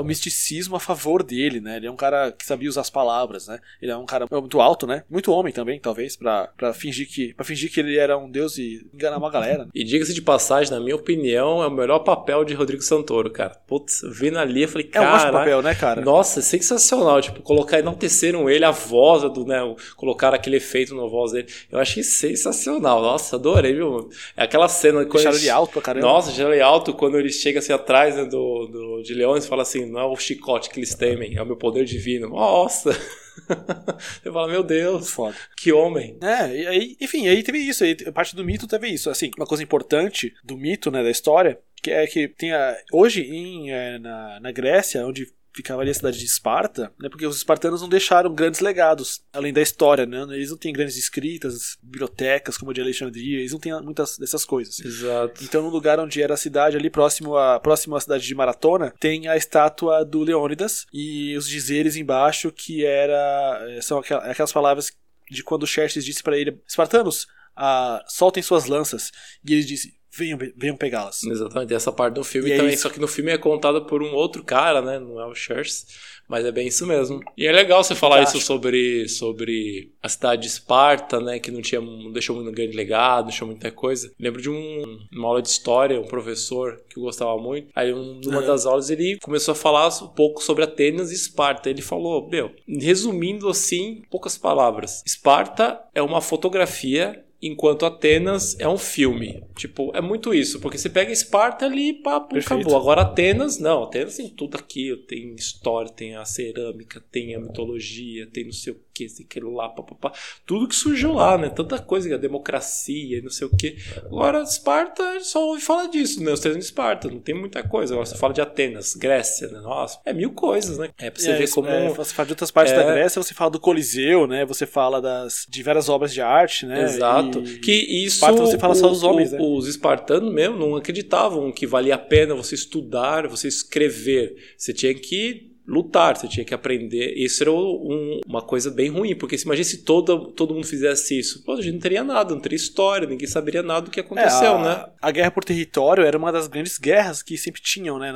o 0.00 0.04
misticismo 0.04 0.76
a 0.76 0.80
favor 0.80 1.22
dele, 1.22 1.60
né? 1.60 1.76
Ele 1.76 1.86
é 1.86 1.90
um 1.90 1.96
cara 1.96 2.32
que 2.32 2.44
sabia 2.44 2.68
usar 2.68 2.80
as 2.80 2.90
palavras, 2.90 3.46
né? 3.46 3.58
Ele 3.80 3.92
é 3.92 3.96
um 3.96 4.06
cara 4.06 4.26
muito 4.30 4.60
alto, 4.60 4.86
né? 4.86 5.04
Muito 5.08 5.32
homem 5.32 5.52
também, 5.52 5.78
talvez, 5.78 6.16
para 6.16 6.72
fingir 6.74 7.08
que 7.08 7.34
para 7.34 7.44
fingir 7.44 7.70
que 7.72 7.80
ele 7.80 7.96
era 7.96 8.16
um 8.16 8.30
deus 8.30 8.58
e 8.58 8.86
enganar 8.92 9.18
uma 9.18 9.30
galera. 9.30 9.64
Né? 9.64 9.70
E 9.74 9.84
diga-se 9.84 10.14
de 10.14 10.22
passagem, 10.22 10.72
na 10.72 10.80
minha 10.80 10.96
opinião, 10.96 11.62
é 11.62 11.66
o 11.66 11.70
melhor 11.70 12.00
papel 12.00 12.44
de 12.44 12.54
Rodrigo 12.54 12.82
Santoro, 12.82 13.30
cara. 13.30 13.56
Putz, 13.66 14.02
vendo 14.12 14.38
ali, 14.38 14.62
eu 14.62 14.68
falei, 14.68 14.86
cara. 14.86 15.06
É 15.06 15.10
um 15.10 15.14
ótimo 15.14 15.32
papel, 15.32 15.62
né, 15.62 15.74
cara? 15.74 16.00
Nossa, 16.00 16.42
sensacional. 16.42 17.20
Tipo, 17.20 17.42
colocar, 17.42 17.78
enalteceram 17.78 18.48
ele, 18.48 18.64
a 18.64 18.70
voz 18.70 19.22
do, 19.32 19.44
né? 19.44 19.60
Colocar 19.96 20.34
aquele 20.34 20.56
efeito 20.56 20.94
na 20.94 21.06
voz 21.06 21.32
dele. 21.32 21.48
Eu 21.70 21.78
achei 21.78 22.02
sensacional. 22.02 23.02
Nossa, 23.02 23.36
adorei, 23.36 23.74
viu? 23.74 24.08
É 24.36 24.44
aquela 24.44 24.68
cena. 24.68 25.04
Deixaram 25.04 25.36
ele 25.36 25.50
alto 25.50 25.72
pra 25.72 25.82
caramba. 25.82 26.06
Nossa, 26.06 26.28
deixaram 26.28 26.52
ele 26.52 26.62
alto 26.62 26.94
quando 26.94 27.18
ele 27.18 27.30
chega 27.30 27.58
assim 27.58 27.72
atrás 27.72 28.16
né, 28.16 28.24
do, 28.24 28.66
do, 28.66 29.02
de 29.02 29.14
Leões 29.14 29.44
e 29.44 29.48
fala 29.48 29.59
assim: 29.62 29.86
não 29.86 30.00
é 30.00 30.04
o 30.04 30.16
chicote 30.16 30.70
que 30.70 30.78
eles 30.78 30.94
temem, 30.94 31.36
é 31.36 31.42
o 31.42 31.46
meu 31.46 31.56
poder 31.56 31.84
divino. 31.84 32.28
Nossa! 32.28 32.90
Eu 34.24 34.32
falo, 34.32 34.50
meu 34.50 34.62
Deus, 34.62 35.10
Foda. 35.10 35.36
que 35.56 35.72
homem. 35.72 36.18
É, 36.20 36.56
e 36.56 36.66
aí, 36.66 36.96
enfim, 37.00 37.28
aí 37.28 37.42
teve 37.42 37.58
isso, 37.58 37.84
aí, 37.84 37.94
parte 38.12 38.36
do 38.36 38.44
mito 38.44 38.66
teve 38.66 38.88
isso. 38.88 39.08
Assim, 39.08 39.30
uma 39.36 39.46
coisa 39.46 39.62
importante 39.62 40.34
do 40.44 40.56
mito, 40.56 40.90
né, 40.90 41.02
da 41.02 41.10
história, 41.10 41.58
que 41.82 41.90
é 41.90 42.06
que 42.06 42.28
tem 42.28 42.52
a, 42.52 42.76
hoje 42.92 43.22
em, 43.22 43.70
é, 43.70 43.98
na, 43.98 44.40
na 44.40 44.52
Grécia, 44.52 45.06
onde 45.06 45.26
ficava 45.52 45.82
ali 45.82 45.90
a 45.90 45.94
cidade 45.94 46.18
de 46.18 46.24
Esparta, 46.24 46.92
né, 47.00 47.08
porque 47.08 47.26
os 47.26 47.36
espartanos 47.36 47.80
não 47.80 47.88
deixaram 47.88 48.32
grandes 48.34 48.60
legados, 48.60 49.20
além 49.32 49.52
da 49.52 49.60
história, 49.60 50.06
né, 50.06 50.22
eles 50.30 50.50
não 50.50 50.56
têm 50.56 50.72
grandes 50.72 50.96
escritas, 50.96 51.76
bibliotecas 51.82 52.56
como 52.56 52.70
a 52.70 52.74
de 52.74 52.80
Alexandria, 52.80 53.38
eles 53.38 53.52
não 53.52 53.58
têm 53.58 53.72
muitas 53.82 54.16
dessas 54.18 54.44
coisas. 54.44 54.80
Exato. 54.80 55.42
Então, 55.42 55.62
no 55.62 55.68
lugar 55.68 55.98
onde 55.98 56.22
era 56.22 56.34
a 56.34 56.36
cidade, 56.36 56.76
ali 56.76 56.90
próximo, 56.90 57.36
a, 57.36 57.58
próximo 57.58 57.96
à 57.96 58.00
cidade 58.00 58.26
de 58.26 58.34
Maratona, 58.34 58.94
tem 59.00 59.28
a 59.28 59.36
estátua 59.36 60.04
do 60.04 60.22
Leônidas 60.22 60.86
e 60.92 61.36
os 61.36 61.48
dizeres 61.48 61.96
embaixo 61.96 62.52
que 62.52 62.84
era 62.84 63.66
eh, 63.70 63.80
são 63.80 63.98
aquelas 63.98 64.52
palavras 64.52 64.92
de 65.30 65.42
quando 65.42 65.66
Xerxes 65.66 66.04
disse 66.04 66.22
para 66.22 66.36
ele, 66.36 66.60
espartanos, 66.66 67.26
ah, 67.56 68.02
soltem 68.08 68.42
suas 68.42 68.66
lanças, 68.66 69.12
e 69.44 69.52
ele 69.52 69.64
disse, 69.64 69.99
venham, 70.12 70.38
venham 70.56 70.76
pegá-las. 70.76 71.22
Exatamente, 71.22 71.74
essa 71.74 71.92
parte 71.92 72.14
do 72.14 72.24
filme 72.24 72.50
e 72.50 72.52
é 72.52 72.56
também, 72.56 72.74
é 72.74 72.76
só 72.76 72.88
que 72.88 73.00
no 73.00 73.08
filme 73.08 73.30
é 73.30 73.38
contada 73.38 73.80
por 73.80 74.02
um 74.02 74.12
outro 74.12 74.42
cara, 74.42 74.82
né? 74.82 74.98
Não 74.98 75.20
é 75.20 75.26
o 75.26 75.34
Xerxes, 75.34 75.86
mas 76.28 76.44
é 76.44 76.52
bem 76.52 76.68
isso 76.68 76.86
mesmo. 76.86 77.20
E 77.36 77.46
é 77.46 77.52
legal 77.52 77.82
você 77.82 77.94
falar 77.94 78.22
isso 78.22 78.40
sobre, 78.40 79.08
sobre 79.08 79.92
a 80.02 80.08
cidade 80.08 80.42
de 80.42 80.48
Esparta, 80.48 81.20
né? 81.20 81.38
Que 81.38 81.50
não 81.50 81.60
tinha, 81.60 81.80
não 81.80 82.12
deixou 82.12 82.36
muito 82.36 82.52
grande 82.52 82.76
legado, 82.76 83.26
deixou 83.26 83.46
muita 83.46 83.70
coisa. 83.70 84.12
lembro 84.18 84.40
de 84.40 84.50
um, 84.50 84.98
uma 85.12 85.28
aula 85.28 85.42
de 85.42 85.48
história, 85.48 86.00
um 86.00 86.06
professor 86.06 86.80
que 86.88 86.98
eu 86.98 87.02
gostava 87.02 87.36
muito. 87.36 87.68
Aí, 87.74 87.92
um, 87.92 88.20
numa 88.24 88.42
das 88.42 88.66
aulas, 88.66 88.90
ele 88.90 89.18
começou 89.20 89.52
a 89.52 89.56
falar 89.56 89.88
um 90.02 90.08
pouco 90.08 90.42
sobre 90.42 90.64
Atenas 90.64 91.10
e 91.10 91.14
Esparta. 91.14 91.70
Ele 91.70 91.82
falou, 91.82 92.28
meu, 92.28 92.52
resumindo 92.66 93.48
assim, 93.48 94.02
poucas 94.10 94.36
palavras. 94.36 95.02
Esparta 95.06 95.80
é 95.94 96.02
uma 96.02 96.20
fotografia 96.20 97.24
enquanto 97.42 97.86
Atenas 97.86 98.58
é 98.58 98.68
um 98.68 98.76
filme. 98.76 99.42
Tipo, 99.56 99.90
é 99.94 100.00
muito 100.00 100.34
isso, 100.34 100.60
porque 100.60 100.76
você 100.78 100.88
pega 100.88 101.12
Esparta 101.12 101.66
ali 101.66 101.90
e 101.90 101.94
papo, 101.94 102.36
acabou. 102.36 102.76
Agora 102.76 103.02
Atenas, 103.02 103.58
não, 103.58 103.84
Atenas 103.84 104.16
tem 104.16 104.28
tudo 104.28 104.56
aquilo, 104.56 104.98
tem 104.98 105.34
história, 105.34 105.90
tem 105.90 106.16
a 106.16 106.24
cerâmica, 106.24 107.02
tem 107.10 107.34
a 107.34 107.40
mitologia, 107.40 108.26
tem 108.26 108.44
não 108.44 108.52
sei 108.52 108.72
o 108.72 108.80
que, 108.92 109.08
sei 109.08 109.24
que 109.24 109.40
lá, 109.40 109.68
papapá. 109.68 110.12
Tudo 110.46 110.68
que 110.68 110.74
surgiu 110.74 111.12
lá, 111.12 111.38
né? 111.38 111.48
Tanta 111.48 111.78
coisa, 111.78 112.14
a 112.14 112.18
democracia 112.18 113.18
e 113.18 113.22
não 113.22 113.30
sei 113.30 113.46
o 113.46 113.56
que. 113.56 113.76
Agora, 114.04 114.42
Esparta, 114.42 115.20
só 115.20 115.46
ouve 115.46 115.60
falar 115.62 115.86
disso, 115.86 116.22
né? 116.22 116.32
Os 116.32 116.40
três 116.40 116.56
de 116.56 116.62
Esparta, 116.64 117.08
não 117.10 117.20
tem 117.20 117.34
muita 117.34 117.62
coisa. 117.62 117.94
Agora 117.94 118.06
você 118.06 118.16
fala 118.16 118.32
de 118.34 118.40
Atenas, 118.40 118.94
Grécia, 118.94 119.48
né? 119.48 119.60
Nossa, 119.60 119.98
é 120.04 120.12
mil 120.12 120.32
coisas, 120.32 120.78
né? 120.78 120.90
É 120.98 121.10
pra 121.10 121.22
você 121.22 121.30
É, 121.30 121.36
ver 121.36 121.50
como. 121.50 121.68
é, 121.68 121.88
você 121.88 122.12
fala 122.14 122.26
de 122.26 122.32
outras 122.32 122.50
partes 122.50 122.72
É. 122.72 122.76
da 122.76 122.92
Grécia, 122.92 123.22
você 123.22 123.34
fala 123.34 123.50
do 123.50 123.60
Coliseu, 123.60 124.26
né? 124.26 124.44
Você 124.44 124.66
fala 124.66 125.00
das 125.00 125.46
de 125.48 125.62
várias 125.62 125.88
obras 125.88 126.12
de 126.12 126.20
arte, 126.20 126.66
né? 126.66 126.82
Exato. 126.82 127.40
E- 127.40 127.58
Que 127.60 127.72
isso. 127.72 128.16
Esparta 128.16 128.40
você 128.40 128.58
fala 128.58 128.74
só 128.74 128.88
dos 128.88 129.02
homens, 129.02 129.32
o- 129.32 129.36
né? 129.36 129.42
Os 129.42 129.66
espartanos 129.66 130.32
mesmo 130.32 130.56
não 130.58 130.76
acreditavam 130.76 131.50
que 131.52 131.66
valia 131.66 131.94
a 131.94 131.98
pena 131.98 132.34
você 132.34 132.54
estudar, 132.54 133.26
você 133.28 133.48
escrever. 133.48 134.34
Você 134.56 134.72
tinha 134.72 134.94
que 134.94 135.49
lutar, 135.70 136.16
você 136.16 136.26
tinha 136.26 136.44
que 136.44 136.52
aprender. 136.52 137.14
Isso 137.16 137.42
era 137.42 137.52
um- 137.52 138.20
uma 138.26 138.42
coisa 138.42 138.70
bem 138.70 138.88
ruim, 138.90 139.14
porque 139.14 139.38
se 139.38 139.44
imagina 139.44 139.64
se 139.64 139.84
todo, 139.84 140.32
todo 140.32 140.52
mundo 140.54 140.66
fizesse 140.66 141.18
isso. 141.18 141.44
Pô, 141.44 141.52
a 141.52 141.62
gente 141.62 141.74
não 141.74 141.80
teria 141.80 142.02
nada, 142.02 142.34
não 142.34 142.40
teria 142.40 142.56
história, 142.56 143.06
ninguém 143.08 143.28
saberia 143.28 143.62
nada 143.62 143.82
do 143.82 143.90
que 143.90 144.00
É, 144.00 144.02
aconteceu, 144.02 144.56
a, 144.56 144.62
né? 144.62 144.86
a 145.00 145.10
guerra 145.10 145.30
por 145.30 145.44
território 145.44 146.04
era 146.04 146.18
uma 146.18 146.32
das 146.32 146.46
grandes 146.48 146.76
guerras 146.78 147.22
que 147.22 147.38
sempre 147.38 147.60
tinham, 147.62 147.98
né, 147.98 148.12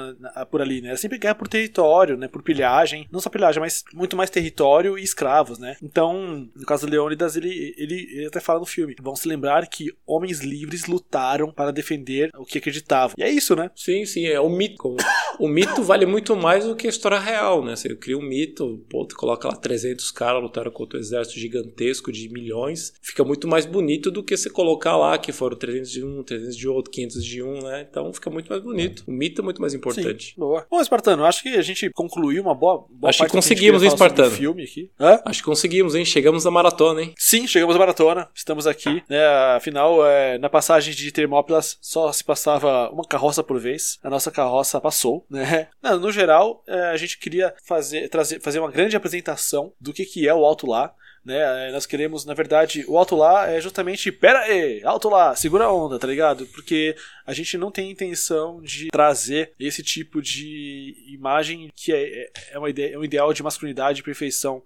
por 0.50 0.60
ali, 0.60 0.80
né? 0.80 0.88
Era 0.88 0.96
sempre 0.96 1.18
guerra 1.18 1.34
por 1.36 1.46
território, 1.48 2.16
né, 2.16 2.26
por 2.28 2.42
pilhagem, 2.42 3.06
não 3.12 3.20
só 3.20 3.30
pilhagem, 3.30 3.60
mas 3.60 3.84
muito 3.94 4.16
mais 4.16 4.30
território 4.30 4.98
e 4.98 5.02
escravos, 5.04 5.58
né? 5.58 5.76
Então, 5.82 6.48
no 6.56 6.66
caso 6.66 6.86
do 6.86 6.90
Leônidas, 6.92 7.36
ele, 7.36 7.74
ele, 7.78 8.08
ele 8.12 8.26
até 8.26 8.40
fala 8.40 8.58
no 8.60 8.66
filme, 8.66 8.96
vão 9.00 9.14
se 9.14 9.28
lembrar 9.28 9.66
que 9.68 9.92
homens 10.06 10.40
livres 10.40 10.86
lutaram 10.86 11.52
para 11.52 11.70
defender 11.70 12.30
o 12.36 12.44
que 12.44 12.58
acreditavam. 12.58 13.14
E 13.18 13.22
é 13.22 13.30
isso, 13.30 13.54
né? 13.54 13.70
Sim, 13.76 14.04
sim, 14.04 14.26
é 14.26 14.40
o 14.40 14.48
mito. 14.48 14.96
O 15.38 15.46
mito 15.48 15.82
vale 15.82 16.06
muito 16.06 16.34
mais 16.36 16.64
do 16.64 16.74
que 16.74 16.86
a 16.86 16.90
história 16.90 17.18
real, 17.18 17.43
né? 17.64 17.76
Você 17.76 17.94
cria 17.94 18.16
um 18.16 18.22
mito, 18.22 18.84
pô, 18.88 19.04
tu 19.04 19.16
coloca 19.16 19.48
lá 19.48 19.56
300 19.56 20.10
caras 20.10 20.42
lutaram 20.42 20.70
contra 20.70 20.98
um 20.98 21.00
exército 21.00 21.38
gigantesco 21.38 22.12
de 22.12 22.28
milhões, 22.28 22.94
fica 23.02 23.24
muito 23.24 23.46
mais 23.48 23.66
bonito 23.66 24.10
do 24.10 24.22
que 24.22 24.36
você 24.36 24.50
colocar 24.50 24.96
lá 24.96 25.18
que 25.18 25.32
foram 25.32 25.56
300 25.56 25.90
de 25.90 26.04
um, 26.04 26.22
300 26.22 26.56
de 26.56 26.68
outro, 26.68 26.90
500 26.90 27.24
de 27.24 27.42
um, 27.42 27.62
né? 27.62 27.86
Então 27.88 28.12
fica 28.12 28.30
muito 28.30 28.48
mais 28.48 28.62
bonito. 28.62 29.04
O 29.06 29.12
mito 29.12 29.40
é 29.40 29.44
muito 29.44 29.60
mais 29.60 29.74
importante. 29.74 30.34
Sim, 30.34 30.40
boa. 30.40 30.66
Bom, 30.70 30.80
Espartano, 30.80 31.24
acho 31.24 31.42
que 31.42 31.50
a 31.50 31.62
gente 31.62 31.90
concluiu 31.90 32.42
uma 32.42 32.54
boa, 32.54 32.84
boa 32.88 33.10
Acho 33.10 33.24
que 33.24 33.30
conseguimos, 33.30 33.82
hein, 33.82 33.88
Espartano? 33.88 34.30
filme 34.30 34.64
aqui. 34.64 34.90
Hã? 34.98 35.20
Acho 35.24 35.40
que 35.40 35.46
conseguimos, 35.46 35.94
hein? 35.94 36.04
Chegamos 36.04 36.44
na 36.44 36.50
maratona, 36.50 37.02
hein? 37.02 37.14
Sim, 37.18 37.46
chegamos 37.46 37.76
à 37.76 37.78
maratona, 37.78 38.28
estamos 38.34 38.66
aqui. 38.66 39.02
Né, 39.08 39.24
afinal, 39.56 40.04
é, 40.06 40.38
na 40.38 40.48
passagem 40.48 40.94
de 40.94 41.12
Termópilas 41.12 41.78
só 41.80 42.10
se 42.12 42.24
passava 42.24 42.90
uma 42.90 43.04
carroça 43.04 43.42
por 43.42 43.58
vez. 43.58 43.98
A 44.02 44.10
nossa 44.10 44.30
carroça 44.30 44.80
passou, 44.80 45.24
né? 45.30 45.68
Não, 45.82 45.98
no 45.98 46.12
geral, 46.12 46.62
é, 46.66 46.90
a 46.90 46.96
gente 46.96 47.18
queria 47.18 47.33
fazer, 47.64 48.08
trazer, 48.08 48.40
fazer 48.40 48.58
uma 48.58 48.70
grande 48.70 48.96
apresentação 48.96 49.72
do 49.80 49.92
que, 49.92 50.04
que 50.04 50.28
é 50.28 50.34
o 50.34 50.44
Alto 50.44 50.66
Lá. 50.66 50.94
Né, 51.24 51.68
É, 51.68 51.72
nós 51.72 51.86
queremos, 51.86 52.26
na 52.26 52.34
verdade, 52.34 52.84
o 52.86 52.98
alto 52.98 53.16
lá 53.16 53.48
é 53.50 53.58
justamente. 53.58 54.12
Pera 54.12 54.40
aí, 54.40 54.84
alto 54.84 55.08
lá, 55.08 55.34
segura 55.34 55.64
a 55.64 55.72
onda, 55.72 55.98
tá 55.98 56.06
ligado? 56.06 56.46
Porque 56.48 56.94
a 57.26 57.32
gente 57.32 57.56
não 57.56 57.70
tem 57.70 57.90
intenção 57.90 58.60
de 58.60 58.88
trazer 58.88 59.52
esse 59.58 59.82
tipo 59.82 60.20
de 60.20 60.94
imagem 61.08 61.72
que 61.74 61.94
é, 61.94 62.30
é, 62.50 62.58
uma 62.58 62.68
ideia, 62.68 62.94
é 62.94 62.98
um 62.98 63.04
ideal 63.04 63.32
de 63.32 63.42
masculinidade 63.42 64.00
e 64.00 64.04
perfeição 64.04 64.62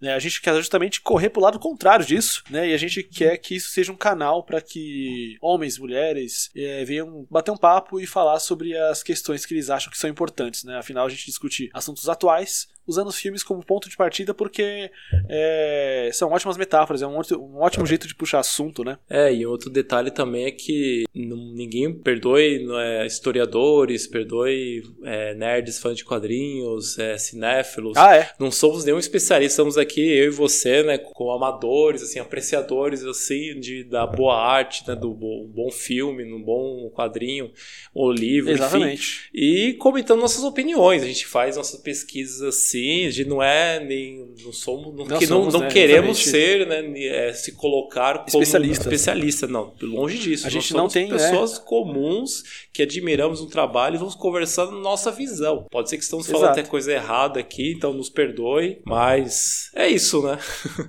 né, 0.00 0.14
a 0.14 0.18
gente 0.18 0.40
quer 0.40 0.54
justamente 0.54 1.00
correr 1.00 1.30
pro 1.30 1.40
lado 1.40 1.58
contrário 1.58 2.04
disso, 2.04 2.42
né? 2.50 2.68
E 2.68 2.74
a 2.74 2.76
gente 2.76 3.02
quer 3.02 3.36
que 3.38 3.56
isso 3.56 3.70
seja 3.70 3.92
um 3.92 3.96
canal 3.96 4.42
para 4.42 4.60
que 4.60 5.36
homens, 5.40 5.78
mulheres 5.78 6.50
eh, 6.54 6.84
venham 6.84 7.26
bater 7.30 7.50
um 7.50 7.56
papo 7.56 7.98
e 7.98 8.06
falar 8.06 8.38
sobre 8.38 8.76
as 8.76 9.02
questões 9.02 9.46
que 9.46 9.54
eles 9.54 9.70
acham 9.70 9.90
que 9.90 9.98
são 9.98 10.10
importantes, 10.10 10.64
né? 10.64 10.76
Afinal, 10.76 11.06
a 11.06 11.08
gente 11.08 11.26
discute 11.26 11.70
assuntos 11.72 12.08
atuais 12.08 12.68
usando 12.86 13.08
os 13.08 13.16
filmes 13.18 13.42
como 13.42 13.64
ponto 13.64 13.88
de 13.88 13.96
partida 13.96 14.32
porque 14.34 14.90
eh, 15.28 16.10
são 16.12 16.30
ótimas 16.30 16.56
metáforas, 16.56 17.02
é 17.02 17.06
um, 17.06 17.18
um 17.38 17.58
ótimo 17.60 17.86
jeito 17.86 18.06
de 18.06 18.14
puxar 18.14 18.40
assunto, 18.40 18.84
né? 18.84 18.98
É, 19.08 19.32
e 19.32 19.46
outro 19.46 19.70
detalhe 19.70 20.10
também 20.10 20.46
é 20.46 20.50
que 20.50 21.04
ninguém 21.14 21.92
perdoe 21.92 22.64
não 22.64 22.78
é, 22.78 23.06
historiadores, 23.06 24.06
perdoe 24.06 24.82
é, 25.04 25.34
nerds 25.34 25.78
fãs 25.78 25.96
de 25.96 26.04
quadrinhos, 26.04 26.98
é, 26.98 27.16
cinéfilos. 27.18 27.96
Ah, 27.96 28.16
é. 28.16 28.30
Não 28.38 28.50
somos 28.50 28.84
nenhum 28.84 28.98
especialista, 28.98 29.52
estamos 29.52 29.76
aqui, 29.78 30.00
eu 30.00 30.26
e 30.26 30.30
você, 30.30 30.82
né, 30.82 30.98
como 30.98 31.30
amadores, 31.30 32.02
assim, 32.02 32.18
apreciadores, 32.18 33.02
assim, 33.04 33.58
de, 33.60 33.84
da 33.84 34.06
boa 34.06 34.36
arte, 34.36 34.86
né, 34.86 34.94
do 34.94 35.12
bo- 35.12 35.46
bom 35.48 35.70
filme, 35.70 36.24
no 36.24 36.38
bom 36.38 36.90
quadrinho, 36.90 37.50
ou 37.94 38.12
livro, 38.12 38.50
enfim. 38.52 38.62
Exatamente. 38.62 39.30
E 39.34 39.74
comentando 39.74 40.20
nossas 40.20 40.44
opiniões, 40.44 41.02
a 41.02 41.06
gente 41.06 41.26
faz 41.26 41.56
nossas 41.56 41.80
pesquisas 41.80 42.42
assim, 42.42 42.75
a 43.06 43.10
gente 43.10 43.28
não 43.28 43.42
é 43.42 43.80
nem, 43.80 44.26
não 44.44 44.52
somos, 44.52 44.94
não, 44.94 45.04
Não 45.04 45.18
que 45.18 45.26
não, 45.26 45.38
somos, 45.38 45.54
não 45.54 45.60
né, 45.60 45.70
queremos 45.70 46.18
ser, 46.18 46.66
né, 46.66 46.82
é, 47.04 47.32
se 47.32 47.52
colocar 47.52 48.18
como 48.18 48.42
Especialistas. 48.42 48.86
especialista, 48.86 49.46
não, 49.46 49.72
longe 49.82 50.18
disso. 50.18 50.46
A 50.46 50.50
gente 50.50 50.72
não 50.74 50.88
tem, 50.88 51.08
pessoas 51.08 51.58
comuns 51.58 52.42
que 52.72 52.82
admiramos 52.82 53.40
um 53.40 53.46
trabalho 53.46 53.96
e 53.96 53.98
vamos 53.98 54.14
conversar 54.14 54.66
na 54.66 54.78
nossa 54.78 55.10
visão. 55.10 55.66
Pode 55.70 55.88
ser 55.88 55.96
que 55.96 56.04
estamos 56.04 56.26
falando 56.26 56.44
Exato. 56.44 56.60
até 56.60 56.68
coisa 56.68 56.92
errada 56.92 57.40
aqui, 57.40 57.72
então 57.72 57.92
nos 57.92 58.08
perdoe, 58.10 58.80
mas 58.84 59.70
é 59.74 59.88
isso, 59.88 60.22
né? 60.22 60.38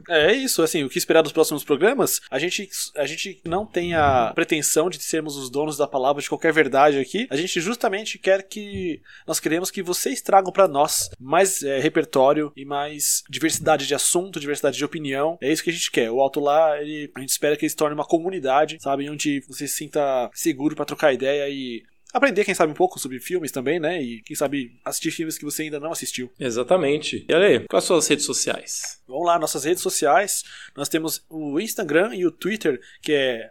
É 0.10 0.34
isso, 0.34 0.62
assim, 0.62 0.84
o 0.84 0.90
que 0.90 0.98
esperar 0.98 1.22
dos 1.22 1.32
próximos 1.32 1.64
programas? 1.64 2.22
A 2.30 2.40
gente, 2.40 2.68
a 2.96 3.06
gente 3.06 3.42
não 3.46 3.66
tem 3.66 3.94
a 3.94 4.32
pretensão 4.34 4.90
de 4.90 5.02
sermos 5.02 5.36
os 5.36 5.50
donos 5.50 5.78
da 5.78 5.88
palavra 5.88 6.22
de 6.22 6.30
qualquer 6.30 6.54
verdade 6.54 6.98
aqui. 6.98 7.28
A 7.30 7.36
gente 7.36 7.60
justamente 7.60 8.18
quer 8.18 8.44
que. 8.44 9.02
Nós 9.26 9.40
queremos 9.40 9.70
que 9.70 9.84
vocês 9.84 10.22
tragam 10.22 10.52
pra 10.52 10.68
nós 10.68 11.10
mais 11.20 11.64
é, 11.64 11.77
repertório 11.80 12.52
e 12.56 12.66
mais 12.66 13.24
diversidade 13.30 13.88
de 13.88 13.96
assunto, 13.96 14.40
diversidade 14.40 14.78
de 14.78 14.86
opinião. 14.86 15.38
É 15.42 15.52
isso 15.52 15.64
que 15.64 15.70
a 15.70 15.74
gente 15.74 15.92
quer. 15.92 16.12
O 16.12 16.22
Alto 16.22 16.40
Lá, 16.40 16.80
ele, 16.82 17.12
a 17.16 17.20
gente 17.20 17.30
espera 17.30 17.56
que 17.56 17.66
ele 17.66 17.70
se 17.70 17.76
torne 17.76 17.94
uma 17.94 18.06
comunidade, 18.06 18.78
sabe? 18.80 19.10
Onde 19.10 19.42
você 19.48 19.68
se 19.68 19.76
sinta 19.76 20.30
seguro 20.34 20.76
pra 20.76 20.86
trocar 20.86 21.14
ideia 21.14 21.50
e. 21.50 21.84
Aprender, 22.14 22.46
quem 22.46 22.54
sabe, 22.54 22.72
um 22.72 22.76
pouco 22.76 23.00
sobre 23.00 23.20
filmes 23.20 23.52
também, 23.52 23.80
né? 23.80 24.02
E 24.02 24.22
quem 24.24 24.36
sabe 24.36 24.80
assistir 24.84 25.12
filmes 25.12 25.38
que 25.38 25.46
você 25.46 25.64
ainda 25.64 25.80
não 25.80 25.92
assistiu. 25.92 26.32
Exatamente. 26.40 27.26
E 27.28 27.34
aí, 27.34 27.60
quais 27.68 27.84
são 27.84 27.98
as 27.98 28.08
redes 28.08 28.26
sociais? 28.26 29.02
Vamos 29.08 29.26
lá, 29.26 29.38
nossas 29.40 29.64
redes 29.64 29.82
sociais. 29.82 30.44
Nós 30.76 30.90
temos 30.90 31.24
o 31.30 31.60
Instagram 31.60 32.16
e 32.16 32.26
o 32.26 32.32
Twitter, 32.32 32.80
que 33.02 33.14
é 33.14 33.50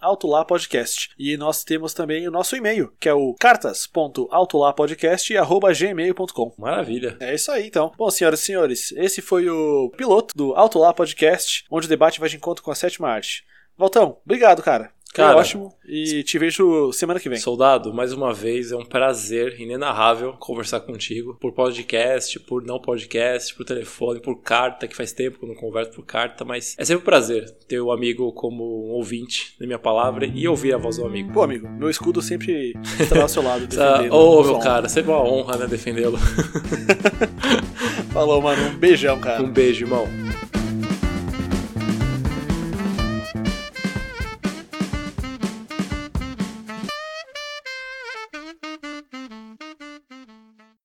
autolapodcast. 0.00 1.10
E 1.18 1.36
nós 1.36 1.64
temos 1.64 1.92
também 1.94 2.28
o 2.28 2.30
nosso 2.30 2.56
e-mail, 2.56 2.92
que 3.00 3.08
é 3.08 3.14
o 3.14 3.34
cartas.autolapodcast 3.38 5.36
arroba 5.36 5.72
gmail.com. 5.72 6.54
Maravilha. 6.58 7.16
É 7.20 7.34
isso 7.34 7.50
aí, 7.50 7.66
então. 7.66 7.92
Bom, 7.96 8.10
senhoras 8.10 8.40
e 8.40 8.44
senhores, 8.44 8.92
esse 8.92 9.20
foi 9.20 9.48
o 9.48 9.90
piloto 9.96 10.34
do 10.36 10.54
Alto 10.54 10.78
Lá 10.78 10.92
Podcast, 10.92 11.64
onde 11.70 11.86
o 11.86 11.88
debate 11.88 12.20
vai 12.20 12.28
de 12.28 12.36
encontro 12.36 12.62
com 12.62 12.70
a 12.70 12.74
sétima 12.74 13.08
arte. 13.08 13.44
Valtão, 13.76 14.18
obrigado, 14.24 14.62
cara. 14.62 14.92
Foi 15.14 15.24
Cara, 15.24 15.38
ótimo. 15.38 15.72
E 15.86 16.22
te 16.22 16.38
vejo 16.38 16.92
semana 16.92 17.18
que 17.18 17.28
vem. 17.28 17.38
Soldado, 17.38 17.92
mais 17.94 18.12
uma 18.12 18.32
vez 18.32 18.70
é 18.72 18.76
um 18.76 18.84
prazer 18.84 19.58
inenarrável 19.58 20.34
conversar 20.34 20.80
contigo 20.80 21.36
por 21.40 21.52
podcast, 21.52 22.38
por 22.40 22.62
não 22.62 22.78
podcast, 22.78 23.54
por 23.54 23.64
telefone, 23.64 24.20
por 24.20 24.40
carta, 24.40 24.86
que 24.86 24.94
faz 24.94 25.12
tempo 25.12 25.38
que 25.38 25.44
eu 25.44 25.48
não 25.48 25.56
converso 25.56 25.92
por 25.92 26.04
carta, 26.04 26.44
mas 26.44 26.76
é 26.78 26.84
sempre 26.84 27.02
um 27.02 27.04
prazer 27.04 27.50
ter 27.66 27.80
o 27.80 27.90
amigo 27.90 28.30
como 28.32 28.86
um 28.86 28.90
ouvinte 28.90 29.54
da 29.58 29.66
minha 29.66 29.78
palavra 29.78 30.26
e 30.26 30.46
ouvir 30.46 30.74
a 30.74 30.78
voz 30.78 30.98
do 30.98 31.06
amigo. 31.06 31.32
Pô, 31.32 31.42
amigo, 31.42 31.68
meu 31.68 31.88
escudo 31.88 32.20
sempre 32.20 32.74
estará 33.00 33.22
ao 33.22 33.28
seu 33.28 33.42
lado. 33.42 33.66
Defendendo 33.66 34.14
Ô, 34.14 34.44
sua 34.44 34.52
meu 34.52 34.60
cara, 34.60 34.88
sempre 34.88 35.10
uma 35.10 35.22
honra, 35.22 35.56
né, 35.56 35.66
defendê-lo. 35.66 36.18
Falou, 38.12 38.42
mano. 38.42 38.68
Um 38.68 38.76
beijão, 38.76 39.18
cara. 39.18 39.42
Um 39.42 39.50
beijo, 39.50 39.84
irmão. 39.84 40.06